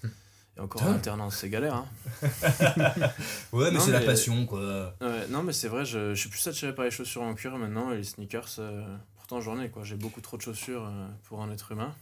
[0.58, 1.76] Et encore en alternance, c'est galère.
[1.76, 1.88] Hein.
[3.52, 4.94] Ouais, mais Non, c'est la passion, quoi.
[5.00, 7.56] Ouais, non, mais c'est vrai, je, je suis plus attiré par les chaussures en cuir
[7.56, 8.56] maintenant et les sneakers.
[8.58, 8.86] euh,
[9.16, 9.82] pourtant, j'en ai quoi.
[9.84, 11.94] J'ai beaucoup trop de chaussures euh, pour un être humain.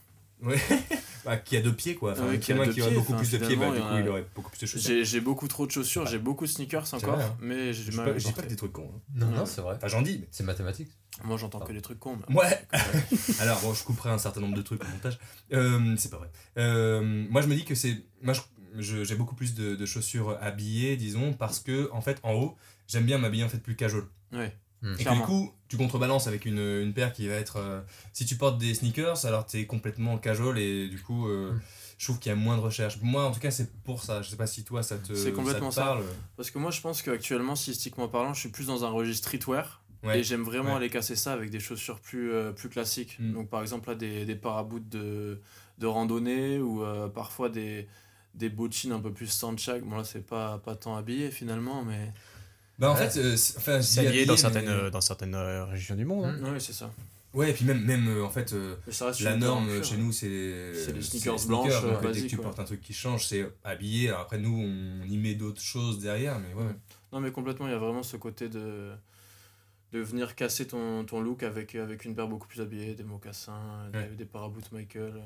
[0.42, 0.58] Ouais.
[1.26, 2.12] bah, qui a deux pieds quoi.
[2.12, 3.78] Enfin, Ouais, un qui a qui aurait pieds, beaucoup plus de pieds, bah, du il
[3.80, 5.04] y en coup a- il aurait beaucoup plus de chaussures.
[5.04, 7.36] J'ai beaucoup trop de chaussures, j'ai beaucoup de sneakers encore, vrai, hein.
[7.40, 8.90] mais j'ai mal je dis pas que des trucs cons.
[8.94, 9.00] hein.
[9.14, 9.74] Non, non, c'est vrai.
[9.76, 10.18] Enfin, j'en dis.
[10.20, 10.88] mais- C'est mathématique.
[11.24, 11.66] Moi j'entends Ah.
[11.66, 12.18] que des trucs cons.
[12.28, 12.66] mais- Ouais.
[13.40, 15.18] Alors bon, je couperai un certain nombre de trucs au montage.
[15.52, 16.30] Euh, c'est pas vrai.
[16.58, 17.00] Euh,
[17.30, 18.34] moi, je me dis que c'est, moi,
[18.78, 22.56] j'ai beaucoup plus de, de chaussures habillées, disons, parce que en fait, en haut,
[22.86, 24.04] j'aime bien m'habiller en fait plus casual.
[24.32, 24.54] Ouais.
[24.86, 24.94] Hmm.
[25.00, 27.56] Et que du coup, tu contrebalances avec une, une paire qui va être.
[27.56, 27.80] euh,
[28.12, 31.60] si tu portes des sneakers, alors t'es complètement casual et du coup, euh, Mm.
[31.98, 32.98] je trouve qu'il y a moins de recherche.
[33.02, 34.22] Moi, en tout cas, c'est pour ça.
[34.22, 35.80] Je sais pas si toi, ça te, C'est complètement ça.
[35.82, 36.04] Te parle.
[36.36, 39.82] Parce que moi je pense qu'actuellement, stylistiquement parlant, je suis plus dans un registre streetwear.
[40.04, 40.20] Ouais.
[40.20, 40.76] Et j'aime vraiment Ouais.
[40.76, 43.16] aller casser ça avec des chaussures plus, euh, plus classiques.
[43.18, 43.32] Mm.
[43.32, 45.40] Donc par exemple là des, des paraboots de,
[45.78, 47.88] de randonnée ou euh, parfois des,
[48.34, 49.82] des bottines un peu plus Sanchak.
[49.82, 52.12] Bon là c'est pas, pas tant habillé finalement mais...
[52.78, 53.08] Bah, en Ouais.
[53.08, 56.04] fait, euh, c'est- enfin, lié dans habillé, certaines, mais- euh, dans certaines euh, régions du
[56.04, 56.24] monde.
[56.26, 56.52] hein.
[56.52, 56.90] Ouais c'est ça.
[57.32, 58.52] Ouais, et puis même, même euh, en fait.
[58.54, 58.76] euh,
[59.20, 62.42] La norme chez nous, c'est les sneakers blanches, donc euh, dès que tu ouais.
[62.42, 64.08] portes un truc qui change, c'est habillé.
[64.08, 66.72] Alors après, nous, on y met d'autres choses derrière, mais ouais.
[67.12, 68.90] Non mais complètement, il y a vraiment ce côté de,
[69.92, 73.90] de venir casser ton, ton look avec, avec une paire beaucoup plus habillée, des mocassins,
[73.92, 74.08] Ouais.
[74.08, 75.20] des, des paraboots Michael, euh,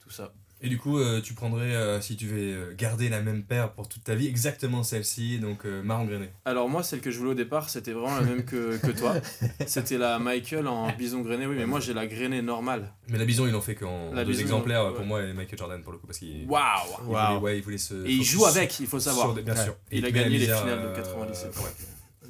[0.00, 0.32] tout ça.
[0.62, 3.72] Et du coup, euh, tu prendrais, euh, si tu veux euh, garder la même paire
[3.72, 6.30] pour toute ta vie, exactement celle-ci, donc euh, marron grainé.
[6.46, 9.14] Alors moi, celle que je voulais au départ, c'était vraiment la même que, que toi.
[9.66, 12.90] C'était la Michael en bison grainé, oui, mais moi j'ai la grainée normale.
[13.08, 14.94] Mais la bison, il en fait qu'en deux bison, exemplaires ouais.
[14.94, 16.62] pour moi et Michael Jordan pour le coup, parce qu'il il Waouh
[17.02, 17.40] voulait, Waouh.
[17.42, 17.92] ouais, il voulait se.
[18.06, 19.34] Et il joue avec, il faut savoir.
[19.34, 19.62] des- bien Ouais.
[19.64, 19.76] sûr.
[19.92, 21.54] Il Et a il la gagné les finales de euh, 97.
[21.58, 21.62] ouais.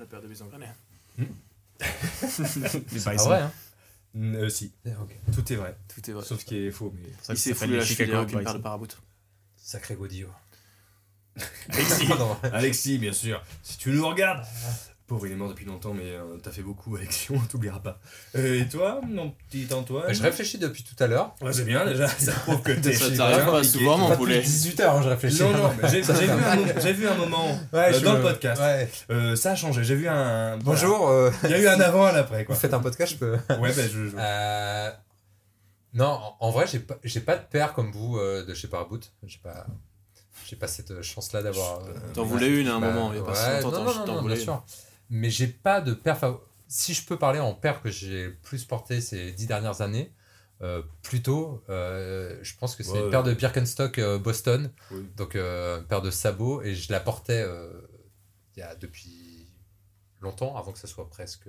[0.01, 0.67] La paire de bison grainé.
[2.93, 3.25] Les Ah Bison.
[3.29, 3.66] vrai, hein Mm,
[4.17, 5.15] euh, si, Ok.
[5.35, 5.77] tout est vrai.
[5.95, 6.25] Tout est vrai.
[6.25, 6.93] Sauf ce qui est faux.
[6.97, 7.09] Mais...
[7.31, 8.59] Il s'est foulé la cheville avec une paire Bison.
[8.59, 8.99] de paraboutes.
[9.57, 10.31] Sacré Godillot.
[11.69, 12.09] Alexis.
[12.53, 14.45] Alexis, bien sûr, si tu nous regardes.
[15.07, 18.01] Pauvre, il est mort depuis longtemps, mais euh, t'as fait beaucoup, Alexis, on t'oubliera pas.
[18.35, 21.33] Euh, et toi, mon petit Antoine Je réfléchis depuis tout à l'heure.
[21.41, 24.39] Ouais, c'est bien déjà, ça prouve que t'es Ça t'arrive pas souvent, mon poulet.
[24.39, 25.43] depuis 18 heures, hein, je réfléchis.
[25.45, 28.23] Non, non, j'ai j'ai vu, un mo- j'ai vu un moment Ouais, euh, dans le
[28.23, 28.61] podcast.
[28.61, 28.91] Ouais.
[29.11, 30.59] Euh, ça a changé, j'ai vu un.
[30.59, 31.57] Bonjour, euh, voilà.
[31.57, 32.57] Il y a eu un avant et un après, vous quoi.
[32.57, 33.33] faites un podcast, je peux.
[33.61, 34.09] Ouais, bah je.
[34.09, 34.91] je- Euh,
[35.95, 39.13] Non, en, vrai, j'ai pas, j'ai pas de paire comme vous euh, de chez Paraboot.
[39.25, 39.67] J'ai pas,
[40.49, 41.79] j'ai pas cette chance-là d'avoir.
[41.79, 44.05] euh, T'en voulais une à un Bah, moment, il y a pas ouais, si longtemps,
[44.05, 44.43] t'en- voulais bien une.
[44.43, 44.65] sûr.
[45.11, 46.19] Mais j'ai pas de paire.
[46.69, 50.13] Si je peux parler en paire que j'ai plus porté ces dix dernières années,
[50.63, 53.05] euh, plutôt, euh, je pense que c'est Ouais.
[53.05, 55.07] une paire de Birkenstock euh, Boston, Oui.
[55.17, 57.47] donc une paire de sabots, et je la portais
[58.57, 59.49] il y a depuis
[60.21, 61.49] longtemps, avant que ce soit presque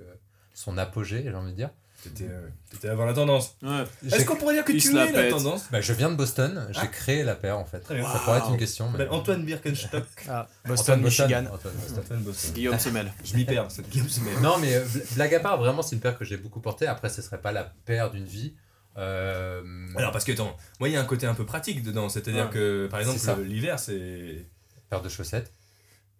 [0.54, 1.70] son apogée, j'ai envie de dire.
[2.02, 3.56] T'étais euh, avant la tendance.
[3.62, 3.82] Ouais.
[4.06, 6.80] Est-ce qu'on pourrait dire que tu es la tendance Bah, je viens de Boston, j'ai
[6.82, 6.86] Ah.
[6.86, 7.80] créé la paire en fait.
[7.80, 8.04] Très bien.
[8.10, 8.86] Ça pourrait être une question.
[8.86, 10.04] mais- s'appelle Antoine Birkenstock.
[10.28, 11.44] Ah, Antoine Boston, Michigan.
[11.52, 11.98] Antoine Boston.
[12.04, 12.52] Antoine Boston.
[12.54, 13.12] Guillaume Semel.
[13.24, 14.38] Je m'y perds, cette Guillaume Semel.
[14.40, 16.86] Non, mais euh, bl- blague à part, vraiment, c'est une paire que j'ai beaucoup portée.
[16.86, 18.54] Après, ce serait pas la paire d'une vie.
[18.96, 19.62] Euh,
[19.96, 22.08] Alors, parce que, attends, moi, il y a un côté un peu pratique dedans.
[22.08, 22.50] C'est-à-dire Ouais.
[22.52, 24.46] que, par exemple, C'est l'hiver, c'est.
[24.90, 25.52] paire de chaussettes.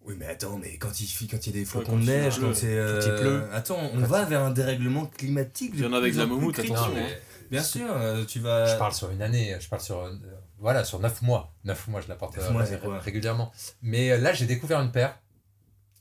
[0.09, 2.02] Oui, mais attends, mais quand il, fait- quand il y a des flocons quand de
[2.02, 2.66] il neige, quand c'est.
[2.76, 3.42] euh, Quand il pleut.
[3.52, 5.72] Attends, on va vers un dérèglement climatique.
[5.74, 6.90] Il y en a avec la moumoute, attention, hein.
[6.94, 8.66] mais Bien sûr, euh, tu vas.
[8.66, 9.54] je parle sur une année.
[9.61, 10.00] Je parle sur.
[10.00, 10.12] euh,
[10.59, 11.52] voilà, sur 9 mois.
[11.64, 13.52] 9 mois, je la porte euh, régulièrement.
[13.82, 15.18] Mais euh, là, j'ai découvert une paire.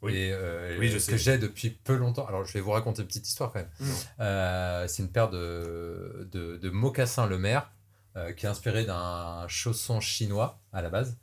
[0.01, 0.13] Oui.
[0.15, 1.17] Et, euh, Oui, je que sais.
[1.17, 2.25] j'ai depuis peu longtemps.
[2.27, 3.69] Alors, je vais vous raconter une petite histoire quand même.
[3.79, 3.85] Mm.
[4.21, 7.71] Euh, c'est une paire de, de, de mocassins Le Maire
[8.15, 11.17] euh, qui est inspiré d'un chausson chinois à la base,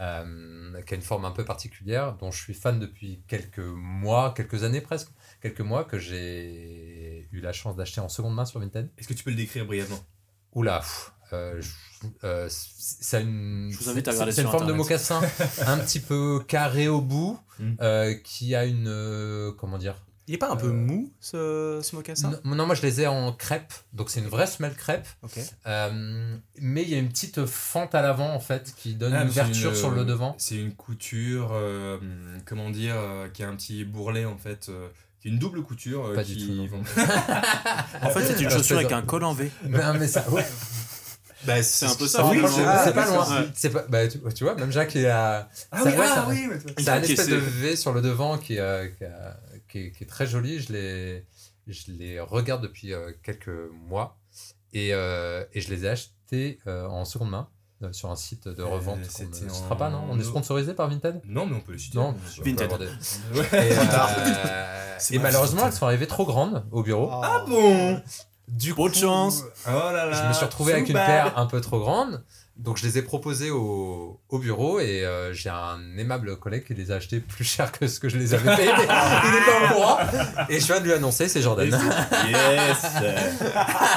[0.00, 4.32] euh, qui a une forme un peu particulière, dont je suis fan depuis quelques mois,
[4.36, 5.08] quelques années presque,
[5.40, 8.90] quelques mois que j'ai eu la chance d'acheter en seconde main sur Vinted.
[8.98, 9.98] Est-ce que tu peux le décrire brièvement?
[10.52, 10.82] Oula,
[11.32, 11.60] euh,
[12.24, 12.48] euh,
[13.12, 15.20] a une, Je vous invite à c'est- regarder C'est une forme de mocassin
[15.66, 17.72] un petit peu carré au bout, Mm.
[17.80, 19.96] euh, qui a une euh, comment dire
[20.28, 22.32] Il est pas un peu Euh, mou, ce, ce mocassin?
[22.44, 25.06] non, non, moi je les ai en crêpe, donc c'est une vraie semelle crêpe.
[25.22, 25.38] Ok.
[25.68, 29.22] Euh, mais il y a une petite fente à l'avant en fait qui donne Ah,
[29.22, 30.34] une ouverture une, sur le euh, devant.
[30.38, 31.98] C'est une couture, euh,
[32.44, 34.88] comment dire, euh, qui a un petit bourrelet en fait, euh,
[35.20, 36.06] qui est une double couture.
[36.06, 36.74] euh, Pas du qui tout,
[38.02, 39.50] En fait, c'est une Ah, chaussure avec un col en V.
[39.68, 40.44] Non, mais ça, ouais.
[41.44, 42.40] Bah, C'est un peu ça, oui,
[42.84, 43.44] c'est pas loin.
[43.54, 46.14] c'est- pas, bah, tu, tu vois, même Jacques, il a, Ah Ça, oui, ouais, ah
[46.14, 46.48] ça- oui,
[46.82, 49.36] ça a une espèce de V sur le devant qui, euh, qui, a-
[49.68, 50.60] qui est, qui est très joli.
[50.60, 51.26] Je les,
[51.66, 54.18] je les regarde depuis euh, quelques mois
[54.72, 57.48] et, euh, et je les ai achetés euh, en seconde main
[57.82, 58.98] euh, sur un site de Euh, revente.
[58.98, 60.04] ne en- citera pas, non?
[60.10, 61.20] On est sponsorisé par Vinted?
[61.26, 61.98] Non, mais on peut le citer.
[61.98, 62.70] Non, on Vinted.
[62.78, 62.84] des-.
[62.84, 63.48] Et,
[65.16, 67.08] euh, malheureusement, elles sont arrivées trop grandes au bureau.
[67.12, 68.00] Ah bon?
[68.48, 69.42] Du Trop de chance.
[69.66, 70.22] Oh là là.
[70.22, 72.24] je me suis retrouvé avec une paire un peu trop grande.
[72.58, 76.74] Donc je les ai proposés au, au bureau et euh, j'ai un aimable collègue qui
[76.74, 78.70] les a achetés plus cher que ce que je les avais payés.
[78.70, 79.98] il n'est pas au courant.
[80.48, 81.68] Et je viens de lui annoncer, c'est Jordan.
[81.68, 82.86] Yes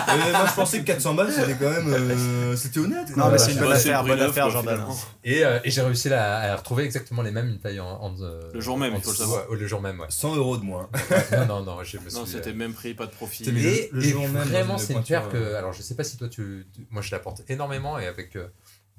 [0.10, 1.94] Euh, Moi je pensais que 400 balles c'était quand même.
[1.94, 3.16] euh, c'était honnête.
[3.16, 4.82] Non, mais c'est une bonne affaire, bonne affaire, Jordan.
[5.24, 7.88] Et, euh, et j'ai réussi à, à retrouver exactement les mêmes, une taille en.
[8.02, 9.44] en, euh, Le jour même, en il faut le savoir.
[9.52, 10.08] le jour même, ouais.
[10.10, 10.90] 100 euros de moins.
[11.32, 12.20] non, non, non, je me suis.
[12.20, 13.44] Non, c'était euh, même prix, pas de profit.
[13.48, 15.54] Et, le- le et jour même, vraiment, c'est une paire que.
[15.56, 16.66] Alors, je sais pas si toi, tu.
[16.74, 18.36] tu- moi, je la porte énormément et avec.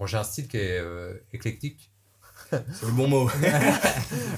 [0.01, 1.93] Bon, j'ai un style qui est euh, éclectique.
[2.51, 3.31] C'est le bon mot.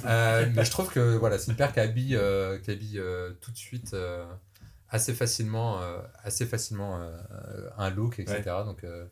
[0.04, 3.30] Euh, mais je trouve que voilà, c'est une paire qui habille, euh, qui habille euh,
[3.40, 4.26] tout de suite euh,
[4.90, 7.00] assez facilement, euh, assez facilement
[7.78, 8.42] un look, etc.
[8.66, 9.06] Donc, euh,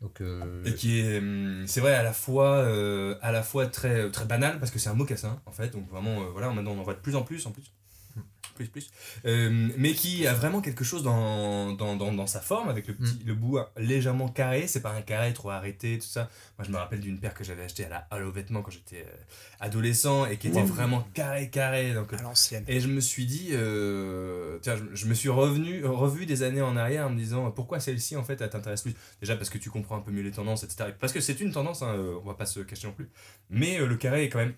[0.00, 2.64] donc euh, Et qui est, hum, c'est vrai, à la fois,
[3.20, 6.30] à la fois très, très banal, parce que c'est un mocassin, en fait, donc vraiment,
[6.30, 7.72] voilà, maintenant on en voit de plus en plus, en plus.
[8.58, 8.90] Plus, plus.
[9.24, 12.94] Euh, mais qui a vraiment quelque chose dans, dans, dans, dans sa forme, avec le,
[12.94, 16.28] petit, le bout légèrement carré, c'est pas un carré trop arrêté, tout ça.
[16.58, 19.04] Moi je me rappelle d'une paire que j'avais achetée à la Halo Vêtements quand j'étais
[19.06, 19.16] euh,
[19.60, 21.94] adolescent et qui était vraiment carré, carré.
[21.94, 22.64] Donc, À l'ancienne.
[22.66, 26.62] et je me suis dit, euh, tiens, je, je me suis revenu, revu des années
[26.62, 28.94] en arrière en me disant pourquoi celle-ci en fait elle t'intéresse plus?
[29.20, 30.90] Déjà parce que tu comprends un peu mieux les tendances, etc.
[30.98, 33.08] Parce que c'est une tendance, hein, on va pas se cacher non plus.
[33.50, 34.54] Mais le carré est quand même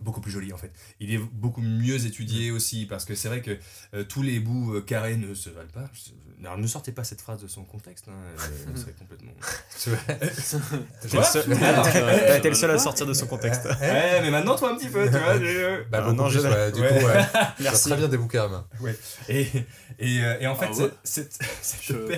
[0.00, 0.72] beaucoup plus joli en fait.
[1.00, 3.56] Il est beaucoup mieux étudié aussi parce que c'est vrai que
[3.94, 5.88] euh, tous les bouts euh, carrés ne se valent pas.
[5.92, 6.10] Je-
[6.46, 8.38] Alors ne sortez pas cette phrase de son contexte, hein, euh,
[8.74, 9.32] ce serait complètement.
[9.82, 9.98] tu vois,
[11.00, 13.64] T'es le seul- T'as été le seul à sortir de son contexte.
[13.64, 15.38] Ouais, mais maintenant toi un petit peu, tu vois.
[15.90, 16.88] bah, Ah, beaucoup non, plus, je- ouais, du ouais.
[17.00, 17.24] coup, ouais.
[17.60, 17.88] Merci.
[17.88, 18.66] Très bien des bouquins à main.
[19.28, 19.46] Et,
[19.98, 22.16] et, euh, et en fait, Ah ouais cette, cette, cette Je-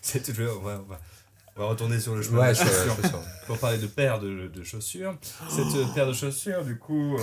[0.00, 1.00] cette- je- on, va, on va-
[1.56, 3.20] on va retourner sur le chemin Ouais, chaussures sûr.
[3.46, 5.16] pour parler de paire de, de chaussures.
[5.50, 7.22] Cette euh, paire de chaussures, du coup, euh,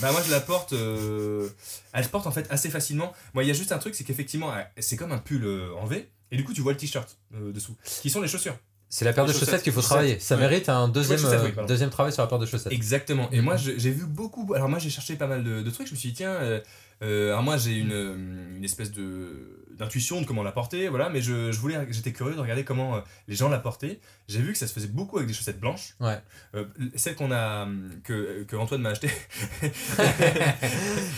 [0.00, 1.48] bah moi je la porte, euh,
[1.92, 3.12] elle se porte en fait assez facilement.
[3.34, 5.68] Moi, il y a juste un truc, c'est qu'effectivement, euh, c'est comme un pull euh,
[5.80, 8.56] en V, et du coup, tu vois le t-shirt euh, dessous, qui sont les chaussures.
[8.88, 10.18] C'est la paire de Les chaussettes chaussettes, qu'il faut chaussettes, travailler.
[10.18, 10.40] Ça ouais.
[10.42, 12.72] mérite un deuxième, oui, euh, deuxième travail sur la paire de chaussettes.
[12.74, 13.30] Exactement.
[13.30, 14.52] Et moi, je- j'ai vu beaucoup.
[14.54, 15.86] Alors, moi, j'ai cherché pas mal de, de trucs.
[15.86, 16.60] Je me suis dit, tiens, euh,
[17.02, 21.08] euh, alors moi, j'ai une, une espèce de d'intuition de comment la porter, voilà.
[21.08, 24.00] Mais je, je voulais, j'étais curieux de regarder comment euh, les gens la portaient.
[24.28, 25.94] J'ai vu que ça se faisait beaucoup avec des chaussettes blanches.
[26.00, 26.18] Ouais.
[26.54, 26.64] Euh,
[26.94, 29.08] celle qu'on a, hum, que, que Antoine m'a acheté.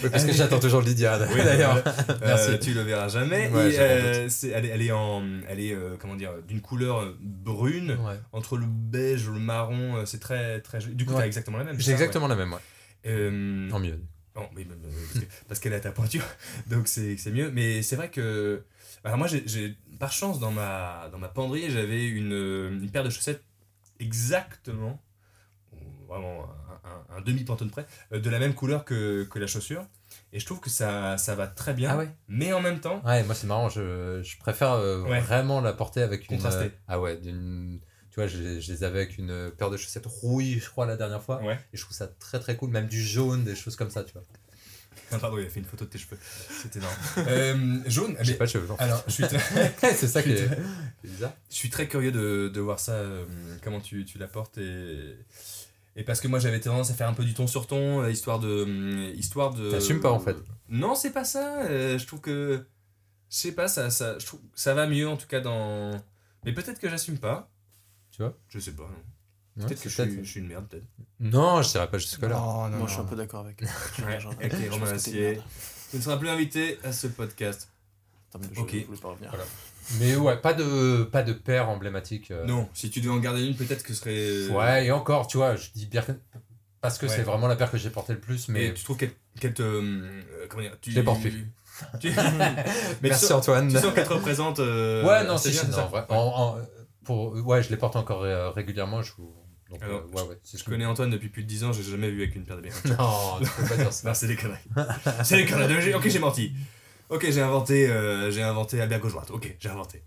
[0.03, 1.77] Oui, parce que j'attends toujours le Lydia, Oui, d'ailleurs.
[2.09, 2.59] euh, Merci.
[2.59, 3.49] tu le verras jamais.
[3.49, 7.15] Ouais, Et, j'avais euh, elle, est, elle est en, elle est comment dire, d'une couleur
[7.21, 8.19] brune Ouais.
[8.33, 10.05] entre le beige, le marron.
[10.07, 10.95] C'est très, très joli.
[10.95, 11.81] Du coup, t'as exactement la même.
[11.81, 13.71] J'ai exactement la même, ouais.
[13.73, 14.01] En mieux.
[14.37, 14.75] Non, mais- mais-
[15.13, 16.25] parce que- parce qu'elle est à ta pointure,
[16.67, 17.51] donc c'est mieux.
[17.51, 18.63] Mais c'est vrai que.
[19.05, 22.33] Alors, moi, j'ai- par chance, dans ma, dans ma penderie, j'avais une,
[22.83, 23.45] une paire de chaussettes
[24.01, 25.01] exactement,
[26.09, 26.47] vraiment
[26.85, 29.87] un, un- un demi-pantone près, euh, de la même couleur que, que la chaussure.
[30.33, 31.91] Et je trouve que ça, ça va très bien.
[31.93, 35.21] Ah ouais Mais en même temps, Ouais, moi c'est marrant, je, je préfère euh, Ouais.
[35.21, 36.37] vraiment la porter avec une.
[36.37, 36.65] Contrasté.
[36.67, 37.81] euh, ah ouais, d'une.
[38.15, 40.87] Tu vois, je, les- je les avais avec une paire de chaussettes rouille, je crois,
[40.87, 41.43] la dernière fois.
[41.43, 41.59] Ouais.
[41.73, 44.13] Et je trouve ça très très cool, même du jaune, des choses comme ça, tu
[44.13, 44.23] vois.
[45.11, 46.17] Ah, pardon, il a fait une photo de tes cheveux.
[46.63, 46.95] C'était énorme.
[47.29, 48.69] Euh, jaune, J'ai pas de cheveux.
[48.79, 49.39] alors, je suis très,
[49.95, 50.49] c'est ça qui est, est
[51.03, 51.33] bizarre.
[51.51, 53.25] je suis très curieux de, de voir ça, euh,
[53.65, 54.59] comment tu, tu la portes.
[54.59, 55.17] Et,
[55.97, 58.11] et parce que moi, j'avais tendance à faire un peu du ton sur ton, euh,
[58.13, 58.65] histoire de.
[58.69, 60.37] euh, Histoire de T'assumes pas, en fait.
[60.69, 61.63] Non, c'est pas ça.
[61.65, 62.65] euh, je trouve que.
[63.31, 65.91] Je sais pas, ça, ça, je trouve, ça va mieux en tout cas dans.
[66.45, 67.51] Mais peut-être que j'assume pas.
[68.15, 68.83] Tu vois Je sais pas.
[68.85, 68.89] non.
[69.63, 70.85] Ouais, Peut-être que je suis, je suis une merde, peut-être.
[71.21, 72.29] Non, je dirais pas jusque-là.
[72.37, 73.61] Non, non, Moi, je suis un peu d'accord avec.
[74.07, 75.41] Ouais, avec les je.
[75.91, 77.69] Tu ne seras plus invité à ce podcast.
[78.31, 78.75] Attends, mais je Ok.
[78.87, 79.31] voulais pas revenir.
[79.31, 79.45] Voilà.
[80.01, 82.31] Mais ouais, pas de, pas de paire emblématique.
[82.31, 82.45] euh.
[82.47, 84.49] Non, si tu devais en garder une, peut-être que ce serait.
[84.49, 86.05] Ouais, et encore, tu vois, je dis bien
[86.81, 87.13] parce que Ouais.
[87.15, 89.63] c'est vraiment la paire que j'ai portée le plus, Mais tu trouves qu'elle qu'elle te.
[89.63, 91.47] euh, comment dire tu, Je les porte plus.
[92.01, 92.65] Tu- mais
[93.03, 93.69] Merci tu sens, Antoine.
[93.69, 94.59] tu sens qu'elle te représente.
[94.61, 95.77] euh, Ouais, non, c'est si, bien.
[96.09, 96.59] En- en-
[97.05, 99.03] pour, ouais, je les porte encore euh, régulièrement.
[99.03, 99.13] Je,
[99.71, 101.83] donc, Alors, euh, ouais, ouais, c'est Je connais Antoine depuis plus de 10 ans, j'ai
[101.83, 102.75] jamais vu avec une paire de bières.
[102.99, 104.09] Non, tu peux pas dire ça.
[104.09, 104.59] Non, c'est des conneries.
[105.25, 105.83] c'est des conneries.
[105.83, 106.53] J'ai- Ok, j'ai menti.
[107.11, 109.31] Ok, j'ai inventé, euh, j'ai inventé Albert Gauche-Droite.
[109.31, 110.03] Ok, j'ai inventé.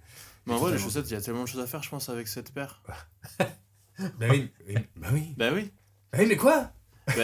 [0.46, 2.10] Mais en vrai, les chaussettes, il y a tellement de choses à faire, je pense,
[2.10, 2.82] avec cette paire.
[4.20, 5.34] Bah oui, oui, bah oui.
[5.38, 5.72] Bah oui.
[6.14, 6.72] Bah oui, mais quoi?
[7.08, 7.24] Bah,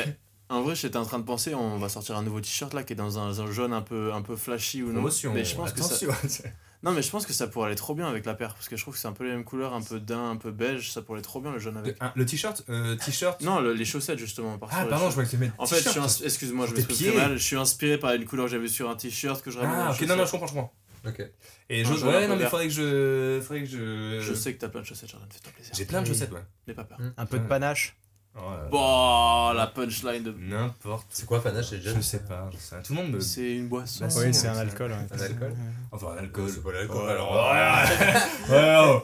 [0.50, 2.94] en vrai, j'étais en train de penser, on va sortir un nouveau t-shirt là qui
[2.94, 4.94] est dans un, un jaune un peu, un peu flashy ou non.
[4.96, 5.34] Promotion.
[5.34, 5.96] Mais je pense que ça.
[6.84, 8.76] non, mais je pense que ça pourrait aller trop bien avec la paire parce que
[8.76, 10.92] je trouve que c'est un peu les mêmes couleurs, un peu daim, un peu beige,
[10.92, 11.98] ça pourrait aller trop bien le jaune avec.
[12.16, 13.42] Le, t-shirt, euh, t-shirt.
[13.42, 14.58] Non, le- les chaussettes justement.
[14.58, 15.52] par Ah, pardon, je voulais que tu mettes.
[15.58, 16.10] En fait, je suis t-shirt.
[16.22, 17.16] ins- excuse-moi, je pieds.
[17.16, 17.38] mal.
[17.38, 19.76] Je suis inspiré par une couleur que j'ai vue sur un t-shirt que je ramène.
[19.76, 20.74] Ah, ok, non, non, je comprends, je comprends.
[21.06, 21.22] Ok.
[21.70, 24.20] Et je, ouais, non, mais faudrait que je, faudrait que je.
[24.22, 25.74] Je sais que t'as plein de chaussettes, Jordan, fais-toi plaisir.
[25.76, 26.44] J'ai plein de chaussettes, ouais.
[26.68, 26.98] N'aie pas peur.
[27.18, 27.96] Un peu de panache.
[28.36, 28.40] Oh.
[28.72, 30.32] Bon, la punchline de.
[30.40, 31.06] N'importe.
[31.12, 32.82] C'est quoi panache déjà Je sais pas, je sais.
[32.82, 33.20] Tout le monde me.
[33.20, 34.06] C'est une boisson.
[34.08, 34.92] Bah, Oui, c'est un alcool.
[34.92, 34.98] ouais.
[35.12, 35.54] Un alcool
[35.92, 36.50] Enfin, un alcool.
[36.50, 37.32] C'est pas l'alcool, alors.
[38.50, 39.04] ouais, ouais, oh.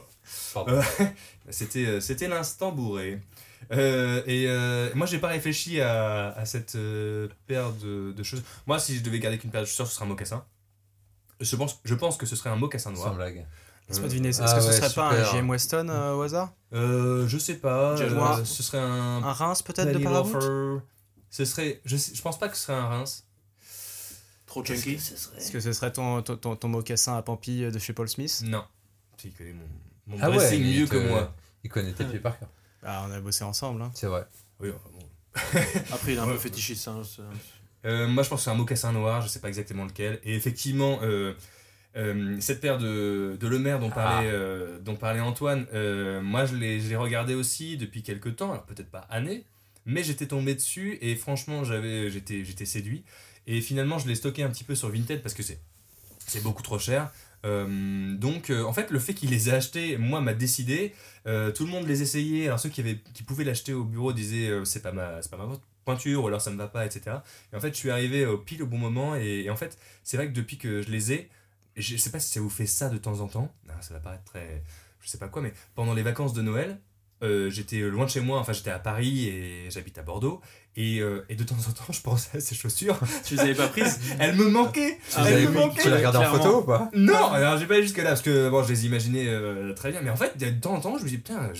[0.68, 0.82] Euh,
[1.50, 3.22] c'était, euh, c'était l'instant bourré.
[3.72, 8.42] Euh, et euh, moi, j'ai pas réfléchi à, à cette euh, paire de, de choses.
[8.66, 10.44] Moi, si je devais garder qu'une paire de chaussures, ce serait un mocassin.
[11.40, 13.16] Je pense, je pense que ce serait un mocassin Sans noir.
[13.16, 13.46] blague.
[13.90, 14.30] Laisse-moi deviner.
[14.30, 16.54] Est-ce Ah que ce ouais, serait pas un JM Weston euh, au hasard?
[16.74, 17.96] Euh, je sais pas.
[17.96, 19.24] Je euh, ce serait un.
[19.24, 20.82] Un Reims peut-être de Paramount.
[21.32, 21.82] Ce serait.
[21.86, 23.26] Je, sais- je pense pas que ce serait un Reims.
[24.46, 24.94] Trop chunky.
[24.96, 28.42] Est-ce que ce serait ton, ton, ton, ton mocassin à Pampi de chez Paul Smith?
[28.46, 28.64] Non.
[29.24, 31.34] Il connaît mon, mon Ah ouais, mais mieux que moi.
[31.64, 32.50] Il connaît tes pieds par cœur.
[32.84, 33.82] Ah, on a bossé ensemble.
[33.82, 33.92] Hein.
[33.94, 34.26] C'est vrai.
[34.60, 35.06] Oui, enfin, bon.
[35.94, 36.34] Après, il est un Ouais.
[36.34, 36.88] peu fétichiste.
[36.88, 37.02] hein,
[37.86, 40.20] Euh, moi, je pense que c'est un mocassin noir, je sais pas exactement lequel.
[40.24, 41.34] Et effectivement, euh,
[41.96, 46.56] euh, cette paire de, de Lemaire dont parlait, euh, dont parlait Antoine, euh, moi, je
[46.56, 49.44] l'ai regardé aussi depuis quelques temps, alors peut-être pas années,
[49.86, 53.04] mais j'étais tombé dessus et franchement, j'avais j'étais séduit.
[53.48, 56.78] Et finalement, je l'ai stocké un petit peu sur Vinted parce que c'est beaucoup trop
[56.78, 57.12] cher.
[57.46, 60.94] Euh, donc, euh, en fait, le fait qu'il les ait achetés, moi, m'a décidé.
[61.28, 62.48] Euh, tout le monde les essayait.
[62.48, 65.38] Alors, ceux qui, avaient, qui pouvaient l'acheter au bureau disaient c'est pas, ma, c'est pas
[65.38, 65.48] ma
[65.86, 67.18] pointure ou alors ça me va pas, etc.
[67.52, 69.16] Et en fait, je suis arrivé au pile au bon moment.
[69.16, 71.30] Et, et en fait, c'est vrai que depuis que je les ai,
[71.80, 73.52] je sais pas si ça vous fait ça de temps en temps.
[73.70, 74.64] Ah, ça va paraître très.
[75.02, 76.80] Je sais pas quoi, mais pendant les vacances de Noël,
[77.24, 78.40] euh, j'étais loin de chez moi.
[78.40, 80.42] Enfin, j'étais à Paris et j'habite à Bordeaux.
[80.76, 82.98] Et, euh, et de temps en temps, je pensais à ces chaussures.
[83.26, 84.98] Tu les avais pas prises Elles me manquaient.
[85.16, 85.82] Ah, elles me manquaient.
[85.82, 86.90] Tu l'as regardé en photo ou pas?
[86.94, 89.92] Non, alors j'ai pas allé jusque là parce que bon, je les imaginais euh, très
[89.92, 91.52] bien, mais en fait, de temps en temps, je me dis putain,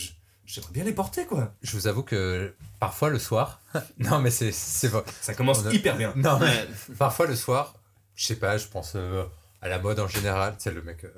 [0.46, 1.54] j'aimerais bien les porter quoi.
[1.62, 3.62] Je vous avoue que parfois le soir.
[4.00, 4.52] non, mais c'est.
[4.54, 6.14] Ça commence a- hyper bien.
[6.16, 6.68] Non, mais
[6.98, 7.76] parfois le soir,
[8.16, 9.24] je sais pas, je pense euh,
[9.62, 10.56] à la mode en général.
[10.58, 11.04] Tu sais, le mec.
[11.04, 11.10] euh,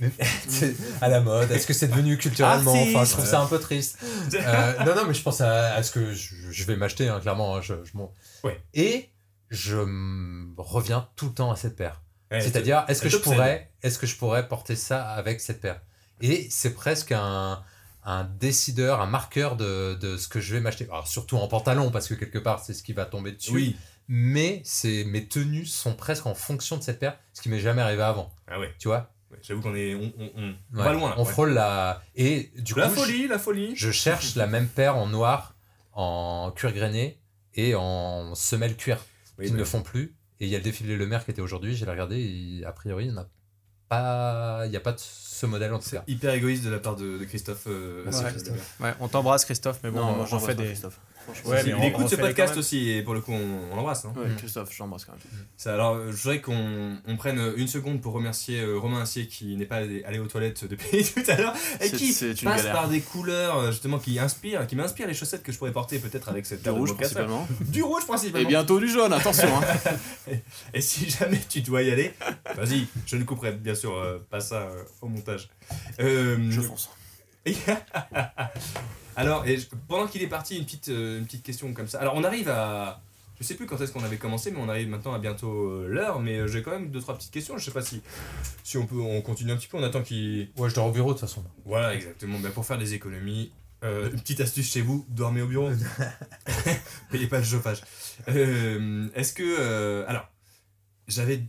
[0.48, 1.50] c'est à la mode.
[1.50, 2.72] Est-ce que c'est devenu culturellement?
[2.72, 3.98] Enfin, je trouve ça un peu triste.
[4.34, 7.18] Euh, non, non, mais je pense à, à ce que je, je vais m'acheter, hein,
[7.20, 7.56] clairement.
[7.56, 8.60] hein, je, je m'en- Ouais.
[8.74, 9.08] Et
[9.50, 9.76] je
[10.56, 12.02] reviens tout le temps à cette paire.
[12.30, 15.80] Ouais, C'est-à-dire, est-ce que je pourrais, que je pourrais porter ça avec cette paire?
[16.20, 17.62] Et c'est presque un,
[18.04, 20.84] un décideur, un marqueur de, de ce que je vais m'acheter.
[20.90, 23.50] Alors surtout en pantalon, parce que quelque part, c'est ce qui va tomber dessus.
[23.52, 23.76] Oui.
[24.08, 27.82] Mais c'est mes tenues sont presque en fonction de cette paire, ce qui m'est jamais
[27.82, 28.32] arrivé avant.
[28.46, 28.72] Ah ouais.
[28.78, 29.12] Tu vois?
[29.30, 30.48] Ouais, J'avoue qu'on est, on, on, on-
[30.78, 30.84] Ouais.
[30.84, 31.10] va loin.
[31.10, 31.30] Là, On ouais.
[31.30, 32.02] frôle la.
[32.16, 33.72] Et du la coup, je- folie, la folie.
[33.76, 35.54] je cherche la même paire en noir,
[35.92, 37.18] en cuir grainé
[37.54, 39.04] et en semelle cuir
[39.38, 40.14] Oui, qui bah, ne font plus.
[40.40, 42.16] Et il y a le défilé Le Maire qui était aujourd'hui, j'ai regardé,
[42.60, 43.26] et a priori, il n'y a
[43.88, 46.04] pas, il y a pas de ce modèle en tout cas.
[46.06, 47.64] hyper égoïste de la part de, de Christophe.
[47.66, 48.30] euh, ouais.
[48.30, 48.76] Christophe.
[48.80, 50.64] Ouais, on t'embrasse Christophe, mais bon, fait pas des.
[50.66, 51.00] Christophe.
[51.28, 54.04] Franchement, Ouais, il écoute on ce podcast aussi et pour le coup on, on l'embrasse.
[54.06, 54.12] hein.
[54.16, 54.36] Ouais, Mm.
[54.36, 55.20] Christophe, j'embrasse quand même.
[55.56, 59.26] Ça, alors euh, je voudrais qu'on on prenne une seconde pour remercier euh, Romain Assier
[59.26, 62.72] qui n'est pas allé, allé aux toilettes depuis tout à l'heure et qui passe galère.
[62.72, 65.98] par des couleurs euh, justement qui inspirent, qui m'inspirent les chaussettes que je pourrais porter
[65.98, 67.46] peut-être avec cette Du rouge principalement.
[67.60, 68.48] Du rouge Et principalement.
[68.48, 69.48] bientôt du jaune, attention.
[69.54, 70.32] hein.
[70.74, 72.12] Et si jamais tu dois y aller,
[72.56, 75.48] vas-y, je ne couperai bien sûr euh, pas ça euh, au montage.
[76.00, 76.88] Euh, Je fonce.
[79.18, 82.00] Alors, et je- pendant qu'il est parti, une petite, euh, une petite question comme ça.
[82.00, 83.02] Alors, on arrive à.
[83.40, 85.86] Je sais plus quand est-ce qu'on avait commencé, mais on arrive maintenant à bientôt euh,
[85.88, 86.18] l'heure.
[86.20, 87.56] Mais euh, j'ai quand même deux trois petites questions.
[87.56, 88.02] Je sais pas si,
[88.64, 89.76] si on peut, on continue un petit peu.
[89.76, 90.50] On attend qu'il.
[90.56, 91.44] Ouais, je dors au bureau de toute façon.
[91.64, 92.38] Voilà, exactement.
[92.40, 93.52] Ben, pour faire des économies,
[93.84, 95.70] euh, une petite astuce chez vous dormez au bureau.
[97.10, 97.82] Payez pas le chauffage.
[98.28, 99.42] Euh, Est-ce que.
[99.44, 100.28] euh, alors,
[101.06, 101.42] j'avais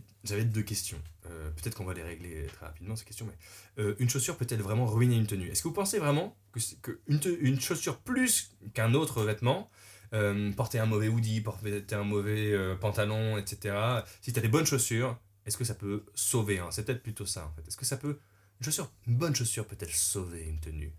[0.44, 0.98] deux questions.
[1.30, 4.60] Euh, Peut-être qu'on va les régler très rapidement ces questions, mais euh, une chaussure peut-elle
[4.62, 5.48] vraiment ruiner une tenue?
[5.48, 9.70] Est-ce que vous pensez vraiment c'est- que une, chaussure plus qu'un autre vêtement,
[10.12, 14.02] euh, porter un mauvais hoodie, porter un mauvais pantalon, etc.
[14.22, 16.68] Si tu as des bonnes chaussures, est-ce que ça peut sauver hein?
[16.70, 17.66] C'est peut-être plutôt ça en fait.
[17.68, 18.18] Est-ce que ça peut
[18.60, 20.92] une chaussure, une bonne chaussure peut-elle sauver une tenue?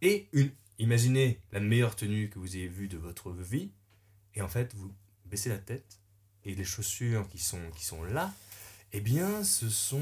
[0.00, 3.70] Et une, imaginez la meilleure tenue que vous ayez vue de votre vie,
[4.34, 4.92] et en fait vous
[5.26, 6.00] baissez la tête
[6.44, 8.32] et les chaussures qui sont qui sont là,
[8.94, 10.00] eh bien ce sont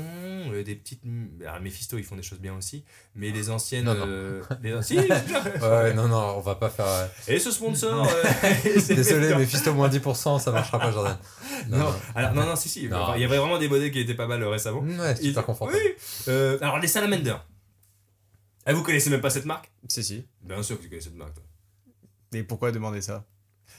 [0.52, 1.02] euh, des petites.
[1.40, 2.84] Alors Mephisto ils font des choses bien aussi,
[3.14, 3.84] mais les anciennes.
[3.84, 4.04] Non, non.
[4.06, 6.86] euh, les- si, je- Ouais, non, non, on va pas faire.
[6.86, 8.06] euh, et ce sponsor.
[8.08, 8.22] euh,
[8.88, 11.16] Désolé, mais Fisto moins 10%, ça marchera pas, Jordan.
[11.68, 12.88] Non, alors non, non, si, si.
[12.88, 12.96] Non.
[12.98, 14.80] Enfin, il y avait vraiment des modèles qui étaient pas mal récemment.
[14.80, 15.80] Ouais, Il- super confortable.
[15.84, 15.92] Oui.
[16.28, 17.36] Euh, alors les Salamander.
[18.66, 19.70] Ah, vous connaissez même pas cette marque?
[19.88, 20.26] Si, si.
[20.42, 21.34] Bien sûr que tu connais cette marque.
[21.34, 21.42] toi.
[22.32, 23.24] Mais pourquoi demander ça?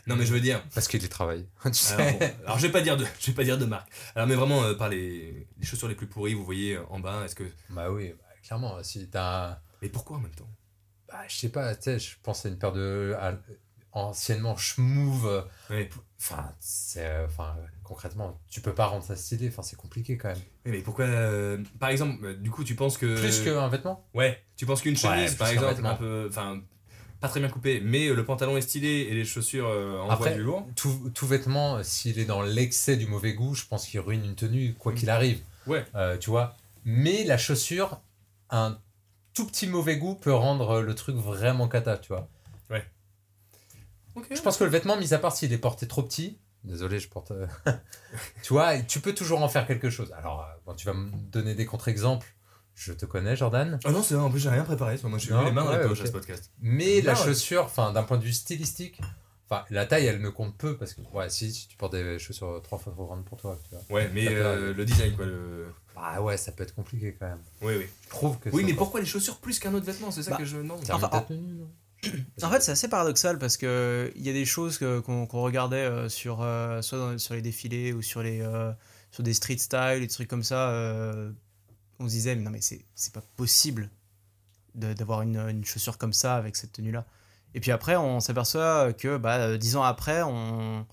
[0.07, 0.63] Non, mais je veux dire.
[0.73, 1.47] Parce qu'il y travaille.
[1.65, 1.93] Tu sais.
[1.93, 3.89] Alors, bon, alors, je vais pas dire de, je vais pas dire de marque.
[4.15, 6.99] Alors mais vraiment euh, par les, les chaussures les plus pourries, vous voyez euh, en
[6.99, 7.23] bas.
[7.25, 9.51] Est-ce que Bah oui, bah, clairement, si t'as.
[9.51, 10.49] un- mais pourquoi en même temps?
[11.07, 13.15] Bah, je sais pas, tu sais, je pense à une paire de.
[13.19, 13.37] à-
[13.93, 15.27] anciennement schmouve.
[15.27, 15.89] euh, Oui.
[16.19, 17.05] Enfin, c'est.
[17.05, 20.37] euh, Enfin, concrètement, tu peux pas rendre ça stylé, enfin, c'est compliqué quand même.
[20.65, 24.07] Oui, mais pourquoi euh, Par exemple, du coup, tu penses que Plus qu'un vêtement?
[24.13, 25.89] Ouais, tu penses qu'une chemise, par exemple, vêtement.
[25.89, 26.61] un peu, enfin,
[27.21, 30.13] pas très bien coupée, mais euh, le pantalon est stylé et les chaussures euh, envoient
[30.13, 30.67] Après, du lourd.
[30.75, 34.25] tout, tout vêtement, euh, s'il est dans l'excès du mauvais goût, je pense qu'il ruine
[34.25, 35.39] une tenue, quoi qu'il arrive.
[35.67, 35.85] Ouais.
[35.93, 36.55] Euh, tu vois.
[36.83, 38.01] Mais la chaussure,
[38.49, 38.79] un
[39.35, 42.27] tout petit mauvais goût peut rendre le truc vraiment cata, tu vois.
[44.13, 44.25] Ok.
[44.29, 47.07] Je pense que le vêtement, mis à part s'il est porté trop petit, désolé, je
[47.07, 47.31] porte.
[48.43, 50.11] tu vois, tu peux toujours en faire quelque chose.
[50.17, 52.27] Alors, bon, tu vas me donner des contre-exemples.
[52.75, 53.79] Je te connais, Jordan.
[53.85, 54.97] Ah non, c'est vrai, en plus j'ai rien préparé.
[55.03, 56.49] Moi, je suis Non, les mains dans ouais, les poches à ce podcast.
[56.61, 57.23] Mais la ouais.
[57.25, 58.99] chaussure, enfin, d'un point de vue stylistique,
[59.49, 62.17] enfin, la taille, elle ne compte peu parce que, ouais, si, si tu portes des
[62.17, 63.83] chaussures trois fois trop grandes pour toi, tu vois.
[63.97, 65.25] Ouais, mais euh, le design, quoi.
[65.25, 65.67] Le...
[65.95, 67.41] Bah ouais, ça peut être compliqué quand même.
[67.61, 67.85] Oui, oui.
[68.05, 70.09] Je trouve que Oui, mais pourquoi les chaussures plus qu'un autre vêtement?
[70.09, 70.57] C'est ça Bah, que je.
[70.57, 71.69] Enfin, remet ta tenue, non?
[72.41, 75.75] En fait, c'est assez paradoxal parce que il y a des choses que- qu'on regardait
[75.85, 78.71] euh, sur euh, soit dans- sur les défilés ou sur les euh,
[79.11, 80.71] sur des street style, des trucs comme ça.
[82.01, 83.89] On se disait mais non mais c'est c'est pas possible
[84.75, 87.05] de- d'avoir une, une chaussure comme ça avec cette tenue là.
[87.53, 90.85] Et puis après, on s'aperçoit que bah, euh, dix ans après, on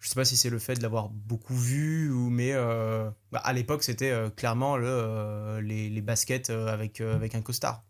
[0.00, 3.40] je sais pas si c'est le fait de l'avoir beaucoup vu ou mais euh, bah,
[3.44, 7.82] à l'époque c'était euh, clairement le, euh, les, les baskets avec avec un costard.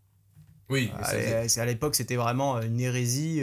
[0.69, 0.91] Oui,
[1.49, 3.43] c'est- à l'époque, c'était vraiment une hérésie.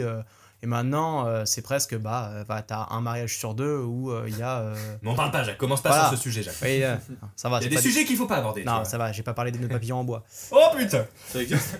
[0.64, 4.24] Et maintenant, euh, c'est presque, bah, euh, bah t'as un mariage sur deux où euh,
[4.26, 4.60] il y a.
[4.60, 5.58] euh, N'en parle pas, Jacques.
[5.58, 6.08] Commence pas Voilà.
[6.08, 6.54] sur ce sujet, Jacques.
[6.62, 6.96] oui, euh,
[7.36, 7.58] ça va.
[7.60, 8.64] Il y a c'est des sujets qu'il faut pas aborder.
[8.64, 10.24] Non, ça va, j'ai pas parlé des nœuds papillons en bois.
[10.50, 11.78] Oh putain Ça existe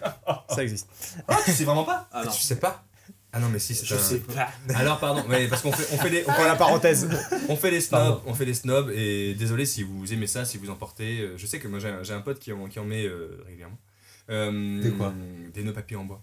[0.51, 0.89] Ça existe.
[1.29, 2.31] Ah, tu sais vraiment pas Ah non.
[2.31, 2.85] Tu sais pas
[3.33, 4.49] Ah non, mais si, c'est Je un- sais pas.
[4.75, 6.21] Alors, pardon, mais parce qu'on fait, on fait les.
[6.23, 7.09] On Pour fait la parenthèse.
[7.49, 8.23] On fait les snobs, Pardon.
[8.27, 11.31] on fait les snobs et désolé si vous aimez ça, si vous en portez.
[11.39, 13.79] Je sais que moi j'ai un, pote qui en, qui en met euh, régulièrement.
[14.31, 15.13] Euh, Des quoi?
[15.55, 16.23] Des nœuds papillons en bois.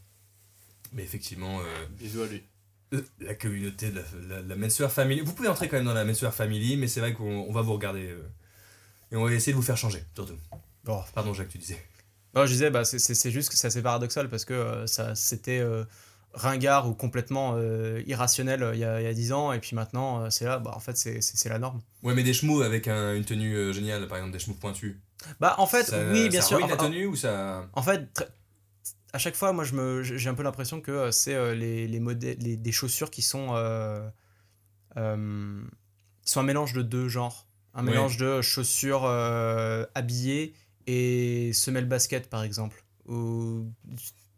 [0.94, 2.44] Mais effectivement, euh, Bisous à lui.
[2.94, 5.22] Euh, la communauté de la, la, la Menswear Family.
[5.22, 7.62] Vous pouvez entrer quand même dans la Menswear Family, mais c'est vrai qu'on on va
[7.62, 8.22] vous regarder euh,
[9.12, 10.38] et on va essayer de vous faire changer, surtout.
[10.84, 11.02] Bon.
[11.14, 11.78] Pardon, Jacques, tu disais.
[12.34, 14.88] Non, je disais, bah, c'est- c'est c'est juste que c'est assez paradoxal parce que euh,
[14.88, 15.84] ça c'était euh,
[16.34, 19.60] ringard ou complètement euh, irrationnel euh, il y, a, il y a 10 ans, et
[19.60, 21.82] puis maintenant, euh, c'est là, bah, en fait, c'est- la norme.
[22.04, 24.96] Ouais, mais des chemous avec un- une tenue euh, géniale, par exemple des chemous pointus.
[25.42, 26.58] Bah, en fait, ça, oui, bien ça sûr.
[26.58, 27.68] ruine la tenue ou ça.
[27.74, 28.28] En fait, tr-
[29.14, 29.64] à chaque fois, moi,
[30.02, 33.22] j'ai un peu l'impression que euh, c'est euh, les, les modèles, les, des chaussures qui
[33.22, 34.10] sont, euh,
[34.96, 37.48] qui sont un mélange de deux genres.
[37.74, 37.92] Un Ouais.
[37.92, 39.06] mélange de chaussures
[39.96, 40.54] habillées
[40.88, 42.84] et semelles basket, par exemple.
[43.08, 43.66] Ou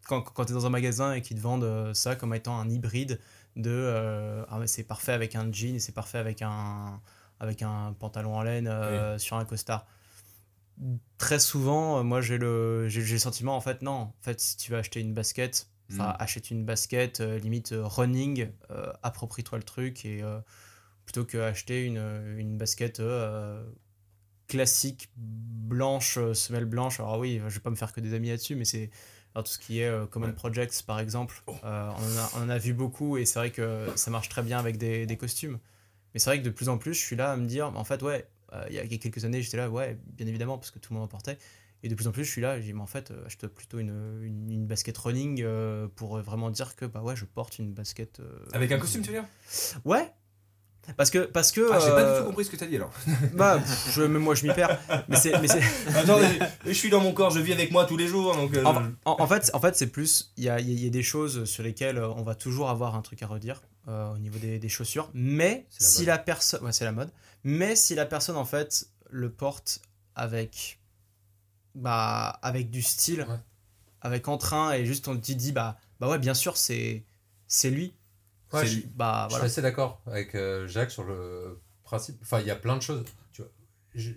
[0.08, 2.70] quand, quand tu es dans un magasin et qu'ils te vendent ça comme étant un
[2.70, 3.20] hybride
[3.56, 7.00] de euh, ah, mais c'est parfait avec un jean et c'est parfait avec un,
[7.40, 9.86] avec un pantalon en laine euh, sur un costard
[11.18, 13.92] très souvent, euh, moi j'ai le, j'ai le sentiment, en fait, non.
[13.92, 16.16] En fait, si tu vas acheter une basket, enfin, Mm.
[16.20, 20.40] achète une basket, euh, limite euh, running, euh, approprie-toi le truc, et euh,
[21.06, 22.02] plutôt que acheter une,
[22.38, 23.02] une basket
[24.48, 27.00] classique, blanche, semelle blanche.
[27.00, 28.90] Alors oui, je vais pas me faire que des amis là-dessus, mais c'est
[29.34, 30.34] alors, tout ce qui est Common Ouais.
[30.34, 31.42] Projects, par exemple.
[31.48, 31.56] Oh.
[31.64, 34.44] on, en a, on en a vu beaucoup, et c'est vrai que ça marche très
[34.44, 35.60] bien avec des, des costumes.
[36.14, 37.84] Mais c'est vrai que de plus en plus, je suis là à me dire, en
[37.84, 38.28] fait, ouais,
[38.70, 41.06] il y a quelques années, j'étais là, ouais, bien évidemment, parce que tout le monde
[41.06, 41.38] en portait.
[41.86, 43.48] Et de plus en plus, je suis là, je dis, mais en fait, euh, achète
[43.48, 43.90] plutôt une,
[44.24, 48.20] une, une basket running euh, pour vraiment dire que, bah ouais, je porte une basket.
[48.22, 49.26] euh, Avec un costume, tu veux dire?
[49.84, 50.10] Ouais.
[50.98, 51.20] Parce que.
[51.20, 52.92] Parce que Ah, j'ai pas euh, du tout compris ce que t'as dit alors.
[53.34, 54.80] Bah, je, même moi, je m'y perds.
[55.08, 55.38] Mais c'est.
[55.42, 55.62] Mais c'est
[55.96, 56.28] Attendez,
[56.66, 58.54] je suis dans mon corps, je vis avec moi tous les jours, donc.
[58.56, 58.76] euh, en,
[59.06, 60.34] en- en fait, en fait c'est plus.
[60.38, 63.02] Il y a, y a- des choses sur lesquelles euh, on va toujours avoir un
[63.02, 65.10] truc à redire euh, au niveau des, des chaussures.
[65.14, 66.08] Mais la si mode.
[66.08, 66.64] la personne.
[66.66, 67.10] Ouais, c'est la mode.
[67.44, 69.82] Mais si la personne, en fait, le porte
[70.16, 70.80] avec.
[71.76, 73.40] Bah, avec du style, Ouais.
[74.02, 77.04] avec entrain, et juste on te dit, bah, bah ouais, bien sûr, c'est
[77.48, 77.94] c'est lui.
[78.52, 78.88] Ouais, je, lui.
[78.96, 79.46] Bah, je voilà.
[79.46, 82.18] suis assez d'accord avec euh, Jacques sur le principe.
[82.22, 83.04] Enfin, il y a plein de choses.
[83.32, 83.52] Tu vois,
[83.96, 84.12] je-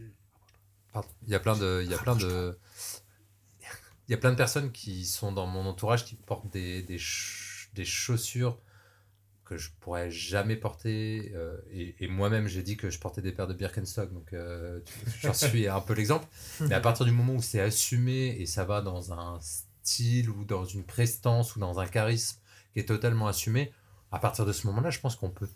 [0.93, 1.09] Pardon.
[1.23, 2.59] Il y a plein de, il y a plein de,
[4.09, 6.99] il y a plein de personnes qui sont dans mon entourage qui portent des, des,
[6.99, 8.59] ch- des chaussures
[9.47, 11.33] que je pourrais jamais porter.
[11.35, 14.81] euh, et moi-même, j'ai dit que je portais des paires de Birkenstock, donc euh,
[15.21, 16.27] j'en suis un peu l'exemple.
[16.61, 20.45] Mais à partir du moment où c'est assumé et ça va dans un style ou
[20.45, 22.41] dans une prestance ou dans un charisme
[22.73, 23.73] qui est totalement assumé,
[24.13, 25.49] à partir de ce moment-là, je pense qu'on peut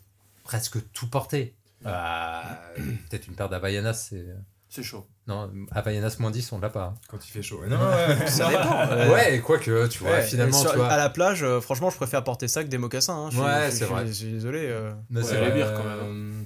[0.43, 1.53] presque tout porter.
[1.85, 2.41] Euh,
[3.09, 4.25] Peut-être une paire d'Havaianas, c'est.
[4.73, 5.05] C'est chaud.
[5.27, 6.95] Non, Havaianas moins 10, on l'a pas.
[7.09, 7.59] Quand il fait chaud.
[7.67, 8.27] Non, ouais.
[8.27, 8.79] Ça dépend.
[8.89, 10.87] euh, Ouais, quoique, tu vois, Ouais, finalement, sur- tu vois.
[10.87, 13.25] À la plage, euh, franchement, je préfère porter ça que des mocassins.
[13.25, 13.29] hein.
[13.31, 14.07] Je Ouais, c'est vrai.
[14.07, 14.59] Je suis désolé.
[14.63, 15.99] euh, Ouais, c'est les bières, quand même.
[16.01, 16.43] Euh,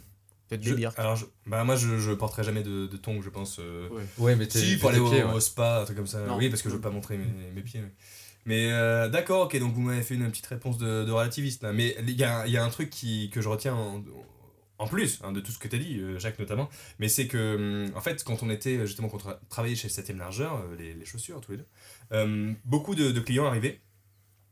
[0.50, 0.94] Peut-être des bières.
[0.98, 3.58] Alors, je- bah, moi, je, je porterai jamais de, de tongs, je pense.
[3.60, 4.04] euh, Ouais.
[4.18, 4.58] Ouais, mais t'es.
[4.60, 5.32] Si, pour aller au, pieds, ouais.
[5.34, 6.20] au spa, un truc comme ça.
[6.22, 6.36] Non.
[6.38, 7.82] Oui, parce que je veux pas montrer mes, mes pieds.
[7.82, 7.92] Mais,
[8.48, 11.74] mais, euh, d'accord, ok, donc vous m'avez fait une petite réponse de, de relativiste là.
[11.74, 14.04] Mais il y a, il y a un truc qui, que je retiens en,
[14.78, 16.70] en plus hein, de tout ce que tu as dit, euh, Jacques notamment.
[17.00, 19.88] Mais c'est que, hum, en fait, quand on était justement, quand on tra- travaillait chez
[19.88, 21.68] 7ème Largeur, euh, les, chaussures tous les deux,
[22.12, 23.80] euh, beaucoup de, clients arrivaient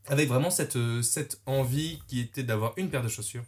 [0.08, 3.44] avec vraiment cette, euh, cette envie qui était d'avoir une paire de chaussures,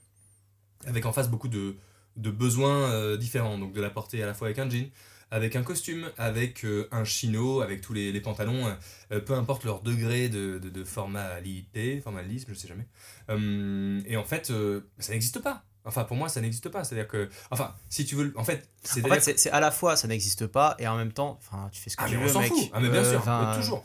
[0.86, 1.76] avec en face beaucoup de,
[2.18, 4.90] de besoins euh, différents, donc de la porter à la fois avec un jean,
[5.32, 8.74] avec un costume, avec euh, un chino, avec tous les, les pantalons,
[9.12, 12.88] euh, peu importe leur degré de, de, formalité, formalisme, je sais jamais.
[13.30, 15.66] Euh, et en fait, euh, ça n'existe pas.
[15.86, 16.84] Enfin, pour moi, ça n'existe pas.
[16.84, 17.30] C'est-à-dire que.
[17.52, 18.34] Enfin, si tu veux.
[18.36, 19.06] En fait, c'est.
[19.06, 21.70] En fait, c'est- c'est à la fois ça n'existe pas et en même temps, enfin,
[21.72, 22.50] tu fais ce que Ah, tu mais veux, on s'en mec.
[22.50, 22.70] fout.
[22.74, 23.24] Ah, mais bien Euh, sûr.
[23.26, 23.84] mais toujours.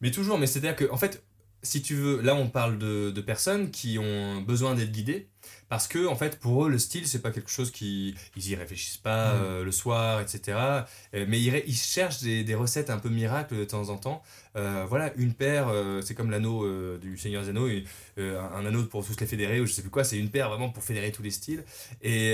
[0.00, 0.38] Mais toujours.
[0.38, 1.22] Mais c'est-à-dire que, en fait,
[1.64, 5.28] si tu veux, là, on parle de, de personnes qui ont besoin d'être guidées.
[5.70, 8.14] Parce que, en fait, pour eux, le style, c'est pas quelque chose qui.
[8.36, 9.42] Ils y réfléchissent pas Mm.
[9.42, 10.40] euh, le soir, etc.
[11.14, 14.22] Euh, mais ils, ils cherchent des, des recettes un peu miracles de temps en temps.
[14.56, 15.68] Euh, voilà, une paire,
[16.02, 16.66] c'est comme l'anneau
[16.98, 17.68] du Seigneur des Anneaux,
[18.18, 20.70] un, anneau pour tous les fédérer, ou je sais plus quoi, c'est une paire vraiment
[20.70, 21.64] pour fédérer tous les styles.
[22.02, 22.32] Et,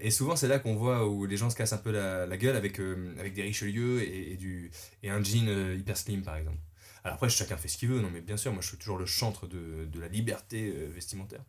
[0.00, 2.36] et souvent, c'est là qu'on voit où les gens se cassent un peu la, la
[2.36, 2.78] gueule avec,
[3.18, 4.70] avec des Richelieu et, et du,
[5.02, 5.48] et un jean
[5.78, 6.58] hyper slim, par exemple.
[7.04, 8.98] Alors après, chacun fait ce qu'il veut, non mais bien sûr, moi je suis toujours
[8.98, 11.42] le chantre de, de la liberté euh, vestimentaire.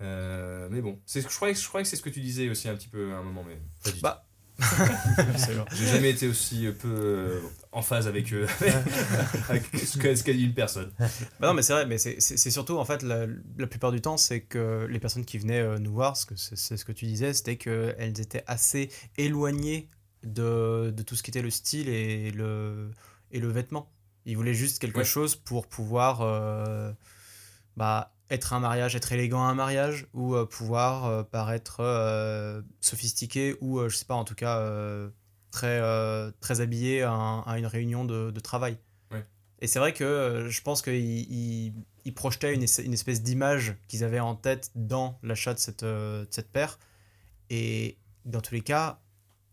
[0.00, 2.20] Euh, mais bon, c'est ce que je croyais, je croyais que c'est ce que tu
[2.20, 4.02] disais aussi un petit peu à un moment, mais pas du tout.
[4.02, 4.24] Bah.
[5.72, 8.44] J'ai jamais été aussi euh, peu euh, en phase avec, euh,
[9.48, 10.92] avec ce qu'a dit une personne.
[11.38, 13.26] Bah non, mais c'est vrai, mais c'est- surtout en fait la,
[13.56, 16.56] la plupart du temps, c'est que les personnes qui venaient nous voir, ce que c'est
[16.56, 19.88] c'est ce que tu disais, c'était qu'elles étaient assez éloignées
[20.24, 22.90] de, de tout ce qui était le style et le,
[23.30, 23.92] et le vêtement.
[24.28, 25.04] Ils voulaient juste quelque Ouais.
[25.04, 26.92] chose pour pouvoir euh,
[27.76, 31.80] bah, être un mariage, être élégant à un mariage, ou euh, pouvoir euh, paraître
[32.80, 34.64] sophistiqué, ou je sais pas, en tout cas
[35.50, 35.80] très,
[36.40, 38.78] très habillé à, un- à une réunion de, de travail.
[39.60, 41.72] Et c'est vrai que je pense qu'ils ils,
[42.04, 45.82] ils projetaient une, es- une espèce d'image qu'ils avaient en tête dans l'achat de cette,
[45.82, 46.78] de cette paire.
[47.50, 49.00] Et dans tous les cas,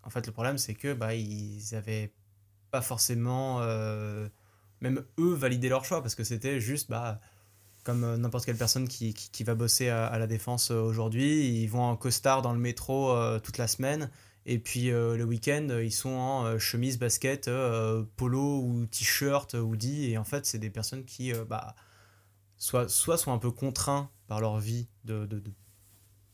[0.04, 2.14] en fait, le problème, c'est que bah, ils avaient
[2.70, 4.30] pas forcément, euh,
[4.82, 7.20] même eux, validé leur choix, parce que c'était juste, bah,
[7.86, 11.68] comme euh, n'importe quelle personne qui, qui, va bosser à, la défense euh, aujourd'hui, ils
[11.68, 14.10] vont en costard dans le métro euh, toute la semaine.
[14.48, 17.50] Et puis le week-end, ils sont en chemise, basket,
[18.16, 20.12] polo ou t-shirt, hoodie.
[20.12, 21.74] Et en fait, c'est des personnes qui, bah,
[22.56, 25.42] soit, soit sont un peu contraints par leur vie de, de,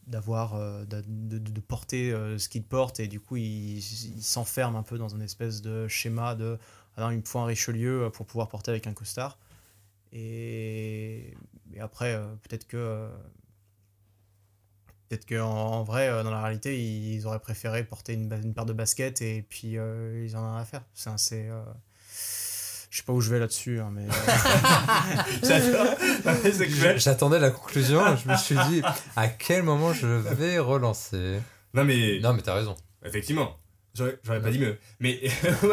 [0.07, 5.15] d'avoir de, porter ce qu'ils portent et du coup ils ils s'enferment un peu dans
[5.15, 6.59] un espèce de schéma de
[6.97, 9.37] alors il me faut un Richelieu euh, pour pouvoir porter avec un costard
[10.13, 11.33] et,
[11.73, 13.09] et après euh, peut-être que euh,
[15.09, 19.21] peut-être que en, vrai dans la réalité ils auraient préféré porter une, paire de baskets
[19.21, 21.61] et puis euh, ils en ont rien à faire c'est euh,
[22.91, 24.11] je sais pas où je vais là-dessus hein, mais euh,
[26.67, 26.99] cruel.
[26.99, 28.81] J'attendais la conclusion, je me suis dit
[29.15, 31.39] à quel moment je vais relancer?
[31.73, 32.75] Non mais Non, mais t'as raison.
[33.05, 33.57] effectivement,
[33.95, 34.77] j'aurais j'aurais pas dit mieux.
[34.99, 35.19] Mais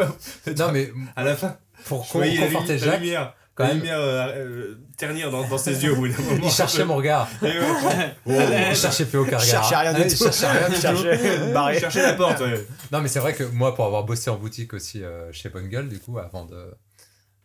[0.57, 3.77] Non, mais à la fin, pour conforter lumi- la Jacques, lumière, quand la même.
[3.79, 6.41] lumière euh, euh, ternir dans, dans ses yeux au bout d'un moment.
[6.43, 7.27] il cherchait mon regard.
[7.41, 10.79] Il cherchait rien Ah, du il cherchait rien du tout.
[11.73, 12.39] il cherchait la porte.
[12.41, 12.65] ouais.
[12.91, 15.67] Non, mais c'est vrai que moi, pour avoir bossé en boutique aussi euh, chez Bonne
[15.67, 16.73] Gueule, du coup, avant de,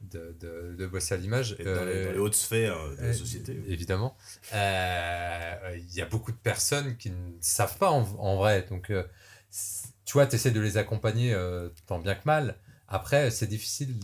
[0.03, 3.09] de, de, de bosser à l'image, Et Dans, les, dans les hautes sphères de la
[3.09, 3.61] euh, société.
[3.69, 4.17] Évidemment.
[4.55, 8.67] Euh, Il y a beaucoup de personnes qui ne savent pas en, en vrai.
[8.71, 9.03] Donc, euh,
[10.05, 12.59] tu vois, tu essaies de les accompagner euh, tant bien que mal.
[12.89, 13.97] Après, c'est difficile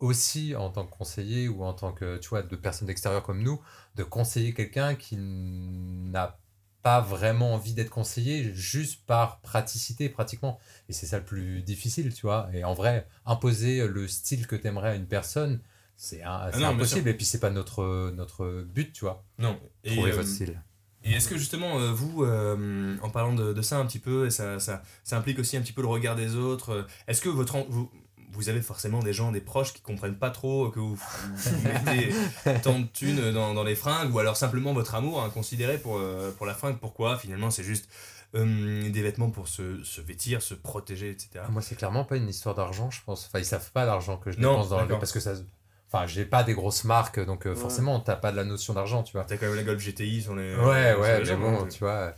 [0.00, 3.42] aussi en tant que conseiller ou en tant que, tu vois, de personnes extérieures comme
[3.42, 3.60] nous,
[3.96, 6.38] de conseiller quelqu'un qui n'a
[6.82, 10.58] pas vraiment envie d'être conseillé juste par praticité pratiquement.
[10.88, 12.48] Et c'est ça le plus difficile, tu vois.
[12.52, 15.60] Et en vrai, imposer le style que tu aimerais à une personne,
[15.96, 17.08] c'est Ah impossible.
[17.08, 19.24] Et puis, c'est pas notre, notre but, tu vois.
[19.38, 19.58] Non.
[19.82, 20.62] Et, style.
[21.04, 24.26] Et est-ce que justement, euh, vous, euh, en parlant de, de ça un petit peu,
[24.26, 27.20] et ça, ça, ça implique aussi un petit peu le regard des autres, euh, est-ce
[27.20, 27.90] que votre, vous,
[28.32, 32.12] vous avez forcément des gens, des proches qui comprennent pas trop que vous, vous mettez
[32.62, 36.32] tant de thunes dans, dans les fringues, ou alors simplement votre amour inconsidéré pour, euh,
[36.32, 36.78] pour la fringue?
[36.80, 37.88] Pourquoi Finalement, c'est juste
[38.34, 41.44] euh, des vêtements pour se, se vêtir, se protéger, etc.
[41.50, 43.26] Moi, c'est clairement pas une histoire d'argent, je pense.
[43.26, 44.98] Enfin, ils savent pas l'argent que je Non, dépense dans le d'accord.
[44.98, 45.34] parce que ça.
[45.94, 47.56] Enfin, j'ai pas des grosses marques, donc euh, Ouais.
[47.56, 49.24] forcément, t'as pas de la notion d'argent, tu vois.
[49.24, 50.54] T'as quand même la Golf GTI sur les.
[50.56, 52.12] Ouais, sur ouais, mais bon, tu vois.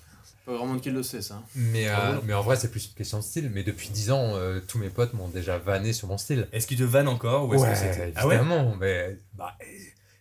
[0.47, 1.43] Pas grand monde qui le sait, ça.
[1.57, 2.21] Mais, Ah euh, ouais.
[2.25, 3.51] mais en vrai, c'est plus une question de style.
[3.53, 6.47] Mais depuis 10 ans, euh, tous mes potes m'ont déjà vanné sur mon style.
[6.53, 8.75] Est-ce qu'ils te vannent encore ou est-ce Ouais, que c'était- Ah ouais évidemment.
[8.81, 9.59] mais, bah,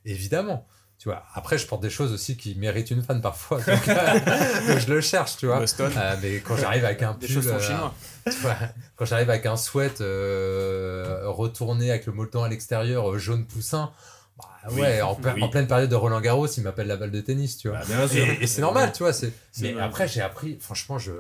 [0.03, 0.67] évidemment.
[1.05, 3.59] Tu vois, après, je porte des choses aussi qui méritent une fan parfois.
[3.59, 4.19] Donc, euh,
[4.67, 5.59] donc je le cherche, tu vois.
[5.59, 5.91] Boston.
[5.95, 7.89] Euh, mais quand j'arrive avec un Des pull, choses sont euh,
[8.31, 8.55] tu vois,
[8.95, 13.91] quand j'arrive avec un sweat euh, retourné avec le molleton à l'extérieur jaune poussin,
[14.35, 15.43] bah, Oui, ouais, en, ple- oui.
[15.43, 17.77] en pleine période de Roland Garros, il m'appelle la balle de tennis, tu vois.
[17.81, 18.25] Bah, bien sûr.
[18.25, 19.11] Et, et c'est normal, tu vois.
[19.61, 19.83] Mais normal.
[19.87, 21.11] après, j'ai appris, franchement, je.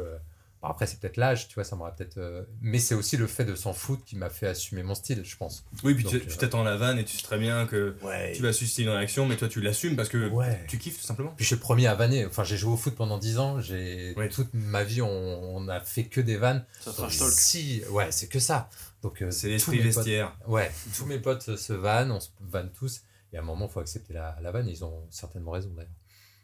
[0.65, 2.17] Alors après, c'est peut-être l'âge, tu vois, ça m'aurait peut-être.
[2.17, 5.23] euh, Mais c'est aussi le fait de s'en foutre qui m'a fait assumer mon style,
[5.23, 5.63] je pense.
[5.83, 7.67] Oui, puis Donc, tu euh, tu t'attends à la vanne et tu sais très bien
[7.67, 8.33] que Ouais.
[8.35, 10.65] tu vas susciter une réaction, mais toi tu l'assumes parce que Ouais.
[10.67, 11.31] tu kiffes tout simplement.
[11.37, 12.25] Puis je suis le premier à vanner.
[12.25, 13.61] Enfin, j'ai joué au foot pendant 10 ans.
[13.61, 14.27] J'ai Ouais.
[14.27, 15.07] toute ma vie, on,
[15.55, 16.65] on a fait que des vannes.
[16.81, 17.31] Ça Donc, trash talk.
[17.31, 18.69] Si, ouais, c'est que ça.
[19.03, 20.35] Donc euh, C'est tous l'esprit mes potes- vestiaire.
[20.47, 23.01] Ouais, tous mes potes se vannent, on se vanne tous.
[23.33, 24.67] Et à un moment, il faut accepter la, la vanne.
[24.67, 25.91] Ils ont certainement raison d'ailleurs.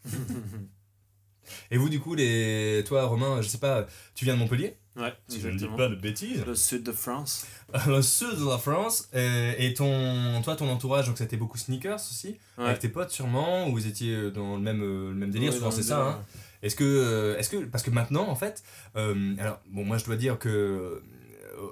[1.72, 2.84] Et vous, du coup, les...
[2.88, 3.85] toi, Romain, je sais pas,
[4.15, 6.43] tu viens de Montpellier Ouais, Si je ne dis pas de bêtises.
[6.45, 7.45] Le sud de France.
[7.88, 9.07] Le sud de la France.
[9.15, 12.65] euh, et ton, toi, ton entourage, donc c'était beaucoup sneakers aussi Ouais.
[12.65, 15.51] Avec tes potes sûrement Ou vous étiez euh, dans le même, euh, le même délire
[15.51, 16.05] Ouais, Souvent c'est ça.
[16.05, 16.22] Hein
[16.61, 17.57] est-ce que, euh, est-ce que.
[17.65, 18.63] Parce que maintenant, en fait.
[18.95, 21.01] euh, alors, bon, moi je dois dire que.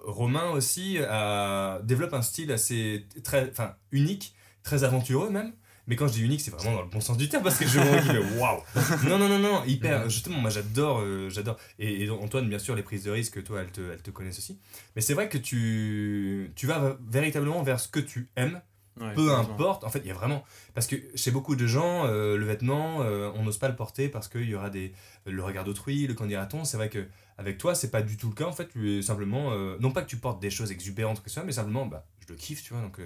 [0.05, 3.05] Romain aussi a, développe un style assez.
[3.23, 5.51] Très, enfin, unique, très aventureux même.
[5.89, 7.65] Mais quand je dis unique, c'est vraiment dans le bon sens du terme parce que
[7.65, 8.61] je qu'il fait waouh!
[9.09, 10.07] Non, non, non, non, hyper.
[10.07, 11.57] Justement, moi j'adore, euh, j'adore.
[11.79, 14.37] Et, et Antoine, bien sûr, les prises de risque, toi, elles te, elles te connaissent
[14.37, 14.59] aussi.
[14.95, 18.61] Mais c'est vrai que tu, tu vas véritablement vers ce que tu aimes,
[19.01, 19.83] Ouais, peu importe.
[19.85, 20.43] En fait, il y a vraiment.
[20.75, 24.09] Parce que chez beaucoup de gens, euh, le vêtement, euh, on n'ose pas le porter
[24.09, 24.91] parce qu'il y aura des,
[25.25, 26.65] le regard d'autrui, le qu'en dira-t-on.
[26.65, 27.07] C'est vrai que
[27.37, 28.45] avec toi, c'est pas du tout le cas.
[28.45, 29.55] En fait, tu es simplement.
[29.79, 32.37] non pas que tu portes des choses exubérantes que ça, mais simplement, bah, je le
[32.37, 32.83] kiffe, tu vois.
[32.83, 32.99] Donc,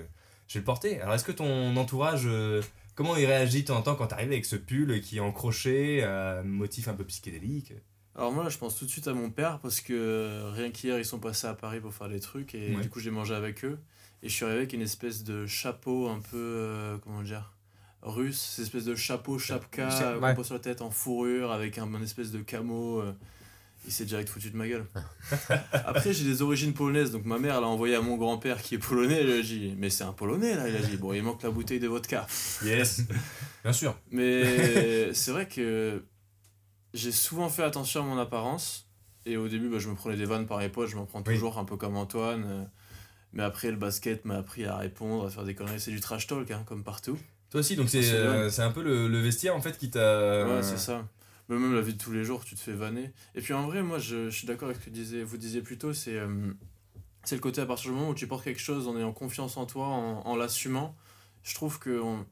[0.54, 1.02] je vais le porter.
[1.02, 2.24] Alors, est-ce que ton entourage.
[2.26, 2.62] euh,
[2.96, 5.32] Comment il réagit de temps en temps quand t'arrives avec ce pull qui est en
[5.32, 7.74] crochet, euh, motif un peu psychédélique?
[8.16, 10.70] Alors moi, là, je pense tout de suite à mon père parce que euh, rien
[10.70, 12.82] qu'hier, ils sont passés à Paris pour faire des trucs et Ouais.
[12.84, 13.80] du coup, j'ai mangé avec eux.
[14.22, 17.54] Et je suis arrivé avec une espèce de chapeau un peu, euh, comment dire,
[18.04, 19.90] russe, cette espèce de chapeau, chapka
[20.20, 23.02] qu'on pose sur la tête en fourrure avec un, un espèce de camo.
[23.86, 24.86] Il s'est direct foutu de ma gueule.
[25.74, 28.80] Après, j'ai des origines polonaises, donc ma mère l'a envoyé à mon grand-père qui est
[28.80, 29.22] polonais.
[29.22, 30.68] Elle a dit, mais c'est un polonais là.
[30.70, 32.26] Il a dit, bon, il manque la bouteille de vodka.
[32.64, 33.02] Yes
[33.64, 33.96] Bien sûr.
[34.12, 36.04] Mais c'est vrai que
[36.94, 38.88] j'ai souvent fait attention à mon apparence.
[39.26, 41.24] Et au début, bah, je me prenais des vannes par les potes, je m'en prends
[41.26, 41.34] Oui.
[41.36, 42.44] toujours un peu comme Antoine.
[42.46, 42.64] euh,
[43.32, 45.80] Mais après, le basket m'a appris à répondre, à faire des conneries.
[45.80, 47.18] C'est du trash talk, hein, comme partout.
[47.50, 49.90] Toi aussi, donc c'est Ah, c'est euh, un peu le, le vestiaire en fait qui
[49.90, 50.46] t'a.
[50.48, 51.08] Ouais, c'est ça.
[51.50, 53.12] Mais même la vie de tous les jours, tu te fais vanner.
[53.36, 55.62] Et puis en vrai, moi, je, je suis d'accord avec ce que disiez, vous disiez
[55.62, 56.54] plus tôt, c'est euh,
[57.26, 59.58] c'est le côté à partir du moment où tu portes quelque chose en ayant confiance
[59.58, 60.96] en toi, en, en l'assumant.
[61.44, 62.26] Je trouve que on-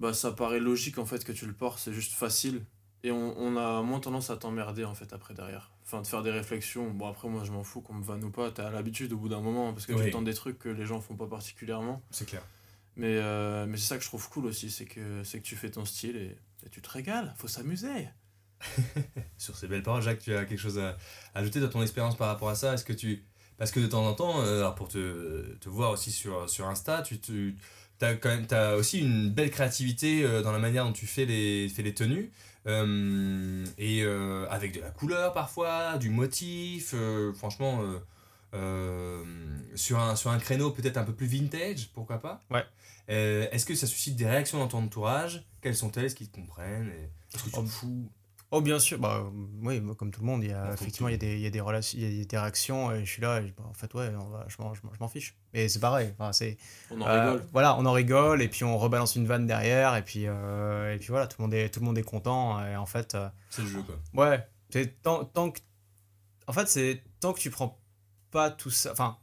[0.00, 2.64] bah, ça paraît logique en fait que tu le portes, c'est juste facile.
[3.02, 5.70] Et on, on a moins tendance à t'emmerder en fait après derrière.
[5.84, 6.90] Enfin, de faire des réflexions.
[6.90, 8.50] Bon, après, moi, je m'en fous qu'on me vanne ou pas.
[8.50, 10.04] T'as l'habitude au bout d'un moment parce que Oui.
[10.04, 12.02] tu tentes des trucs que les gens font pas particulièrement.
[12.10, 12.42] C'est clair.
[12.96, 15.56] Mais, euh, mais c'est ça que je trouve cool aussi, c'est que, c'est que tu
[15.56, 18.08] fais ton style et, et tu te régales, faut s'amuser.
[19.38, 20.96] Sur ces belles paroles, Jacques, tu as quelque chose à
[21.34, 22.74] ajouter de ton expérience par rapport à ça?
[22.74, 23.24] Est-ce que tu.
[23.56, 26.66] Parce que de temps en temps, euh, alors pour te, te voir aussi sur, sur
[26.68, 27.56] Insta, tu, tu
[28.00, 31.26] as, quand même, as aussi une belle créativité euh, dans la manière dont tu fais
[31.26, 32.32] les, fais les tenues.
[32.66, 37.98] Euh, et euh, avec de la couleur parfois, du motif, euh, franchement, euh,
[38.54, 39.24] euh,
[39.74, 42.42] sur, un, sur un créneau peut-être un peu plus vintage, pourquoi pas?
[42.50, 42.64] Ouais.
[43.10, 45.44] Euh, Est-ce que ça suscite des réactions dans ton entourage?
[45.60, 46.04] Quelles sont-elles?
[46.06, 46.88] Est-ce qu'ils te comprennent?
[46.90, 48.10] Et Est-ce que tu Oh, te fous?
[48.52, 49.30] Oh bien sûr, bah euh,
[49.62, 51.46] oui, comme tout le monde, il y a effectivement il y a des il y
[51.46, 53.62] a des relations, il y a des réactions et je suis là, et je- bah,
[53.68, 54.56] en fait ouais, on va, je
[54.98, 55.36] m'en fiche.
[55.54, 56.56] Mais c'est pareil, enfin c'est
[56.90, 57.46] On en euh, rigole.
[57.52, 60.98] Voilà, on en rigole et puis on rebalance une vanne derrière et puis euh, et
[60.98, 63.28] puis voilà, tout le monde est tout le monde est content et en fait euh,
[63.50, 63.96] C'est le jeu quoi.
[64.14, 65.60] ouais, c'est tant, tant que
[66.48, 67.78] en fait c'est tant que tu prends
[68.32, 69.16] pas tout ça, enfin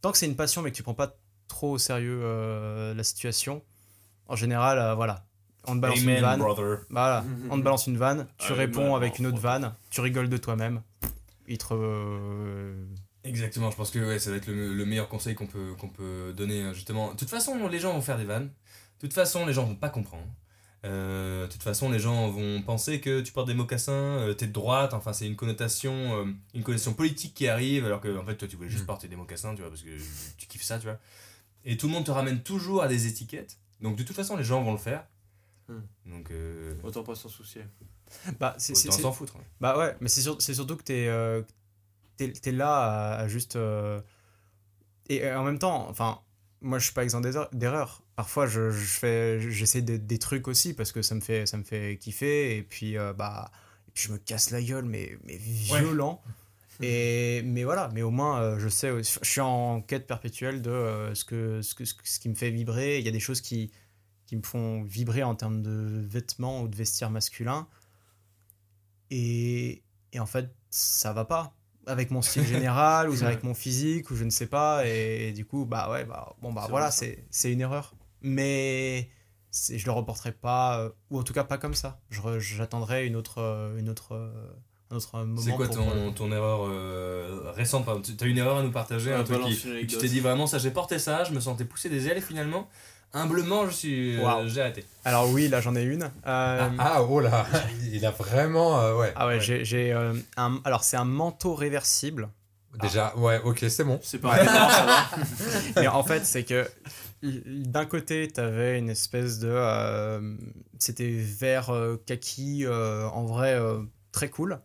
[0.00, 1.18] tant que c'est une passion mais que tu prends pas
[1.50, 3.62] trop au sérieux euh, la situation,
[4.28, 5.26] en général euh, voilà,
[5.66, 6.40] on te balance une vanne.
[6.88, 10.36] Voilà, on te balance une vanne, tu réponds avec une autre vanne, tu rigoles de
[10.38, 10.80] toi-même.
[11.46, 12.72] Il te.
[13.24, 15.88] Exactement, je pense que ouais, ça va être le, le meilleur conseil qu'on peut, qu'on
[15.88, 17.12] peut donner euh, justement.
[17.12, 18.46] De toute façon, les gens vont faire des vannes.
[18.46, 20.24] De toute façon, les gens vont pas comprendre.
[20.86, 24.46] Euh, de toute façon, les gens vont penser que tu portes des mocassins, euh, t'es
[24.46, 26.24] de droite, enfin c'est une connotation, euh,
[26.54, 28.86] une connotation politique qui arrive, alors que en fait toi tu voulais juste Mm.
[28.86, 29.90] porter des mocassins, tu vois, parce que
[30.38, 30.98] tu kiffes ça, tu vois.
[31.64, 33.58] Et tout le monde te ramène toujours à des étiquettes.
[33.80, 35.06] Donc de toute façon, les gens vont le faire.
[35.68, 35.78] Mm.
[36.06, 37.62] Donc euh, Autant pas s'en soucier.
[38.40, 39.36] Bah, c'est, autant s'en foutre.
[39.36, 39.44] ouais.
[39.60, 41.42] bah ouais, mais c'est, sur- c'est surtout que t'es, euh,
[42.16, 43.54] t'es, t'es là à, à juste.
[43.56, 44.00] euh,
[45.08, 46.20] Et en même temps, enfin,
[46.60, 47.20] moi je suis pas exempt
[47.52, 48.02] d'erreur-.
[48.16, 51.56] Parfois je, je fais, j'essaie des, des trucs aussi parce que ça me fait, ça
[51.56, 53.50] me fait kiffer et puis euh, bah.
[53.88, 56.22] Et puis je me casse la gueule, mais, mais violent.
[56.82, 60.70] Et, mais voilà, mais au moins euh, je sais, je suis en quête perpétuelle de
[60.70, 62.98] euh, ce, que, ce, que, ce, qui me fait vibrer.
[62.98, 63.70] Il y a des choses qui,
[64.26, 67.68] qui me font vibrer en termes de vêtements ou de vestiaire masculin.
[69.10, 69.82] Et,
[70.12, 71.54] et en fait, ça va pas
[71.86, 74.86] avec mon style général ou avec mon physique ou je ne sais pas.
[74.86, 77.94] Et, du coup, bah ouais, bah, bon, bah C'est voilà, c'est une erreur.
[78.22, 79.10] Mais
[79.52, 82.00] je le reporterai pas, euh, ou en tout cas pas comme ça.
[82.38, 84.14] J'attendrai une autre, une autre,
[84.92, 85.40] euh, moment.
[85.40, 89.10] C'est quoi pour- ton, ton erreur euh, récente tu- T'as une erreur à nous partager
[89.10, 91.64] Ouais, un truc qui, tu t'es dit vraiment ça j'ai porté ça, je me sentais
[91.64, 92.68] pousser des ailes et finalement
[93.12, 94.48] humblement je suis euh, Waouh.
[94.48, 94.84] j'ai arrêté.
[95.04, 96.04] Alors oui, là j'en ai une.
[96.04, 97.46] Euh, Ah, ah, oh là,
[97.92, 98.80] il a vraiment.
[98.80, 99.12] euh, ouais.
[99.16, 99.40] ah ouais, ouais.
[99.40, 100.60] j'ai- j'ai euh, un.
[100.64, 102.28] Alors c'est un manteau réversible.
[102.80, 103.98] Déjà, ouais, ok, c'est bon.
[104.00, 104.36] C'est va.
[105.76, 106.68] Mais en fait, c'est que
[107.22, 109.48] d'un côté, t'avais une espèce de.
[109.50, 110.36] euh,
[110.78, 113.80] C'était vert euh, kaki, euh, en vrai, euh,
[114.12, 114.60] très cool.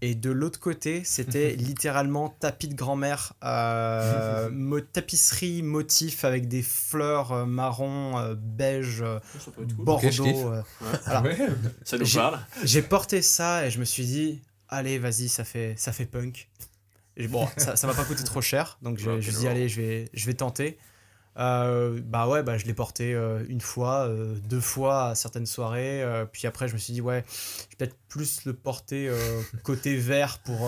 [0.00, 6.62] Et de l'autre côté, c'était littéralement tapis de grand-mère, euh, mo- tapisserie motif avec des
[6.62, 9.18] fleurs euh, marron, euh, beige, euh,
[9.54, 9.66] cool.
[9.74, 10.52] bordeaux.
[10.52, 10.62] Euh.
[11.22, 11.38] Ouais.
[11.38, 11.48] Ouais.
[11.84, 12.40] Ça nous J'ai- parle.
[12.64, 16.48] J'ai porté ça et je me suis dit, allez, vas-y, ça fait, ça fait punk.
[17.16, 19.46] Et bon, ça, ça m'a pas coûté trop cher, donc je, and dis, roll.
[19.48, 20.78] allez, je vais, je vais tenter.
[21.38, 25.44] Euh, bah ouais, bah je l'ai porté euh, une fois, euh, deux fois à certaines
[25.46, 26.02] soirées.
[26.32, 29.10] puis après, je me suis dit, ouais, je vais peut-être plus le porter
[29.62, 30.58] côté vert pour,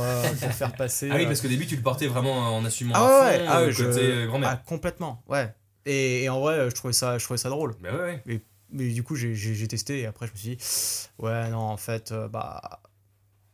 [0.40, 1.09] pour faire passer.
[1.11, 3.45] Ah oui parce qu'au début tu le portais vraiment en assumant ah à ouais, fond
[3.49, 4.51] ah ouais, je- côté grand-mère.
[4.53, 5.55] ah, complètement, ouais.
[5.86, 7.74] Et, et en vrai, je trouvais ça, je trouvais ça drôle.
[7.81, 8.23] Bah ouais.
[8.70, 10.65] Mais du coup, j'ai- testé et après, je me suis dit,
[11.19, 12.82] ouais, non, en fait, bah.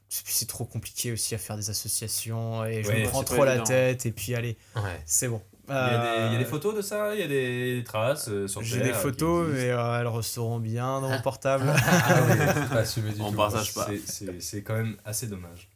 [0.09, 3.53] c'est trop compliqué aussi à faire des associations et je Ouais, me prends trop la
[3.53, 3.65] évident.
[3.67, 5.01] tête et puis allez, Ouais.
[5.07, 5.41] c'est bon.
[5.69, 7.27] Il y, a des, il y a des Euh, photos de ça, il y a
[7.27, 11.21] des traces euh, sur J'ai des qui photos, mais euh, elles resteront bien dans mon
[11.23, 11.65] portable.
[11.75, 12.37] Ah oui,
[12.69, 13.37] pas assumé du On tout.
[13.37, 13.87] partage pas.
[13.87, 15.69] C'est- C'est c'est quand même assez dommage.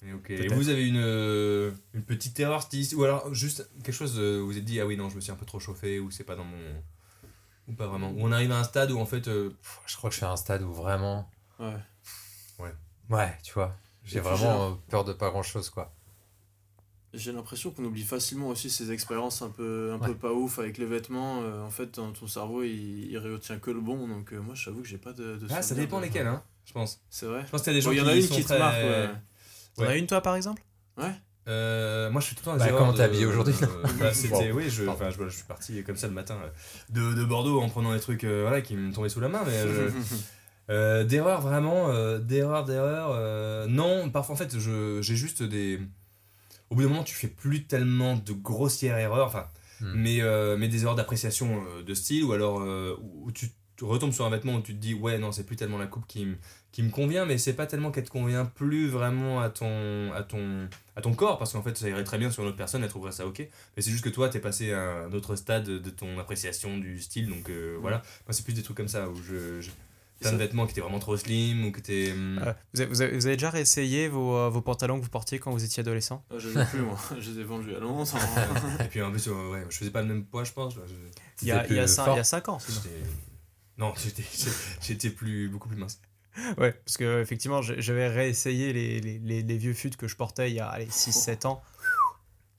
[0.00, 0.30] Mais ok.
[0.30, 0.54] Et Peut-être.
[0.54, 4.46] vous avez une, euh, une petite erreur stylistique ou alors juste quelque chose euh, vous
[4.46, 6.24] vous êtes dit ah oui non je me suis un peu trop chauffé ou c'est
[6.24, 6.58] pas dans mon
[7.68, 9.50] ou pas vraiment ou on arrive à un stade où en fait euh,
[9.86, 11.30] Je crois que je suis à un stade où vraiment.
[11.60, 11.76] Ouais.
[13.10, 13.76] Ouais, tu vois.
[14.04, 15.92] J'ai vraiment euh, peur de pas grand chose, quoi.
[17.14, 20.08] J'ai l'impression qu'on oublie facilement aussi ces expériences un peu, un Ouais.
[20.08, 21.42] peu pas ouf avec les vêtements.
[21.42, 24.08] euh, en fait, dans ton cerveau, il, il retient que le bon.
[24.08, 25.36] Donc, euh, moi, j'avoue que j'ai pas de.
[25.36, 27.00] de ah ça dépend de- lesquels hein je pense.
[27.10, 27.42] C'est vrai.
[27.44, 28.34] Je pense qu'il y a des gens Bon, Il y en qui a une sont
[28.36, 29.08] qui te très- marque, ouais.
[29.76, 30.62] T'en as une toi par exemple?
[31.48, 33.66] Euh, moi je suis tout le temps Bah, comment t'es habillé aujourd'hui euh,
[33.98, 34.58] bah, C'était Bon.
[34.58, 36.48] oui je, enfin, je, je suis parti comme ça le matin euh,
[36.90, 39.42] de, de Bordeaux en prenant des trucs euh, voilà qui me tombaient sous la main
[39.44, 39.90] mais je,
[40.70, 43.10] Euh, d'erreur vraiment, euh, d'erreur, d'erreur.
[43.12, 45.80] euh, non, parfois en fait, je- j'ai juste des.
[46.72, 49.46] Au bout d'un moment, tu fais plus tellement de grossières erreurs, enfin,
[49.82, 49.92] Hmm.
[49.94, 53.50] mais, euh, mais des erreurs d'appréciation euh, de style, ou alors euh, où tu
[53.80, 56.06] retombes sur un vêtement où tu te dis, ouais, non, c'est plus tellement la coupe
[56.06, 56.36] qui, me-
[56.70, 60.22] qui me convient, mais c'est pas tellement qu'elle te convient plus vraiment à ton, à
[60.22, 62.82] ton, à ton corps, parce qu'en fait, ça irait très bien sur une autre personne,
[62.84, 63.40] elle trouverait ça ok,
[63.76, 67.00] mais c'est juste que toi, t'es passé à un autre stade de ton appréciation du
[67.00, 67.98] style, donc euh, voilà.
[68.26, 69.60] Moi, c'est plus des trucs comme ça où je.
[69.60, 69.70] je
[70.22, 72.12] plein de vêtements qui étaient vraiment trop slim ou qui étaient.
[72.16, 75.10] Euh, vous, avez, vous avez- vous avez déjà réessayé vos, euh, vos pantalons que vous
[75.10, 76.24] portiez quand vous étiez adolescent?
[76.30, 76.98] Ah, je les ai plus, moi.
[77.20, 78.16] Je les ai vendus a longtemps.
[78.80, 80.74] Et puis en plus, euh, ouais, je faisais pas le même poids, je pense.
[81.42, 82.14] Il y, a, il, y a plus cinq, fort.
[82.14, 82.58] il y a cinq ans.
[83.78, 84.22] Non, j'étais
[84.82, 86.00] j'étais plus, beaucoup plus mince.
[86.56, 90.50] Ouais, parce que effectivement, j'avais réessayé les, les, les, les vieux fûts que je portais
[90.50, 91.62] il y a 6-7 ans.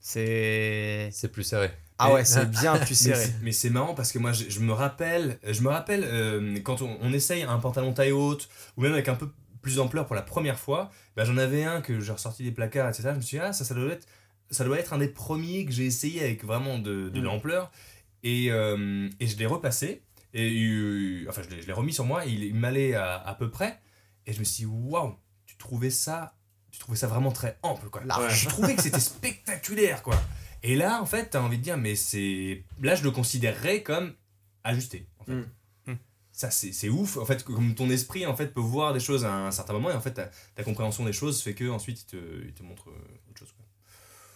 [0.00, 1.08] C'est.
[1.12, 1.70] C'est plus serré.
[1.98, 3.26] Ah ouais, c'est bien plus serré.
[3.42, 6.82] Mais c'est marrant parce que moi, je, je me rappelle, je me rappelle euh, quand
[6.82, 9.28] on, on essaye un pantalon taille haute ou même avec un peu
[9.62, 12.88] plus d'ampleur pour la première fois, bah, j'en avais un que j'ai ressorti des placards,
[12.88, 13.10] etc.
[13.12, 14.06] Je me suis dit, ah, ça, ça doit être,
[14.50, 17.24] ça doit être un des premiers que j'ai essayé avec vraiment de, de Mm.
[17.24, 17.70] l'ampleur.
[18.24, 20.02] Et, euh, et je l'ai repassé,
[20.32, 23.50] et euh, enfin, je l'ai- remis sur moi, et il, il m'allait à, à peu
[23.50, 23.80] près.
[24.26, 25.14] Et je me suis dit, waouh,
[25.46, 26.34] tu trouvais ça,
[26.70, 28.02] tu trouvais ça vraiment très ample, quoi.
[28.04, 28.44] Large.
[28.44, 28.98] Je trouvais que c'était
[29.38, 30.16] spectaculaire, quoi.
[30.66, 32.64] Et là, en fait, t'as envie de dire, mais c'est.
[32.80, 34.14] Là, je le considérerais comme
[34.64, 35.06] ajusté.
[35.18, 35.32] En fait.
[35.32, 35.46] Mm.
[35.88, 35.98] Mm.
[36.32, 37.16] Ça, c'est c'est ouf.
[37.18, 39.90] En fait, comme ton esprit en fait, peut voir des choses à un certain moment,
[39.90, 42.62] et en fait, ta, ta compréhension des choses fait que ensuite il te, il te
[42.62, 43.52] montre euh, autre chose.
[43.52, 43.66] quoi.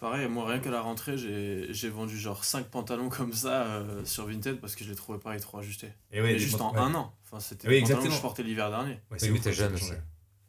[0.01, 4.27] Pareil, moi, rien qu'à la rentrée, j'ai vendu genre 5 pantalons comme ça euh, sur
[4.29, 5.91] Vinted parce que je les trouvais pareil trop ajustés.
[6.13, 6.79] Et ouais, juste en ouais.
[6.79, 7.13] un an.
[7.25, 8.17] Enfin, c'était Oui, pantalons que exactement.
[8.17, 9.01] je portais l'hiver dernier.
[9.11, 9.77] Ouais, Oui, oui, t'es jeune.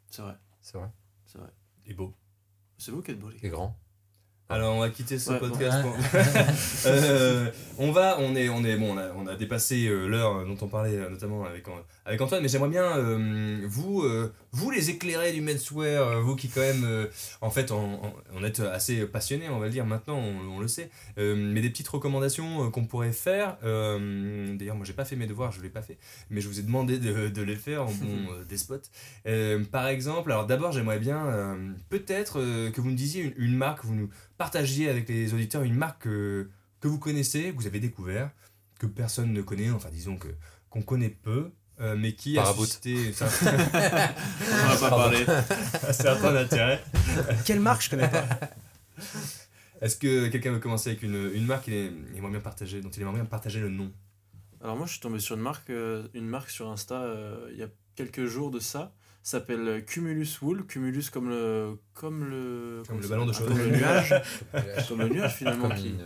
[0.08, 0.88] C'est vrai, C'est vrai.
[1.26, 1.48] c'est vrai.
[1.86, 2.14] Et beau.
[2.78, 3.48] C'est vous qui êtes beau, les Et gars.
[3.50, 3.76] grand.
[4.50, 5.84] Alors on va quitter ce Ouais, podcast.
[6.86, 10.44] Euh, on va, on est, on est, bon, on a, on a dépassé euh, l'heure
[10.46, 11.64] dont on parlait euh, notamment avec,
[12.10, 16.34] avec Antoine, mais j'aimerais bien euh, vous, euh, vous les éclairer du menswear, euh, vous
[16.34, 17.06] qui quand même, euh,
[17.40, 20.58] en fait, en, en- on est assez passionnés, on va le dire maintenant, on, on
[20.58, 23.56] le sait, mais des petites recommandations qu'on pourrait faire.
[23.62, 25.98] D'ailleurs, moi j'ai pas fait mes devoirs, je l'ai pas fait,
[26.30, 28.90] mais je vous ai demandé de, de les faire en bon despote.
[29.26, 31.56] Euh, par exemple, alors d'abord j'aimerais bien
[31.90, 32.34] peut-être
[32.70, 36.02] que vous me disiez une, une marque, vous nous partagiez avec les auditeurs une marque
[36.02, 36.48] que,
[36.80, 38.30] que vous connaissez, que vous avez découvert,
[38.80, 40.28] que personne ne connaît, enfin disons que
[40.70, 41.50] qu'on connaît peu,
[41.80, 43.26] euh, mais qui a suscité un,
[44.64, 45.24] On va pas parler.
[45.26, 46.82] un certain intérêt.
[47.44, 48.24] Quelle marque je connais pas
[49.80, 53.14] Est-ce que quelqu'un veut commencer avec une, une marque aimerait bien partager, dont il aimerait
[53.16, 53.90] bien partager le nom?
[54.62, 57.58] Alors moi, je suis tombé sur une marque, euh, une marque sur Insta euh, il
[57.58, 58.92] y a quelques jours de ça.
[59.22, 60.64] S'appelle euh, Cumulus Wool.
[60.66, 61.76] Cumulus comme le.
[61.94, 62.82] Comme le.
[62.88, 63.48] Comme le ballon de chaude.
[63.48, 64.14] Comme le nuage.
[64.54, 65.68] Euh, comme le nuage finalement.
[65.68, 66.00] Comme qui- une-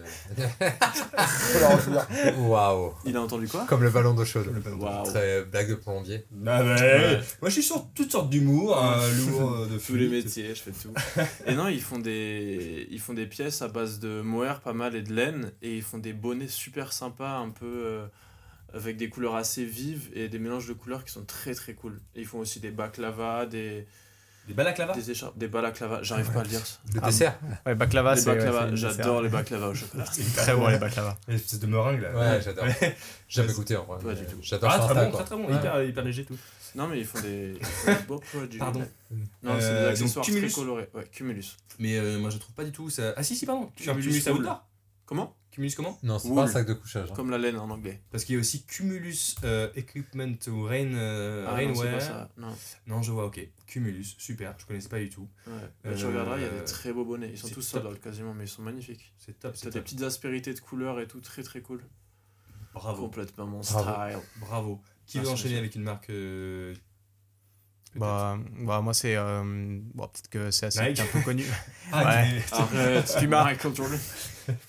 [2.49, 2.93] Waouh.
[3.05, 3.65] Il a entendu quoi?
[3.69, 4.47] Comme le ballon d'eau chaude.
[4.78, 5.05] Waouh.
[5.05, 6.24] Très blague de plombier.
[6.47, 7.20] Ah bah, Ouais.
[7.41, 8.77] Moi je suis sur toutes sortes d'humour,
[9.16, 10.93] l'humour euh, de Tous les métiers, je fais tout.
[11.47, 14.95] et non, ils font des ils font des pièces à base de mohair pas mal
[14.97, 18.07] et de laine et ils font des bonnets super sympas un peu euh,
[18.75, 22.01] avec des couleurs assez vives et des mélanges de couleurs qui sont très très cool.
[22.15, 23.87] Et ils font aussi des baklava, des
[24.49, 26.61] Des balaclavas des écharpes, des balaclava, j'arrive pas à le dire.
[26.93, 28.31] Le Ah, dessert Ouais, baklava, les c'est.
[28.31, 28.41] ouais,
[28.71, 30.05] c'est j'adore les baklava au chocolat.
[30.37, 31.17] Très bon, les baklava.
[31.29, 32.13] Une espèce de meringue là.
[32.37, 32.67] Ouais, j'adore.
[33.29, 33.99] Jamais Ouais, goûté en vrai.
[34.03, 34.39] Pas mais du tout.
[34.43, 35.21] J'adore Ah, très bon, quoi.
[35.21, 35.57] très très bon, Ouais.
[35.57, 36.37] hyper, hyper léger tout.
[36.75, 37.61] Non mais ils font des, des
[38.09, 38.59] beaux produits.
[38.59, 38.81] Pardon.
[39.45, 40.89] Non, c'est des Euh, accessoires très colorés.
[40.93, 41.57] Ouais, Cumulus.
[41.79, 43.15] Mais euh, moi je trouve pas du tout ça.
[43.17, 43.71] Ah si, si, pardon.
[43.77, 44.37] Cumulus Cumulus Wool.
[44.41, 44.67] Outdoor
[45.07, 45.37] Comment?
[45.55, 46.36] Cumulus comment Non, c'est Wool.
[46.36, 47.09] pas un sac de couchage.
[47.10, 47.14] hein.
[47.14, 48.02] Comme la laine en anglais.
[48.10, 51.94] Parce qu'il y a aussi Cumulus euh, Equipment ou Rain, euh, Ah non, c'est Rainwear.
[51.94, 52.31] pas ça.
[52.36, 52.56] Non.
[52.89, 53.40] Non, je vois, ok.
[53.66, 55.28] Cumulus, super, je connaissais pas du tout.
[55.47, 55.52] Ouais.
[55.85, 57.31] Bah, tu Euh, regarderas, il y a des très beaux bonnets.
[57.31, 57.82] Ils sont c'est tous top.
[57.85, 59.12] sold out quasiment, mais ils sont magnifiques.
[59.16, 59.85] C'est top, T'as c'est des top.
[59.85, 61.85] petites aspérités de couleurs et tout, très très cool.
[62.72, 64.10] Bravo, Complètement mon Bravo.
[64.10, 64.28] style.
[64.40, 64.81] bravo.
[65.06, 66.74] Qui veut enchaîner avec une marque euh,
[67.97, 69.16] Bah, bah, moi, c'est.
[69.16, 71.01] euh, bon, peut-être que c'est assez Nike.
[71.01, 71.45] un peu connu.
[71.93, 72.29] Ah, Ouais.
[72.33, 72.43] mais-
[73.41, 73.61] Arrête,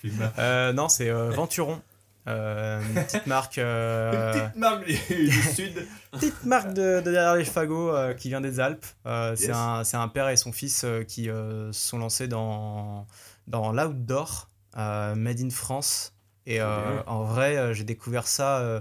[0.00, 0.32] Puma.
[0.38, 1.80] Euh, non, c'est euh, Venturon.
[2.28, 5.86] Euh, une petite marque, euh, Petite marque du Sud.
[6.12, 8.84] petite marque de, de derrière les fagots euh, qui vient des Alpes.
[9.06, 12.26] Euh, c'est un, c'est un père et son fils euh, qui euh, se sont lancés
[12.26, 13.06] dans,
[13.46, 16.14] dans l'outdoor, euh, made in France.
[16.46, 18.80] Et euh, en vrai, euh, j'ai découvert ça euh,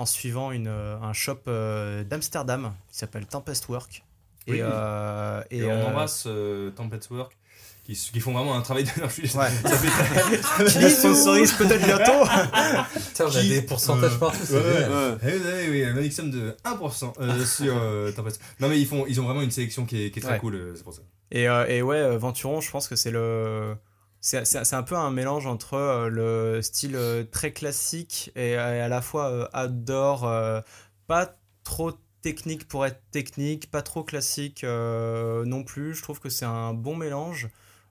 [0.00, 4.02] en suivant une, euh, un shop euh, d'Amsterdam qui s'appelle Tempest Work.
[4.46, 4.58] Et, Oui.
[4.62, 7.36] euh, Et, et, on euh, embrasse euh, Tempest Work
[7.84, 8.90] qui, qui font vraiment un travail de.
[9.00, 9.48] Non, je suis- Ouais.
[9.50, 12.24] ça fait qui sponsorise peut-être bientôt.
[13.08, 14.38] Putain, on a Qui- des pourcentages Euh, partout.
[14.52, 14.58] ouais.
[14.58, 15.16] Ouais.
[15.22, 18.40] Eh, avez oui, un somme de 1% euh, sur euh, Tempest.
[18.60, 20.38] Non, mais ils, font, ils ont vraiment une sélection qui est, qui est très Ouais.
[20.38, 21.02] cool, euh, c'est pour ça.
[21.30, 23.74] Et, euh, et ouais, Venturon, je pense que c'est le.
[24.20, 28.54] C'est c'est- c'est un peu un mélange entre euh, le style euh, très classique et,
[28.56, 30.60] à la fois euh, outdoor, euh,
[31.06, 31.92] pas trop
[32.22, 35.94] technique pour être technique, pas trop classique euh, non plus.
[35.94, 37.48] Je trouve que c'est un bon mélange.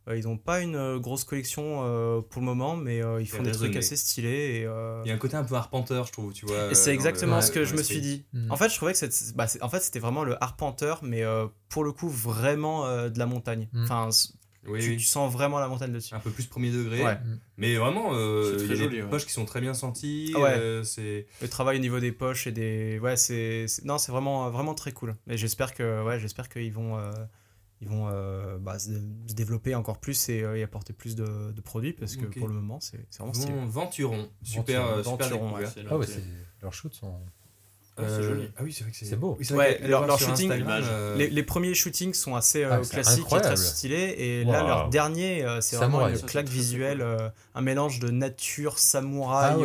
[0.07, 3.43] Euh, ils n'ont pas une grosse collection euh, pour le moment, mais euh, ils font
[3.43, 4.59] des trucs assez stylés.
[4.61, 6.71] Et, euh, Il y a un côté un peu arpenteur, je trouve, tu vois.
[6.71, 8.25] et c'est exactement le- ce que je me suis dit.
[8.33, 8.51] Mm.
[8.51, 11.23] En fait, je trouvais que c'était, bah, c'est- en fait, c'était vraiment le arpenteur, mais
[11.23, 13.67] euh, pour le coup, vraiment euh, de la montagne.
[13.73, 13.83] Mm.
[13.83, 14.09] Enfin,
[14.67, 14.97] Oui, tu, oui.
[14.97, 16.13] tu sens vraiment la montagne dessus.
[16.13, 17.03] Un peu plus premier degré.
[17.03, 17.17] Ouais.
[17.57, 19.09] Mais vraiment, euh, C'est il y a très des joli, ouais.
[19.09, 20.33] poches qui sont très bien senties.
[20.35, 20.53] Ah ouais.
[20.57, 24.11] euh, c'est Le travail au niveau des poches et des, ouais, c'est, c'est- non, c'est
[24.11, 25.15] vraiment, vraiment très cool.
[25.29, 27.11] Et j'espère que, ouais, j'espère qu'ils vont, euh,
[27.81, 28.89] ils vont euh, bah, se,
[29.33, 32.53] développer encore plus et, euh, et apporter plus de, de produits parce que pour le
[32.53, 33.53] moment, c'est, c'est vraiment stylé.
[33.65, 34.29] Venturon.
[34.43, 35.03] Super, Venturon.
[35.03, 36.11] super Venturon, Ah ouais, noté.
[36.11, 36.23] c'est-
[36.61, 37.17] leurs shoots sont.
[37.99, 38.49] C'est Euh, joli.
[38.57, 39.37] Ah oui, c'est vrai que c'est beau.
[39.39, 42.77] Oui, Ouais, leur- leur shooting, Instagram, euh, Les, les premiers shootings sont assez euh, Ah,
[42.89, 44.15] classiques et très stylés.
[44.17, 48.79] Et là, leur dernier, euh, c'est vraiment une claque visuelle, euh, un mélange de nature,
[48.79, 49.53] samouraï.
[49.53, 49.57] Ah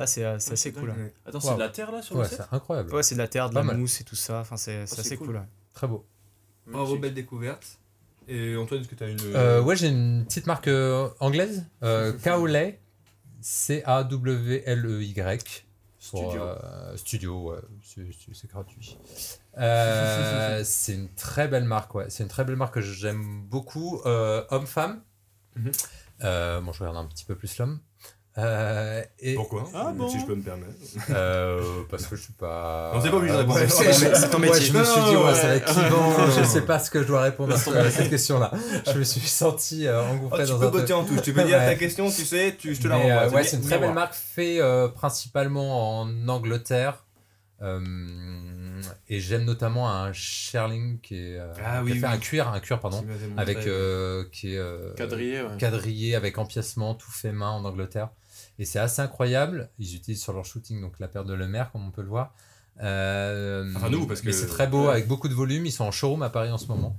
[0.00, 0.88] ouais, c'est ouais, assez cool.
[0.88, 0.98] dingue.
[0.98, 1.14] ouais.
[1.24, 1.54] Attends, c'est Wow.
[1.54, 2.92] de la terre là sur Ouais, le c'est set incroyable.
[2.92, 3.76] Ouais, c'est de la terre, de Pas la mal.
[3.76, 4.40] mousse et tout ça.
[4.40, 5.28] Enfin, c'est c'est assez cool.
[5.28, 5.36] cool.
[5.36, 5.42] ouais.
[5.72, 6.04] Très beau.
[6.66, 7.78] Bravo, belle découverte.
[8.26, 9.18] Et Antoine, est-ce que tu as une.
[9.36, 12.12] Euh, ouais, j'ai une petite marque euh, anglaise, euh,
[14.34, 15.63] C-A-W-L-E-Y.
[16.10, 16.42] Pour, Studio.
[16.42, 18.98] euh, studio, ouais, c'est- gratuit.
[19.56, 22.06] Euh, c'est une très belle marque, ouais.
[22.10, 24.00] C'est une très belle marque que j'aime beaucoup.
[24.04, 25.00] Euh, Homme-femme.
[25.54, 25.70] Mhm.
[26.24, 27.78] Euh, bon, je regarde un petit peu plus l'homme.
[28.36, 30.72] Euh, et, Pourquoi Ah bon Si je peux me permettre.
[31.10, 32.90] euh, parce que je suis pas.
[32.92, 33.60] Non, t'es pas obligé de répondre.
[33.60, 34.66] Ouais, C'est c'est- ton- c'est ton ouais, métier.
[34.66, 35.56] je me suis dit, Non, ouais, ça va ouais.
[35.58, 36.30] être clivant.
[36.36, 38.50] je sais pas ce que je dois répondre à, ce- à cette question-là.
[38.92, 40.80] Je me suis senti euh, Oh, engouffré tu dans peux un truc.
[40.80, 41.22] botter en touche.
[41.22, 41.66] Tu peux dire Ouais.
[41.66, 43.12] ta question, tu sais, tu, je te la renvoie.
[43.12, 47.04] euh, ouais, C'est une très belle marque, fait euh, principalement en Angleterre.
[47.62, 47.80] Euh,
[49.08, 52.12] et j'aime notamment un Sherling qui est euh, Ah qui oui, a fait oui.
[52.14, 53.08] un cuir, un cuir pardon, Tu
[53.40, 55.56] avec euh, qui est euh, Quadrillé, ouais.
[55.58, 58.08] quadrillé avec empiècement, tout fait main en Angleterre.
[58.58, 59.68] Et c'est assez incroyable.
[59.78, 62.34] Ils utilisent sur leur shooting donc la paire de Lemaire, comme on peut le voir.
[62.82, 65.66] Euh, Enfin, nous, parce mais que- c'est très beau avec beaucoup de volume.
[65.66, 66.96] Ils sont en showroom à Paris en ce moment.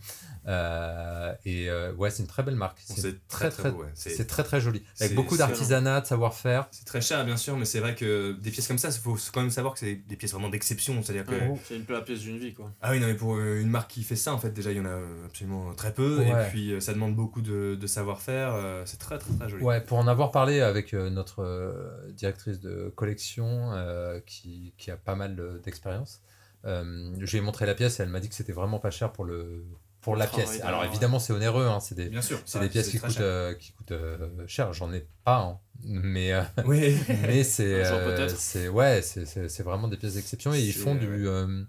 [0.48, 2.78] Euh, et euh, ouais, c'est une très belle marque.
[2.86, 3.90] C'est C'est très très, beau, ouais.
[3.96, 4.84] C'est- c'est très très joli.
[4.94, 6.68] c'est Avec beaucoup d'artisanat, de savoir-faire.
[6.72, 9.18] C'est très cher, bien sûr, mais c'est vrai que des pièces comme ça, il faut
[9.34, 11.02] quand même savoir que c'est des pièces vraiment d'exception.
[11.02, 11.32] C'est-à-dire que.
[11.32, 12.72] Ouais, C'est une la pièce d'une vie, quoi.
[12.82, 14.78] Ah oui, non, mais pour euh, une marque qui fait ça, en fait, déjà, il
[14.78, 16.22] y en a absolument très peu.
[16.22, 18.84] Et puis, ça demande beaucoup de, de savoir-faire.
[18.86, 19.64] C'est très, très, très joli.
[19.64, 25.16] Ouais, pour en avoir parlé avec notre directrice de collection euh, qui, qui a pas
[25.16, 26.22] mal d'expérience,
[26.66, 28.92] euh, je lui ai montré la pièce et elle m'a dit que c'était vraiment pas
[28.92, 29.64] cher pour, le,
[30.06, 30.62] pour la pièce.
[30.62, 32.40] Alors évidemment, c'est onéreux, hein, c'est des, Bien sûr.
[32.46, 33.26] c'est des pièces qui très coûtent, cher.
[33.26, 34.72] euh, qui coûtent euh, cher.
[34.72, 35.60] J'en ai pas, hein.
[35.84, 36.96] mais, euh, Oui.
[37.24, 40.80] mais c'est euh, c'est ouais, c'est- c'est c'est vraiment des pièces d'exception et ils C'est,
[40.80, 41.64] font euh, du, euh,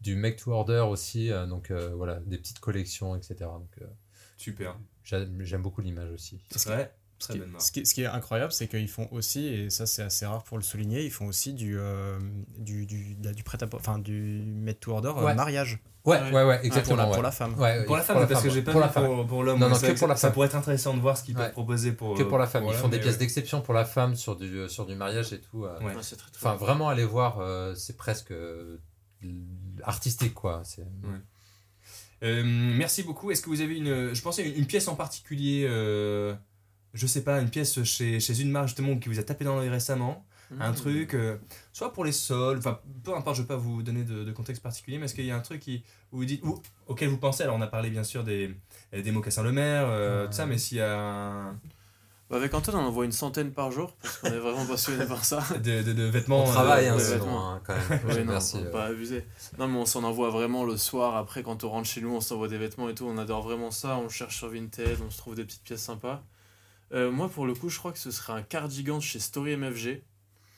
[0.00, 3.34] du make to order aussi, euh, donc euh, voilà, des petites collections, etc.
[3.40, 3.86] Donc euh,
[4.36, 4.78] Super.
[5.02, 6.40] j'aime beaucoup l'image aussi.
[6.50, 7.62] Très, Ce qui, bonne marque.
[7.62, 10.42] ce qui- ce qui est incroyable, c'est qu'ils font aussi, et ça c'est assez rare
[10.42, 12.18] pour le souligner, ils font aussi du, euh,
[12.58, 15.34] du, du, la- du prêt à enfin du made to order euh, Ouais.
[15.34, 16.32] mariage Ouais, Ouais.
[16.32, 16.96] ouais, Ah, pour, exactement.
[16.96, 17.14] la, ouais.
[17.14, 17.58] pour la femme.
[17.58, 19.06] Ouais, Pour la femme, parce que femme, j'ai pas pour la femme.
[19.06, 19.58] pour, pour l'homme.
[19.58, 20.34] Non, non, que vrai pour la Ça femme.
[20.34, 21.44] pourrait être intéressant de voir ce qu'ils Ouais.
[21.44, 22.14] peuvent proposer pour.
[22.14, 22.62] Que pour la femme.
[22.64, 23.20] pour Ils font des pièces ouais.
[23.20, 25.64] d'exception pour la femme sur du, sur du mariage et tout.
[25.64, 25.78] euh.
[25.78, 25.86] Ouais.
[25.94, 28.76] Ouais, c'est très, très Enfin, vraiment aller voir, euh, c'est presque euh,
[29.82, 30.60] artistique, quoi.
[30.64, 30.84] C'est...
[32.22, 33.30] Euh, merci beaucoup.
[33.30, 34.12] Est-ce que vous avez une.
[34.14, 35.66] Je pensais une, une pièce en particulier.
[36.94, 39.56] Je sais pas, une pièce chez, chez une marque justement qui vous a tapé dans
[39.56, 40.24] l'œil récemment.
[40.60, 40.74] Un Mmh.
[40.74, 41.36] truc, euh,
[41.72, 44.30] soit pour les sols, enfin peu importe, je ne vais pas vous donner de, de
[44.32, 47.08] contexte particulier, mais est-ce qu'il y a un truc qui, où vous dites, ou, auquel
[47.08, 48.54] vous pensez Alors on a parlé bien sûr des,
[48.92, 51.52] des mocassins Le Maire, euh, tout ça, mais s'il y a un-
[52.30, 55.06] Bah, avec Antoine, on en voit une centaine par jour parce qu'on est vraiment passionné
[55.06, 55.42] par ça.
[55.64, 56.44] de, de- de vêtements.
[56.44, 57.52] On travaille, euh, hein, vêtements.
[57.54, 58.00] hein, quand même.
[58.06, 58.58] Ouais, non, Merci.
[58.58, 58.70] faut euh.
[58.70, 59.24] pas abuser.
[59.58, 61.16] Non, mais on s'en envoie vraiment le soir.
[61.16, 63.06] Après, quand on rentre chez nous, on s'envoie des vêtements et tout.
[63.06, 63.96] On adore vraiment ça.
[63.96, 66.22] On cherche sur Vinted, on se trouve des petites pièces sympas.
[66.94, 70.02] Euh, moi, pour le coup, je crois que ce serait un cardigan chez Story MFG.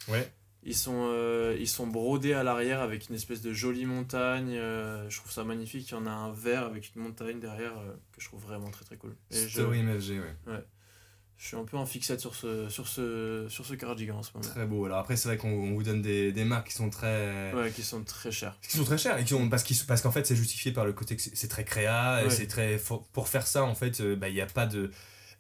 [0.08, 0.30] Ouais.
[0.68, 4.50] Ils sont, euh, ils sont brodés à l'arrière avec une espèce de jolie montagne.
[4.56, 5.88] euh, je trouve ça magnifique.
[5.90, 7.72] Il y en a un vert avec une montagne derrière
[8.12, 9.14] que je trouve vraiment très très cool.
[9.30, 10.10] Et je, Story MFG,
[10.48, 10.64] ouais.
[11.38, 14.32] je suis un peu en fixette sur ce, sur ce, sur ce cardigan en ce
[14.34, 14.44] moment.
[14.48, 14.86] Très beau.
[14.86, 17.52] Alors après, c'est vrai qu'on on vous donne des, des marques qui sont très.
[17.54, 18.58] Ouais, qui sont très chers.
[18.60, 20.84] qui sont très chères et qui ont parce qu'ils parce qu'en fait c'est justifié par
[20.84, 22.30] le côté que c'est très créa et Ouais.
[22.30, 24.90] c'est très for- pour faire ça en fait bah, il n'y a pas de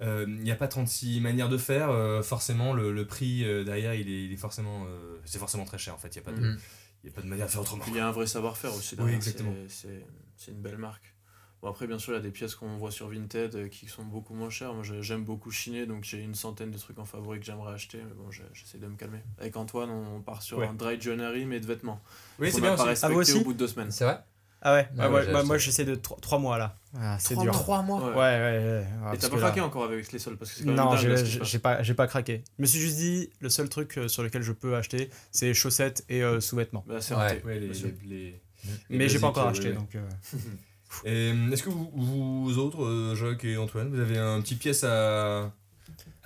[0.00, 3.94] il n'y a pas 36 manières de faire euh, forcément le, le prix euh, derrière
[3.94, 6.30] il est, il est forcément euh, c'est forcément très cher en fait il n'y a
[6.30, 6.56] pas de
[7.04, 8.74] il y a pas de manière de faire autrement Il y a un vrai savoir-faire
[8.74, 8.96] aussi.
[8.98, 9.52] Oui, exactement.
[9.68, 10.06] c'est- C'est
[10.36, 11.14] c'est une belle marque.
[11.62, 13.86] Bon, après, bien sûr, il y a des pièces qu'on voit sur Vinted euh, qui
[13.86, 14.74] sont beaucoup moins chères.
[14.74, 17.72] Moi, j'ai- j'aime beaucoup chiner, donc j'ai une centaine de trucs en favori que j'aimerais
[17.72, 17.98] acheter.
[17.98, 19.20] Mais bon, j'essaie de me calmer.
[19.38, 20.66] Avec Antoine, on part sur Ouais.
[20.66, 22.02] un dry journey, mais de vêtements.
[22.38, 23.90] oui c'est bien pas respecté Ah, vous aussi au bout de deux semaines.
[23.90, 24.18] C'est vrai
[24.62, 26.76] Ah ouais, Ah Ouais, ouais, ouais, j'ai bah, moi j'essaie de 3 mois là.
[26.98, 27.44] Ah, c'est dur.
[27.44, 27.52] mois.
[27.52, 28.86] Trois mois Ouais, ouais, ouais.
[29.14, 30.96] Et t'as pas là- craqué encore avec les sols parce que c'est quand même Non,
[30.96, 32.42] j'ai pas, j'ai pas craqué.
[32.58, 35.52] Je me suis juste dit, le seul truc euh, sur lequel je peux acheter, c'est
[35.54, 36.84] chaussettes et euh, sous-vêtements.
[36.88, 37.20] Bah, c'est Ouais.
[37.20, 37.42] raté.
[37.44, 37.88] Ouais, les, bien sûr.
[38.04, 38.40] les-
[38.88, 39.94] les- Mais j'ai pas encore acheté, donc...
[39.94, 40.00] euh,
[41.04, 44.84] Et, euh, est-ce que vous, vous autres Jacques et Antoine vous avez un petit pièce
[44.84, 45.52] à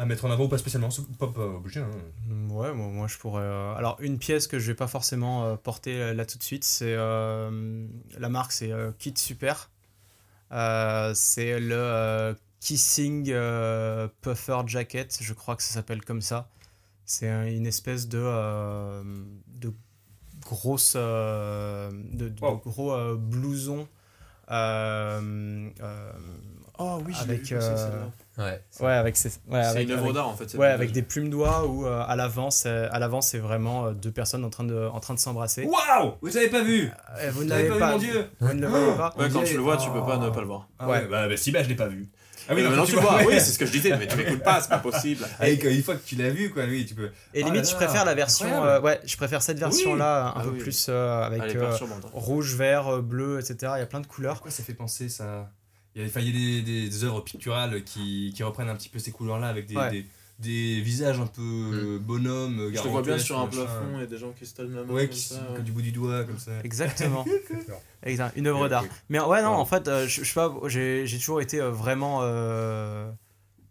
[0.01, 1.91] à mettre en avant ou pas spécialement pas, pas obligé hein.
[2.27, 3.43] Mm, Ouais, moi, moi je pourrais.
[3.45, 6.43] euh, Alors, une pièce que je vais pas forcément euh, porter euh, là tout de
[6.43, 6.95] suite, c'est.
[6.97, 7.87] euh,
[8.19, 9.71] La marque, c'est Kit Super.
[10.51, 13.27] C'est le Kissing
[14.23, 16.49] Puffer Jacket, je crois que ça s'appelle comme ça.
[17.05, 18.23] C'est un- une espèce de.
[19.61, 19.73] de
[20.47, 20.95] grosse.
[20.97, 21.91] de,
[22.29, 22.59] de Wow.
[22.65, 23.87] gros blouson.
[26.83, 28.11] Oh oui, je Avec, celle-là.
[28.41, 28.61] Ouais.
[28.81, 30.55] ouais, avec ces- ouais, C'est avec- une œuvre d'art en fait.
[30.55, 33.91] Ouais, avec des plumes doigts où euh, à l'avant, c'est, à l'avant, c'est vraiment euh,
[33.93, 35.65] deux personnes en train de, en train de s'embrasser.
[35.65, 38.13] Waouh Vous avez pas vu Euh, vous Vous ne avez l'avez pas, pas, vu mon
[38.13, 39.15] dieu vous ne le voyez pas.
[39.19, 40.69] Ouais, quand tu le vois, tu peux pas ne pas le voir.
[40.79, 40.99] Ah Ouais.
[41.01, 42.09] ouais, bah, bah, si, bah je l'ai pas vu.
[42.49, 43.27] Ah mais non, maintenant tu le vois, ouais.
[43.27, 45.25] oui, c'est ce que je disais, mais tu m'écoutes pas, c'est pas possible.
[45.43, 47.11] Euh, une fois que tu l'as vu, quoi, oui, tu peux.
[47.35, 50.41] Et Oh limite, je préfère la version, euh, ouais, je préfère cette version-là, un Ah
[50.43, 50.59] peu oui.
[50.59, 51.87] plus euh, avec euh, hein.
[52.15, 53.73] rouge, vert, euh, bleu, etc.
[53.77, 54.35] Il y a plein de couleurs.
[54.37, 55.51] Pourquoi ça fait penser ça?
[55.97, 58.69] Il y a, enfin, il y a des, des, des œuvres picturales qui, qui reprennent
[58.69, 59.91] un petit peu ces couleurs-là avec des, Ouais.
[59.91, 60.07] des,
[60.39, 62.71] des visages un peu euh, bonhommes.
[62.75, 64.93] Je te vois bien sur un plafond et des gens qui se donnent la main.
[64.93, 65.63] Ouais, comme qui, ça, ouais.
[65.63, 66.53] du bout du doigt, comme ça.
[66.65, 67.25] Exactement.
[68.05, 68.37] Exact.
[68.37, 68.85] Une œuvre d'art.
[69.09, 71.71] Mais ouais, non, en fait, euh, je, je sais pas, j'ai, j'ai toujours été euh,
[71.71, 73.11] vraiment euh,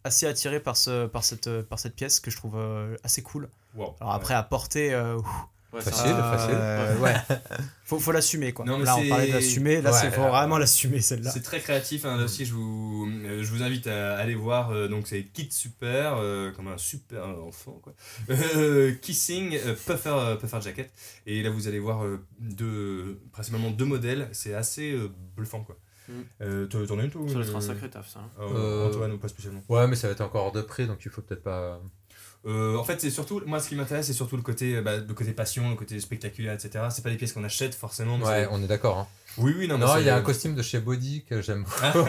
[0.04, 3.50] assez attiré par, ce, par, cette, par cette pièce que je trouve euh, assez cool.
[3.76, 3.96] Wow.
[4.02, 5.26] Alors après, à porter, euh, ouf,
[5.72, 6.56] Ouais, Facile, facile.
[6.56, 7.14] Euh, ouais.
[7.84, 8.66] faut, faut l'assumer quoi.
[8.66, 11.30] Non, mais là, on parlait de l'assumer, là, Ouais, c'est faut là, vraiment l'assumer celle-là.
[11.30, 14.72] C'est très créatif, hein, là aussi je vous, euh, je vous invite à aller voir,
[14.72, 17.94] euh, donc c'est Kid Super, euh, comme un super enfant quoi.
[18.30, 20.92] Euh, Kissing euh, Puffer, euh, Puffer Jacket,
[21.28, 25.78] et là vous allez voir euh, deux, principalement deux modèles, c'est assez euh, bluffant quoi.
[26.08, 26.14] Mm.
[26.42, 28.20] Euh, t'en as une toi Ça doit être un sacré taf, ça.
[28.22, 28.30] hein.
[28.40, 30.88] euh, Euh, Antoine ou pas spécialement Ouais, mais ça va être encore hors de prix,
[30.88, 31.80] donc il faut peut-être pas.
[32.46, 34.96] Euh, En fait c'est surtout, moi ce qui m'intéresse c'est surtout le côté, euh, bah,
[34.98, 36.86] le côté passion, le côté spectaculaire etc.
[36.90, 38.18] C'est pas des pièces qu'on achète forcément.
[38.18, 38.98] mais Ouais, on est d'accord.
[39.00, 39.08] Hein.
[39.38, 39.78] Oui oui non.
[39.78, 42.08] mais Non, il y a un costume de chez Body que j'aime beaucoup.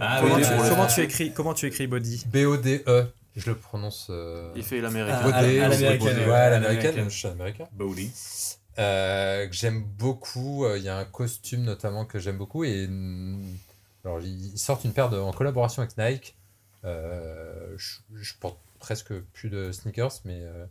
[0.00, 3.06] Ah, comment, oui, tu, pour le- comment tu écris, comment tu écris body B-O-D-E.
[3.36, 4.08] Je le prononce.
[4.10, 5.18] euh, Il fait l'américain.
[5.22, 6.28] Ah, Body, à- l'américaine, Body.
[6.30, 7.04] ouais, l'américaine.
[7.08, 7.66] Je suis américain.
[7.72, 8.10] Bowley.
[8.78, 10.64] Euh, que j'aime beaucoup.
[10.64, 12.64] Euh, Il y a un costume notamment que j'aime beaucoup.
[12.64, 12.88] Et
[14.04, 16.34] alors, ils sortent une paire de, en collaboration avec Nike.
[16.84, 20.64] Euh, je, je porte presque plus de sneakers, mais euh,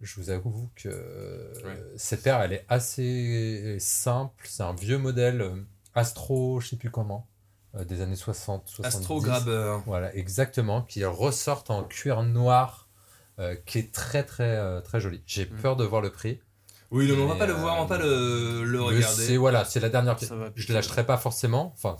[0.00, 1.52] je vous avoue que euh,
[1.96, 4.46] cette paire, elle est assez simple.
[4.48, 5.64] C'est un vieux modèle
[5.94, 7.28] Astro, je sais plus comment,
[7.86, 8.96] des années 60, 70.
[8.98, 9.78] Astro Grabber.
[9.86, 12.88] Voilà, exactement, qui ressortent en cuir noir,
[13.38, 15.22] euh, qui est très très très joli.
[15.26, 15.56] J'ai Mm.
[15.62, 16.40] peur de voir le prix.
[16.90, 19.22] Oui, non, on va pas le voir, on va pas le, le regarder.
[19.22, 20.16] C'est voilà, c'est la dernière.
[20.16, 21.96] Va Je ne lâcherai pas forcément, enfin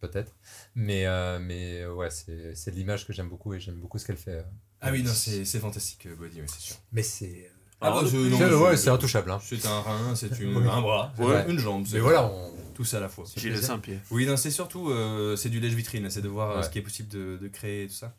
[0.00, 0.34] peut-être,
[0.74, 3.98] mais euh, mais euh, ouais, c'est c'est de l'image que j'aime beaucoup et j'aime beaucoup
[3.98, 4.30] ce qu'elle fait.
[4.32, 4.42] euh.
[4.80, 6.76] Ah oui, non, c'est c'est fantastique, Body, oui, c'est sûr.
[6.92, 9.30] Mais c'est Ah, bah, je- non, c'est- je- ouais, c'est intouchable.
[9.30, 9.40] Hein.
[9.42, 10.68] C'est un rein, c'est une- Oui.
[10.70, 11.44] un bras, c'est Ouais.
[11.48, 12.52] une jambe, c'est Mais voilà, on...
[12.74, 13.24] tout ça à la fois.
[13.36, 13.68] J'ai le plaisir.
[13.68, 13.98] Saint-Pied.
[14.10, 16.62] Oui, non, c'est surtout euh, c'est du lèche-vitrine, c'est de voir Ouais.
[16.62, 18.14] ce qui est possible de, de créer et tout ça.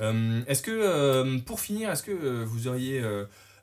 [0.00, 3.00] Euh, est-ce que, euh, pour finir, est-ce que euh, vous auriez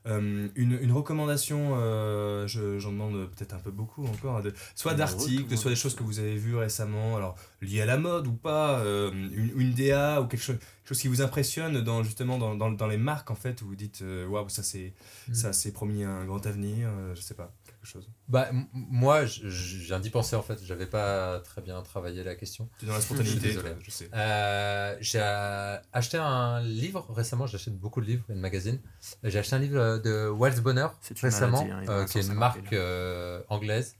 [0.05, 4.93] euh, une, une recommandation, euh, je- j'en demande peut-être un peu beaucoup encore, de, soit
[4.95, 8.33] d'articles, soit des choses que vous avez vues récemment, alors liées à la mode ou
[8.33, 12.37] pas, euh, une, une DA ou quelque chose, quelque chose qui vous impressionne dans, justement
[12.37, 14.93] dans, dans, dans les marques en fait, où vous dites euh, waouh, ça c'est
[15.29, 15.35] Mhm.
[15.35, 18.09] ça c'est promis un grand avenir, je sais pas, quelque chose.
[18.29, 20.63] bah, moi, je, je viens d'y penser en fait.
[20.63, 22.69] J'avais pas très bien travaillé la question.
[22.79, 23.69] Tu es dans la Je spontanéité, désolé.
[23.71, 24.09] toi, je sais.
[24.13, 28.79] Euh, j'ai euh, acheté un livre récemment, j'achète beaucoup de livres et de magazines.
[29.23, 32.21] J'ai acheté un livre de Wells Bonner C'est une récemment, maladie, hein, euh, qui est
[32.21, 32.81] une 150 marque 000.
[32.81, 33.95] euh, anglaise,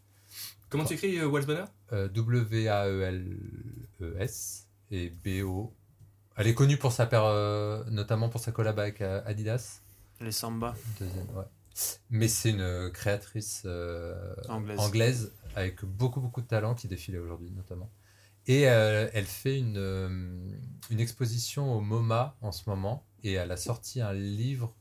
[0.69, 5.73] Comment tu écris euh, Banner euh, W-A-E-L-E-S et B-O.
[6.35, 9.81] Elle est connue pour sa paire, euh, notamment pour sa collab avec euh, Adidas.
[10.19, 11.43] Les Samba Deuxième, ouais.
[12.09, 14.79] Mais c'est une créatrice euh, anglaise.
[14.79, 17.89] anglaise avec beaucoup beaucoup de talent qui défile aujourd'hui notamment.
[18.45, 20.37] Et euh, elle fait une, euh,
[20.89, 24.75] une exposition au MoMA en ce moment et elle a sorti un livre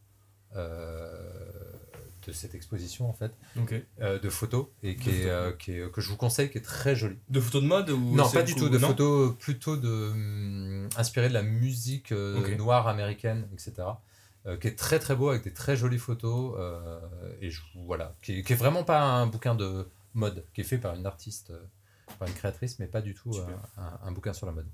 [0.56, 1.16] euh,
[2.26, 3.32] de cette exposition en fait
[4.00, 5.30] euh, de photos et qui De est, photos.
[5.32, 7.16] euh, qui est- que je vous conseille qui est très joli.
[7.28, 8.68] De photos de mode ou Non, pas du tout.
[8.68, 13.72] De non photos plutôt de hum, inspirées de la musique euh, noire américaine, etc.
[14.46, 16.98] euh, qui est très très beau avec des très jolies photos euh,
[17.40, 20.64] et je, voilà, qui, est- qui est vraiment pas un bouquin de mode, qui est
[20.64, 21.62] fait par une artiste, euh,
[22.18, 23.46] par une créatrice, mais pas du tout euh,
[23.78, 24.66] un, un bouquin sur la mode.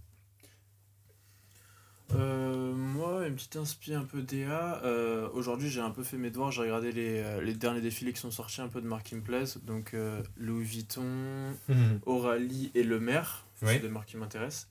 [2.14, 4.80] Euh, moi, une petite inspi un peu DA.
[4.82, 6.50] Euh, Aujourd'hui, j'ai un peu fait mes devoirs.
[6.50, 8.88] J'ai regardé les, les derniers défilés qui sont sortis un peu de
[9.20, 9.58] plaisent.
[9.64, 11.54] Donc, euh, Louis Vuitton.
[12.06, 13.44] Oralie et Le Maire.
[13.60, 13.68] Oui.
[13.74, 14.68] C'est des marques qui m'intéressent.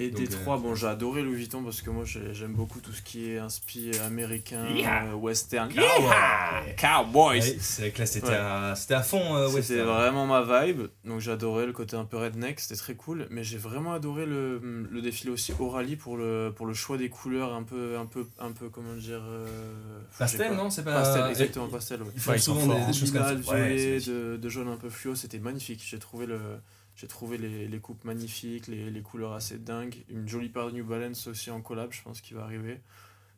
[0.00, 2.78] Et Donc, Détroit, euh, bon, j'ai adoré Louis Vuitton parce que moi, j'ai- j'aime beaucoup
[2.80, 5.06] tout ce qui est inspi américain, Yeah.
[5.06, 5.70] euh, western.
[5.72, 5.82] Yeah.
[5.82, 6.76] Cowboy.
[6.76, 7.40] Cowboys.
[7.40, 8.34] Ouais, c'est vrai que là c'était Ouais.
[8.36, 12.04] à, c'était à fond euh, C'était vraiment ma vibe, donc j'ai adoré le côté un
[12.04, 14.58] peu redneck, c'était très cool, mais j'ai vraiment adoré le,
[14.90, 18.24] le défilé aussi Orally pour le, pour le choix des couleurs un peu, un peu,
[18.38, 19.20] un peu comment dire...
[19.24, 19.46] euh,
[20.16, 20.54] Pastel, pas.
[20.54, 22.08] non C'est pas Pastel, exactement, pastel, ouais.
[22.14, 23.34] Ils font souvent des, des choses comme ça.
[23.34, 23.98] Violet,
[24.38, 25.82] de jaune un peu fluo, c'était magnifique.
[25.84, 26.38] J'ai trouvé, le,
[27.00, 30.04] j'ai trouvé les, les coupes magnifiques, les, les couleurs assez dingues.
[30.10, 32.80] Une jolie paire de New Balance aussi en collab, je pense, qui va arriver.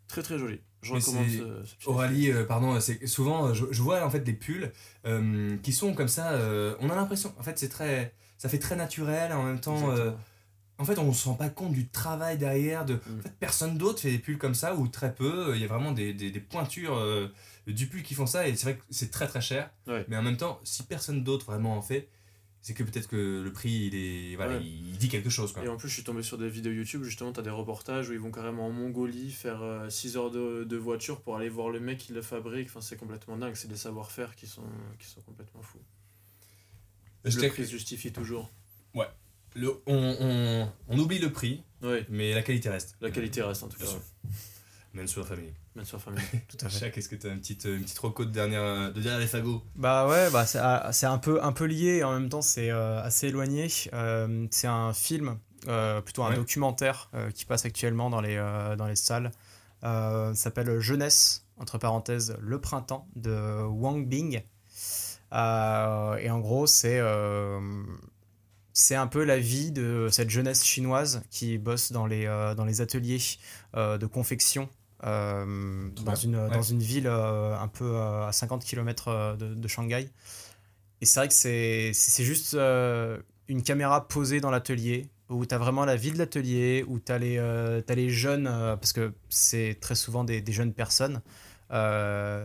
[0.09, 0.61] Très très joli.
[0.83, 4.33] Je recommande ce, Aurélie, euh, pardon, c'est souvent euh, je, je vois en fait des
[4.33, 4.73] pulls
[5.07, 6.33] euh, qui sont comme ça.
[6.33, 9.91] euh, on a l'impression, en fait, c'est très, ça fait très naturel en même temps.
[9.91, 10.11] euh,
[10.79, 12.87] en fait, on se rend pas compte du travail derrière.
[12.87, 13.19] De, Mm.
[13.19, 15.53] en fait, personne d'autre fait des pulls comme ça ou très peu.
[15.55, 17.29] Il y a vraiment des, des, des pointures euh,
[17.67, 19.71] du pull qui font ça et c'est vrai que c'est très très cher.
[19.87, 20.07] Ouais.
[20.09, 22.09] Mais en même temps, si personne d'autre vraiment en fait,
[22.63, 24.65] c'est que peut-être que le prix il est, voilà, Ouais.
[24.65, 25.65] il dit quelque chose quoi.
[25.65, 28.09] Et en plus, je suis tombé sur des vidéos YouTube, justement, tu as des reportages
[28.11, 31.71] où ils vont carrément en Mongolie faire 6 heures de, de voiture pour aller voir
[31.71, 32.69] le mec qui le fabrique.
[32.69, 34.63] Enfin, c'est complètement dingue, c'est des savoir-faire qui sont,
[34.99, 35.79] qui sont complètement fous.
[37.25, 38.51] Je le prix se justifie toujours.
[39.57, 41.63] le- on, on, on oublie le prix,
[42.09, 42.97] mais la qualité reste.
[43.01, 43.87] la qualité reste en tout cas.
[44.93, 45.07] Bien sûr.
[45.07, 45.53] Même sur la famille.
[45.77, 46.23] Même sur Family.
[46.49, 46.79] Tout à fait.
[46.81, 49.27] Chaque, est-ce que tu as une petite, une petite reco de dernière, de dernière les
[49.27, 52.29] fagots Bah ouais, bah c'est ah, c'est un peu, un peu lié et en même
[52.29, 53.69] temps c'est euh, assez éloigné.
[53.93, 55.39] Euh, c'est un film,
[55.69, 56.37] euh, plutôt un Ouais.
[56.37, 59.31] documentaire euh, qui passe actuellement dans les, euh, dans les salles.
[59.85, 64.43] Euh, ça s'appelle Jeunesse, entre parenthèses, Le Printemps de Wang Bing.
[65.33, 67.61] Euh, et en gros, c'est euh,
[68.73, 72.65] c'est un peu la vie de cette jeunesse chinoise qui bosse dans les, euh, dans
[72.65, 73.21] les ateliers
[73.77, 74.67] euh, de confection euh,
[75.03, 76.19] dans, Ouais.
[76.25, 76.51] une, Ouais.
[76.51, 80.09] dans une ville euh, un peu euh, à 50 km de, de Shanghai.
[81.01, 83.19] Et c'est vrai que c'est juste euh,
[83.49, 87.11] une caméra posée dans l'atelier où tu as vraiment la vie de l'atelier, où tu
[87.13, 91.23] as, les, euh, les jeunes, euh, parce que c'est très souvent des, des jeunes personnes.
[91.71, 92.45] Euh,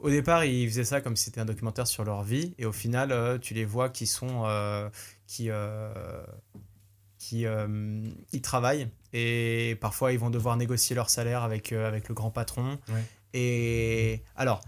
[0.00, 2.72] au départ, ils faisaient ça comme si c'était un documentaire sur leur vie, et au
[2.72, 4.44] final, euh, tu les vois qui sont.
[4.46, 4.88] euh,
[5.26, 5.48] qui.
[5.50, 6.22] euh,
[7.18, 12.08] qui euh, ils travaillent et parfois ils vont devoir négocier leur salaire avec, euh, avec
[12.08, 12.78] le grand patron.
[12.88, 13.04] Ouais.
[13.32, 14.60] Et alors,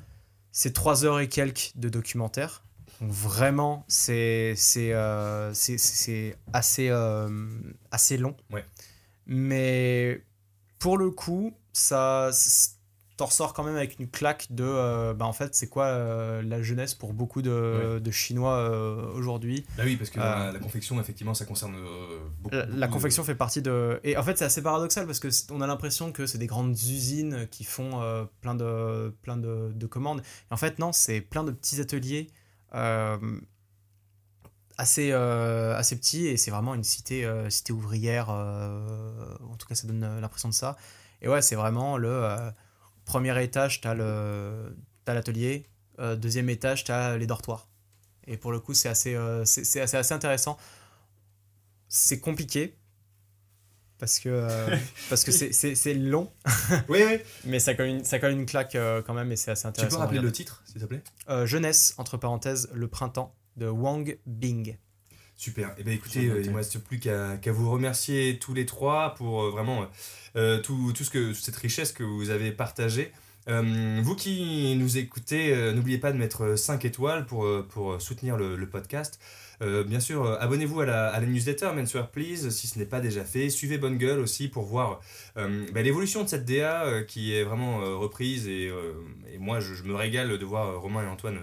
[0.52, 2.62] c'est trois heures et quelques de documentaire.
[3.00, 7.28] Donc vraiment, c'est c'est euh, c'est assez, euh,
[7.90, 8.34] assez long.
[8.50, 8.64] Ouais.
[9.26, 10.22] Mais
[10.78, 12.30] pour le coup, ça,
[13.16, 16.42] t'en ressors quand même avec une claque de euh, bah en fait c'est quoi euh,
[16.42, 19.64] la jeunesse pour beaucoup de, de chinois euh, aujourd'hui?
[19.78, 21.76] Bah oui, parce que Euh, la, la confection, effectivement, ça concerne
[22.40, 22.54] beaucoup.
[22.54, 25.28] la, la de- confection fait partie de et en fait c'est assez paradoxal parce que
[25.50, 28.00] on a l'impression que c'est des grandes usines qui font
[28.42, 30.20] plein de plein de, de commandes.
[30.50, 32.26] Et en fait non c'est plein de petits ateliers
[34.78, 40.20] assez assez petits et c'est vraiment une cité cité ouvrière en tout cas ça donne
[40.20, 40.76] l'impression de ça.
[41.22, 42.28] Et ouais c'est vraiment le
[43.06, 44.76] premier étage t'as le
[45.06, 45.64] t'as l'atelier.
[45.98, 47.68] Euh, deuxième étage t'as les dortoirs.
[48.26, 50.58] Et pour le coup c'est assez euh, c'est c'est assez, assez intéressant.
[51.88, 52.76] C'est compliqué
[53.98, 54.76] parce que euh,
[55.08, 56.30] parce que c'est- long.
[56.90, 57.18] Oui, oui.
[57.46, 58.76] mais ça colle une, ça colle une claque
[59.06, 61.02] quand même et c'est assez Tu intéressant peux à rappeler le titre, s'il te plaît?
[61.46, 64.76] Jeunesse entre parenthèses le printemps de Wang Bing
[65.36, 65.74] Super.
[65.78, 69.14] Eh bien, écoutez, euh, il ne me reste plus qu'à vous remercier tous les trois
[69.14, 69.86] pour euh, vraiment
[70.34, 73.12] euh, tout, tout ce que, toute cette richesse que vous avez partagée.
[73.48, 78.68] Vous qui nous écoutez, n'oubliez pas de mettre 5 étoiles pour, pour soutenir le, le
[78.68, 79.20] podcast.
[79.60, 83.24] Bien sûr, abonnez-vous à la, à la newsletter Menswear Please si ce n'est pas déjà
[83.24, 83.48] fait.
[83.48, 85.00] Suivez Bonne Gueule aussi pour voir
[85.36, 88.48] bah, l'évolution de cette DA qui est vraiment reprise.
[88.48, 88.64] Et,
[89.32, 91.38] et moi, je, je me régale de voir Romain et Antoine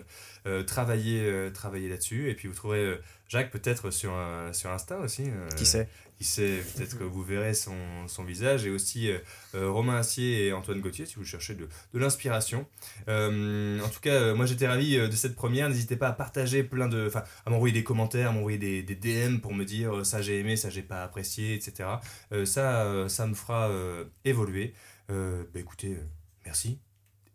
[0.68, 2.30] travailler, travailler là-dessus.
[2.30, 2.98] Et puis vous trouverez
[3.34, 5.24] Jacques peut-être sur, un- sur Insta aussi.
[5.28, 5.88] euh, qui sait?
[6.20, 7.76] qui sait, peut-être que vous verrez son,
[8.08, 9.18] son visage, et aussi euh,
[9.56, 12.68] euh, Romain Assier et Antoine Gauthier si vous cherchez de, de l'inspiration.
[13.08, 15.70] Euh, en tout cas, euh, moi j'étais ravi euh, de cette première.
[15.70, 17.08] N'hésitez pas à partager plein de.
[17.08, 20.22] Enfin, à m'envoyer des commentaires, à m'envoyer des, des DM pour me dire euh, ça
[20.22, 21.90] j'ai aimé, ça j'ai pas apprécié, etc.
[22.32, 24.76] Euh, ça, euh, ça me fera euh, évoluer.
[25.10, 26.06] Euh, bah écoutez, euh,
[26.46, 26.78] merci.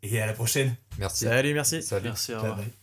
[0.04, 0.76] Et à la prochaine.
[0.98, 1.24] Merci.
[1.24, 2.04] salut merci Salut.
[2.04, 2.58] Merci, au Bye revoir.
[2.64, 2.77] bye.